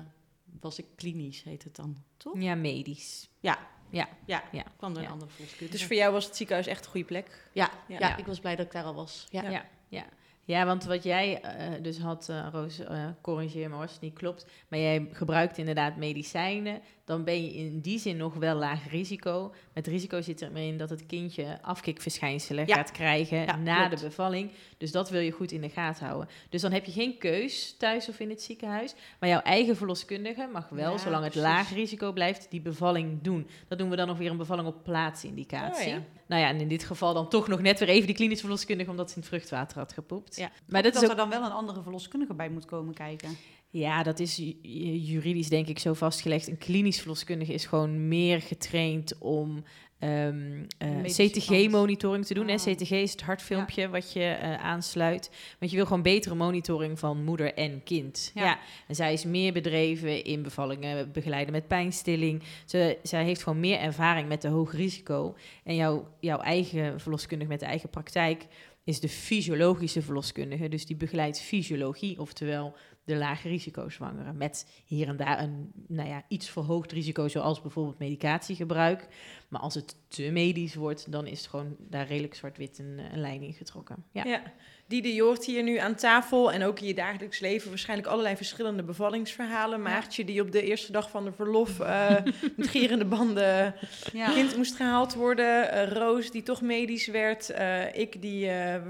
was 0.60 0.78
ik 0.78 0.86
klinisch, 0.96 1.42
heet 1.42 1.64
het 1.64 1.76
dan, 1.76 1.96
toch? 2.16 2.40
ja 2.42 2.54
medisch. 2.54 3.28
Ja, 3.40 3.58
Ja. 3.90 4.08
ja, 4.26 4.42
Ja. 4.52 4.64
kwam 4.76 4.90
er 4.90 4.96
een 4.96 5.02
Ja. 5.02 5.10
andere 5.10 5.30
verloskundige. 5.30 5.76
Dus 5.78 5.86
voor 5.86 5.96
jou 5.96 6.12
was 6.12 6.24
het 6.24 6.36
ziekenhuis 6.36 6.66
echt 6.66 6.84
een 6.84 6.90
goede 6.90 7.06
plek? 7.06 7.48
ja, 7.52 7.70
Ja. 7.88 7.98
ja, 7.98 8.08
Ja. 8.08 8.16
ik 8.16 8.26
was 8.26 8.40
blij 8.40 8.56
dat 8.56 8.66
ik 8.66 8.72
daar 8.72 8.84
al 8.84 8.94
was. 8.94 9.26
Ja. 9.30 9.42
Ja, 9.50 9.66
ja. 9.88 10.04
Ja, 10.44 10.66
want 10.66 10.84
wat 10.84 11.02
jij 11.02 11.40
eh, 11.40 11.82
dus 11.82 11.98
had, 11.98 12.28
eh, 12.28 12.46
Roos, 12.52 12.78
eh, 12.78 13.08
corrigeer 13.20 13.70
me 13.70 13.76
als 13.76 13.92
het 13.92 14.00
niet 14.00 14.14
klopt, 14.18 14.46
maar 14.68 14.78
jij 14.78 15.08
gebruikt 15.12 15.58
inderdaad 15.58 15.96
medicijnen, 15.96 16.80
dan 17.04 17.24
ben 17.24 17.42
je 17.44 17.54
in 17.54 17.80
die 17.80 17.98
zin 17.98 18.16
nog 18.16 18.34
wel 18.34 18.56
laag 18.56 18.90
risico. 18.90 19.54
Met 19.74 19.86
risico 19.86 20.20
zit 20.20 20.40
er 20.40 20.56
in 20.56 20.76
dat 20.78 20.90
het 20.90 21.06
kindje 21.06 21.58
afkikverschijnselen 21.62 22.66
Ja. 22.66 22.74
gaat 22.74 22.90
krijgen 22.90 23.38
Ja, 23.38 23.56
na 23.56 23.86
klopt. 23.86 24.00
de 24.00 24.06
bevalling. 24.06 24.50
Dus 24.78 24.92
dat 24.92 25.10
wil 25.10 25.20
je 25.20 25.30
goed 25.30 25.52
in 25.52 25.60
de 25.60 25.68
gaten 25.68 26.06
houden. 26.06 26.28
Dus 26.48 26.60
dan 26.60 26.72
heb 26.72 26.84
je 26.84 26.92
geen 26.92 27.18
keus 27.18 27.74
thuis 27.78 28.08
of 28.08 28.20
in 28.20 28.30
het 28.30 28.42
ziekenhuis, 28.42 28.94
maar 29.20 29.28
jouw 29.28 29.40
eigen 29.40 29.76
verloskundige 29.76 30.48
mag 30.52 30.68
wel, 30.68 30.92
Ja, 30.92 30.98
zolang 30.98 31.22
het 31.24 31.32
precies. 31.32 31.50
laag 31.50 31.72
risico 31.72 32.12
blijft, 32.12 32.46
die 32.50 32.60
bevalling 32.60 33.22
doen. 33.22 33.46
Dat 33.68 33.78
doen 33.78 33.90
we 33.90 33.96
dan 33.96 34.06
nog 34.06 34.18
weer 34.18 34.30
een 34.30 34.36
bevalling 34.36 34.68
op 34.68 34.84
plaatsindicatie. 34.84 35.92
Oh. 35.92 35.98
Nou 36.26 36.42
ja, 36.42 36.48
en 36.48 36.60
in 36.60 36.68
dit 36.68 36.84
geval 36.84 37.14
dan 37.14 37.28
toch 37.28 37.48
nog 37.48 37.60
net 37.60 37.78
weer 37.78 37.88
even 37.88 38.06
die 38.06 38.16
klinische 38.16 38.44
verloskundige, 38.44 38.90
omdat 38.90 39.08
ze 39.10 39.14
in 39.14 39.20
het 39.20 39.30
vruchtwater 39.30 39.78
had 39.78 39.92
gepoept. 39.92 40.48
Maar 40.68 40.82
dat 40.82 40.92
dat 40.94 41.04
ook 41.04 41.10
er 41.10 41.16
dan 41.16 41.28
wel 41.30 41.44
een 41.44 41.50
andere 41.50 41.82
verloskundige 41.82 42.34
bij 42.34 42.48
moet 42.48 42.64
komen 42.64 42.94
kijken. 42.94 43.36
Ja, 43.78 44.02
dat 44.02 44.20
is 44.20 44.36
ju- 44.36 44.56
juridisch 44.96 45.48
denk 45.48 45.66
ik 45.66 45.78
zo 45.78 45.94
vastgelegd. 45.94 46.48
Een 46.48 46.58
klinisch 46.58 46.98
verloskundige 46.98 47.52
is 47.52 47.66
gewoon 47.66 48.08
meer 48.08 48.40
getraind 48.40 49.18
om 49.18 49.64
ehm, 49.98 50.64
eh, 50.78 50.88
CTG-monitoring 51.04 52.26
te 52.26 52.34
doen. 52.34 52.48
Hè. 52.48 52.54
Ah. 52.54 52.60
CTG 52.60 52.90
is 52.90 53.12
het 53.12 53.22
hartfilmpje 53.22 53.88
wat 53.88 54.12
je 54.12 54.20
eh, 54.24 54.54
aansluit. 54.64 55.30
Want 55.58 55.70
je 55.70 55.76
wil 55.76 55.86
gewoon 55.86 56.02
betere 56.02 56.34
monitoring 56.34 56.98
van 56.98 57.24
moeder 57.24 57.54
en 57.54 57.82
kind. 57.82 58.30
Ja. 58.34 58.44
Ja. 58.44 58.58
En 58.88 58.94
zij 58.94 59.12
is 59.12 59.24
meer 59.24 59.52
bedreven 59.52 60.24
in 60.24 60.42
bevallingen 60.42 61.12
begeleiden 61.12 61.52
met 61.52 61.66
pijnstilling. 61.68 62.42
Ze, 62.64 62.98
zij 63.02 63.24
heeft 63.24 63.42
gewoon 63.42 63.60
meer 63.60 63.78
ervaring 63.78 64.28
met 64.28 64.42
de 64.42 64.48
hoog 64.48 64.72
risico. 64.72 65.34
En 65.64 65.74
jouw, 65.74 66.08
jouw 66.20 66.38
eigen 66.38 67.00
verloskundige 67.00 67.50
met 67.50 67.60
de 67.60 67.66
eigen 67.66 67.88
praktijk 67.88 68.46
is 68.84 69.00
de 69.00 69.08
fysiologische 69.08 70.02
verloskundige. 70.02 70.68
Dus 70.68 70.86
die 70.86 70.96
begeleidt 70.96 71.40
fysiologie, 71.40 72.20
oftewel 72.20 72.74
de 73.04 73.16
lage 73.16 73.48
risico-zwangeren. 73.48 74.36
Met 74.36 74.66
hier 74.86 75.08
en 75.08 75.16
daar 75.16 75.42
een 75.42 75.72
nou 75.88 76.08
ja, 76.08 76.22
iets 76.28 76.48
verhoogd 76.50 76.92
risico, 76.92 77.28
zoals 77.28 77.60
bijvoorbeeld 77.62 77.98
medicatiegebruik. 77.98 79.06
Maar 79.48 79.60
als 79.60 79.74
het 79.74 79.96
te 80.08 80.30
medisch 80.30 80.74
wordt, 80.74 81.12
dan 81.12 81.26
is 81.26 81.38
het 81.38 81.46
gewoon 81.48 81.76
daar 81.78 82.06
redelijk 82.06 82.34
zwart-wit 82.34 82.78
een, 82.78 83.00
een 83.12 83.20
lijn 83.20 83.42
in 83.42 83.52
getrokken. 83.52 84.04
Ja. 84.10 84.24
Ja. 84.24 84.42
Diede, 84.86 85.14
je 85.14 85.22
hoort 85.22 85.44
hier 85.44 85.62
nu 85.62 85.76
aan 85.76 85.94
tafel 85.94 86.52
en 86.52 86.62
ook 86.64 86.80
in 86.80 86.86
je 86.86 86.94
dagelijks 86.94 87.38
leven 87.40 87.68
waarschijnlijk 87.68 88.08
allerlei 88.08 88.36
verschillende 88.36 88.82
bevallingsverhalen. 88.82 89.82
Maartje 89.82 90.24
die 90.24 90.40
op 90.40 90.52
de 90.52 90.62
eerste 90.62 90.92
dag 90.92 91.10
van 91.10 91.24
de 91.24 91.32
verlof 91.32 91.80
eh, 91.80 92.10
met 92.56 92.68
gierende 92.68 93.04
banden 93.04 93.74
Ja. 94.12 94.32
kind 94.32 94.56
moest 94.56 94.76
gehaald 94.76 95.14
worden. 95.14 95.70
eh, 95.72 95.92
Roos 95.92 96.30
die 96.30 96.42
toch 96.42 96.60
medisch 96.62 97.06
werd. 97.06 97.50
eh, 97.50 97.94
ik 97.94 98.22
die 98.22 98.40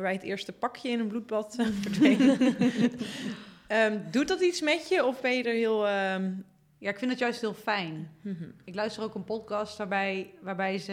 bij 0.00 0.12
het 0.12 0.22
eerste 0.22 0.53
pakje 0.53 0.88
in 0.88 1.00
een 1.00 1.09
bloedbad 1.09 1.57
verdween. 1.83 2.37
Ehm, 3.66 4.11
doet 4.11 4.29
dat 4.29 4.40
iets 4.40 4.61
met 4.61 4.88
je 4.88 5.05
of 5.05 5.20
ben 5.20 5.37
je 5.37 5.42
er 5.42 5.55
heel... 5.55 5.87
ehm, 5.88 6.33
ja, 6.79 6.90
ik 6.90 6.98
vind 6.98 7.11
het 7.11 7.20
juist 7.20 7.40
heel 7.40 7.55
fijn. 7.55 8.11
mhm. 8.22 8.44
Ik 8.64 8.74
luister 8.74 9.03
ook 9.03 9.14
een 9.14 9.24
podcast 9.24 9.79
waarbij, 9.79 10.35
waarbij 10.40 10.79
ze 10.79 10.92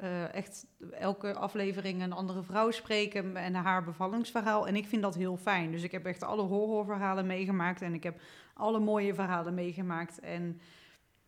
eh, 0.00 0.34
echt 0.34 0.66
elke 0.92 1.34
aflevering 1.34 2.02
een 2.02 2.12
andere 2.12 2.42
vrouw 2.42 2.70
spreken 2.70 3.36
en 3.36 3.54
haar 3.54 3.84
bevallingsverhaal. 3.84 4.66
En 4.66 4.76
ik 4.76 4.86
vind 4.86 5.02
dat 5.02 5.14
heel 5.14 5.36
fijn. 5.36 5.70
Dus 5.70 5.82
ik 5.82 5.92
heb 5.92 6.04
echt 6.06 6.22
alle 6.22 6.42
horrorverhalen 6.42 7.26
meegemaakt 7.26 7.82
en 7.82 7.94
ik 7.94 8.02
heb 8.02 8.20
alle 8.54 8.78
mooie 8.78 9.14
verhalen 9.14 9.54
meegemaakt. 9.54 10.20
En 10.20 10.60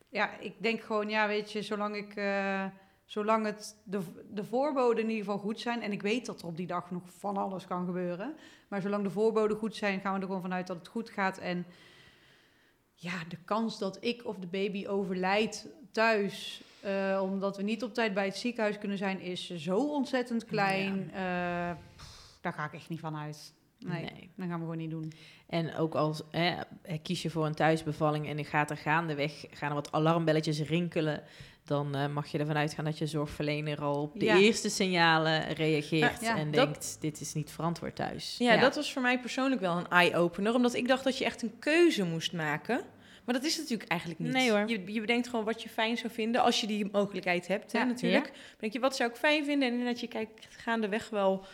ja, 0.09 0.38
ik 0.38 0.55
denk 0.59 0.81
gewoon, 0.81 1.09
ja, 1.09 1.27
weet 1.27 1.53
je, 1.53 1.62
zolang 1.62 1.97
ik. 1.97 2.14
eh, 2.14 2.64
Zolang 3.05 3.45
het 3.47 3.77
de, 3.85 4.01
de 4.31 4.45
voorboden 4.45 5.05
in 5.05 5.11
ieder 5.11 5.25
geval 5.25 5.38
goed 5.41 5.61
zijn. 5.61 5.83
En 5.83 5.93
ik 5.93 6.03
weet 6.03 6.27
dat 6.27 6.41
er 6.41 6.47
op 6.47 6.57
die 6.57 6.67
dag 6.67 6.91
nog 6.91 7.03
van 7.19 7.37
alles 7.37 7.67
kan 7.67 7.85
gebeuren. 7.87 8.35
Maar 8.69 8.81
zolang 8.83 9.05
de 9.05 9.11
voorboden 9.11 9.57
goed 9.57 9.77
zijn, 9.77 10.01
gaan 10.01 10.15
we 10.15 10.21
er 10.21 10.27
gewoon 10.27 10.43
vanuit 10.43 10.67
dat 10.67 10.77
het 10.79 10.88
goed 10.88 11.11
gaat. 11.11 11.38
En 11.38 11.67
ja, 12.95 13.12
de 13.29 13.37
kans 13.45 13.79
dat 13.79 14.05
ik 14.05 14.25
of 14.27 14.37
de 14.37 14.47
baby 14.47 14.87
overlijdt 14.87 15.67
thuis. 15.91 16.62
eh, 16.81 17.21
omdat 17.23 17.57
we 17.57 17.62
niet 17.62 17.83
op 17.83 17.95
tijd 17.95 18.15
bij 18.15 18.25
het 18.25 18.37
ziekenhuis 18.37 18.79
kunnen 18.79 18.99
zijn, 18.99 19.21
is 19.21 19.51
zo 19.57 19.79
ontzettend 19.93 20.45
klein. 20.45 21.11
Eh, 21.15 21.71
pff, 21.97 22.38
daar 22.41 22.53
ga 22.53 22.65
ik 22.65 22.73
echt 22.73 22.88
niet 22.88 23.01
van 23.01 23.17
uit. 23.17 23.53
Nee, 23.79 24.03
Nee. 24.03 24.31
dat 24.37 24.47
gaan 24.49 24.59
we 24.59 24.65
gewoon 24.65 24.77
niet 24.77 24.91
doen. 24.91 25.12
En 25.47 25.75
ook 25.77 25.95
als 25.95 26.23
hè, 26.31 26.55
kies 27.03 27.23
je 27.23 27.31
voor 27.31 27.47
een 27.47 27.55
thuisbevalling 27.55 28.27
en 28.29 28.45
gaat 28.45 28.71
er 28.71 28.77
gaandeweg, 28.77 29.45
gaan 29.51 29.69
er 29.69 29.75
wat 29.75 29.93
alarmbelletjes 29.93 30.61
rinkelen, 30.61 31.23
dan 31.64 31.94
eh, 31.94 32.07
mag 32.09 32.27
je 32.27 32.38
ervan 32.38 32.57
uitgaan 32.57 32.85
dat 32.85 32.98
je 32.98 33.07
zorgverlener 33.07 33.81
al 33.81 34.03
op 34.03 34.18
de 34.20 34.25
Ja. 34.25 34.37
eerste 34.38 34.68
signalen 34.68 35.53
reageert 35.53 36.20
Ja, 36.20 36.37
en 36.37 36.51
dat- 36.51 36.64
denkt, 36.64 36.96
dit 37.01 37.20
is 37.20 37.35
niet 37.35 37.51
verantwoord 37.51 37.96
thuis. 37.96 38.37
Ja, 38.38 38.57
dat 38.57 38.75
was 38.75 38.92
voor 38.92 39.03
mij 39.03 39.20
persoonlijk 39.20 39.61
wel 39.61 39.77
een 39.77 39.88
eye-opener. 39.88 40.55
Omdat 40.55 40.75
ik 40.75 40.88
dacht 40.88 41.05
dat 41.05 41.18
je 41.18 41.25
echt 41.25 41.42
een 41.42 41.59
keuze 41.59 42.05
moest 42.05 42.33
maken. 42.33 42.81
Maar 43.25 43.35
dat 43.35 43.44
is 43.44 43.59
natuurlijk 43.59 43.90
eigenlijk 43.90 44.20
niet. 44.20 44.33
Nee, 44.33 44.51
hoor. 44.51 44.68
Je, 44.68 44.92
je 44.92 45.01
bedenkt 45.01 45.29
gewoon 45.29 45.44
wat 45.44 45.62
je 45.62 45.68
fijn 45.68 45.96
zou 45.96 46.12
vinden. 46.12 46.42
Als 46.42 46.61
je 46.61 46.66
die 46.66 46.88
mogelijkheid 46.92 47.46
hebt, 47.46 47.72
hè, 47.72 47.85
natuurlijk. 47.85 48.33
Denk 48.59 48.72
je, 48.72 48.81
wat 48.81 48.96
zou 48.96 49.11
ik 49.11 49.16
fijn 49.16 49.44
vinden? 49.44 49.68
En 49.68 49.75
inderdaad, 49.75 50.01
je 50.01 50.09
kijkt 50.09 50.46
gaandeweg 50.51 51.11
wel 51.11 51.44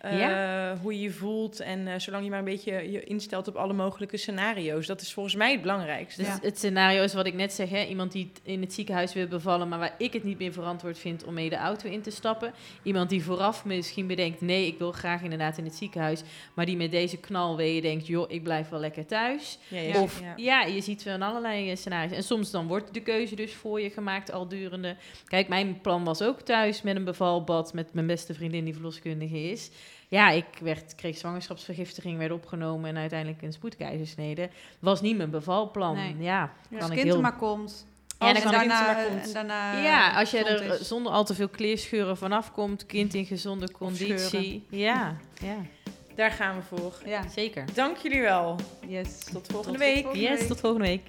eh, 0.00 0.80
hoe 0.82 0.92
je 0.94 1.00
je 1.00 1.10
voelt. 1.10 1.60
En 1.60 1.86
eh, 1.88 1.98
zolang 1.98 2.24
je 2.24 2.30
maar 2.30 2.38
een 2.38 2.44
beetje 2.44 2.90
je 2.90 3.04
instelt 3.04 3.48
op 3.48 3.56
alle 3.56 3.72
mogelijke 3.72 4.16
scenario's. 4.16 4.86
Dat 4.86 5.00
is 5.00 5.12
volgens 5.12 5.34
mij 5.34 5.52
het 5.52 5.60
belangrijkste. 5.60 6.22
Dus 6.22 6.30
Ja. 6.30 6.38
het 6.42 6.58
scenario 6.58 7.02
is 7.02 7.14
wat 7.14 7.26
ik 7.26 7.34
net 7.34 7.52
zeg, 7.52 7.68
hè? 7.70 7.84
iemand 7.84 8.12
die 8.12 8.30
in 8.42 8.60
het 8.60 8.72
ziekenhuis 8.72 9.12
wil 9.14 9.26
bevallen, 9.26 9.68
maar 9.68 9.78
waar 9.78 9.94
ik 9.98 10.12
het 10.12 10.24
niet 10.24 10.38
meer 10.38 10.52
verantwoord 10.52 10.98
vind 10.98 11.24
om 11.24 11.34
mee 11.34 11.48
de 11.50 11.56
auto 11.56 11.88
in 11.88 12.02
te 12.02 12.10
stappen. 12.10 12.52
Iemand 12.82 13.10
die 13.10 13.22
vooraf 13.22 13.64
misschien 13.64 14.06
bedenkt, 14.06 14.40
nee, 14.40 14.66
ik 14.66 14.78
wil 14.78 14.92
graag 14.92 15.22
inderdaad 15.22 15.58
in 15.58 15.64
het 15.64 15.74
ziekenhuis, 15.74 16.22
maar 16.54 16.66
die 16.66 16.76
met 16.76 16.90
deze 16.90 17.16
knalweeën 17.16 17.82
denkt, 17.82 18.06
joh, 18.06 18.30
ik 18.30 18.42
blijf 18.42 18.68
wel 18.68 18.80
lekker 18.80 19.06
thuis. 19.06 19.58
Ja, 19.68 19.80
ja, 19.80 20.02
Of 20.02 20.20
ja. 20.20 20.32
ja. 20.36 20.62
je 20.64 20.80
ziet 20.80 21.02
van 21.02 21.22
allerlei 21.22 21.70
eh, 21.70 21.76
scenario's. 21.76 22.16
En 22.16 22.22
soms 22.22 22.50
dan 22.50 22.66
wordt 22.66 22.94
de 22.94 23.00
keuze 23.00 23.34
dus 23.34 23.54
voor 23.54 23.80
je 23.80 23.90
gemaakt 23.90 24.32
al 24.32 24.48
durende. 24.48 24.96
Kijk, 25.26 25.48
mijn 25.48 25.80
plan 25.80 26.04
was 26.04 26.22
ook 26.22 26.40
thuis 26.40 26.82
met 26.82 26.96
een 26.96 27.04
bevalbad 27.04 27.72
met 27.72 27.92
mijn 27.94 28.06
beste 28.06 28.34
vriendin 28.34 28.64
die 28.64 28.72
verloskundige 28.74 29.50
is. 29.50 29.70
Ja, 30.08 30.30
ik 30.30 30.44
werd, 30.60 30.94
kreeg 30.94 31.16
zwangerschapsvergiftiging, 31.16 32.18
werd 32.18 32.32
opgenomen 32.32 32.88
en 32.90 32.96
uiteindelijk 32.96 33.42
een 33.42 33.52
spoedkeizersnede. 33.52 34.48
Was 34.78 35.00
niet 35.00 35.16
mijn 35.16 35.30
bevalplan. 35.30 35.94
Nee. 35.96 36.16
Ja, 36.18 36.42
Als 36.70 36.78
kan 36.80 36.88
ik 36.90 36.94
kind 36.96 37.02
heel... 37.06 37.14
er 37.16 37.20
maar 37.20 37.36
komt. 37.36 37.86
Ja, 38.18 38.34
en, 38.34 38.42
daarna, 38.50 39.06
en 39.06 39.32
daarna 39.32 39.82
ja, 39.82 40.18
als 40.18 40.30
je 40.30 40.44
er 40.44 40.62
is. 40.80 40.88
zonder 40.88 41.12
al 41.12 41.24
te 41.24 41.34
veel 41.34 41.48
kleerscheuren 41.48 42.16
vanaf 42.16 42.52
komt, 42.52 42.86
kind 42.86 43.14
in 43.14 43.24
gezonde 43.26 43.70
conditie. 43.70 44.66
Ja, 44.70 45.16
ja, 45.42 45.56
Daar 46.14 46.30
gaan 46.30 46.56
we 46.56 46.62
voor. 46.76 46.94
Ja, 47.06 47.28
zeker. 47.28 47.64
Dank 47.74 47.96
jullie 47.96 48.20
wel. 48.20 48.56
yes. 48.86 49.18
Tot 49.32 49.46
volgende 49.46 49.78
Tot 49.78 49.86
week. 49.86 50.02
volgende 50.02 50.26
Yes, 50.28 50.38
week. 50.38 50.48
tot 50.48 50.60
volgende 50.60 50.86
week. 50.86 51.02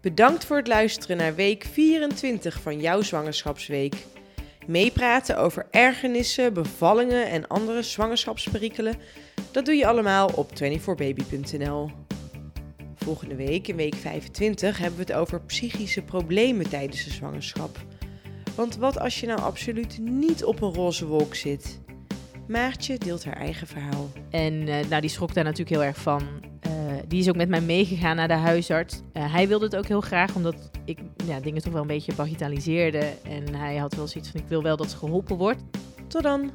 Bedankt 0.00 0.44
voor 0.44 0.56
het 0.56 0.66
luisteren 0.68 1.16
naar 1.16 1.34
week 1.34 1.64
24 1.72 2.60
van 2.60 2.80
jouw 2.80 3.00
zwangerschapsweek. 3.02 3.94
Meepraten 4.66 5.38
over 5.38 5.66
ergernissen, 5.70 6.52
bevallingen 6.52 7.30
en 7.30 7.46
andere 7.46 7.82
zwangerschapsperikelen, 7.82 8.96
dat 9.50 9.64
doe 9.64 9.74
je 9.74 9.86
allemaal 9.86 10.30
op 10.34 10.50
24baby.nl. 10.62 11.90
Volgende 12.94 13.34
week, 13.34 13.68
in 13.68 13.76
week 13.76 13.94
25, 13.94 14.78
hebben 14.78 14.98
we 14.98 15.04
het 15.04 15.20
over 15.20 15.40
psychische 15.40 16.02
problemen 16.02 16.68
tijdens 16.68 17.04
de 17.04 17.10
zwangerschap. 17.10 17.78
Want 18.54 18.76
wat 18.76 18.98
als 18.98 19.20
je 19.20 19.26
nou 19.26 19.40
absoluut 19.40 19.98
niet 19.98 20.44
op 20.44 20.62
een 20.62 20.74
roze 20.74 21.06
wolk 21.06 21.34
zit? 21.34 21.82
Maartje 22.48 22.98
deelt 22.98 23.24
haar 23.24 23.36
eigen 23.36 23.66
verhaal. 23.66 24.08
En 24.30 24.68
eh, 24.68 24.88
nou, 24.88 25.00
die 25.00 25.10
schrok 25.10 25.34
daar 25.34 25.44
natuurlijk 25.44 25.70
heel 25.70 25.84
erg 25.84 25.96
van. 25.96 26.22
Eh, 26.60 26.70
die 27.08 27.20
is 27.20 27.28
ook 27.28 27.36
met 27.36 27.48
mij 27.48 27.60
meegegaan 27.60 28.16
naar 28.16 28.28
de 28.28 28.34
huisarts. 28.34 29.00
Eh, 29.12 29.32
hij 29.32 29.48
wilde 29.48 29.64
het 29.64 29.76
ook 29.76 29.86
heel 29.86 30.00
graag, 30.00 30.34
omdat 30.34 30.70
ik 30.84 30.98
ja, 31.26 31.40
dingen 31.40 31.62
toch 31.62 31.72
wel 31.72 31.82
een 31.82 31.86
beetje 31.88 32.14
bagitaliseerde. 32.14 33.12
En 33.22 33.54
hij 33.54 33.76
had 33.76 33.94
wel 33.94 34.06
zoiets 34.06 34.30
van, 34.30 34.40
ik 34.40 34.48
wil 34.48 34.62
wel 34.62 34.76
dat 34.76 34.90
ze 34.90 34.96
geholpen 34.96 35.36
wordt. 35.36 35.62
Tot 36.08 36.22
dan! 36.22 36.50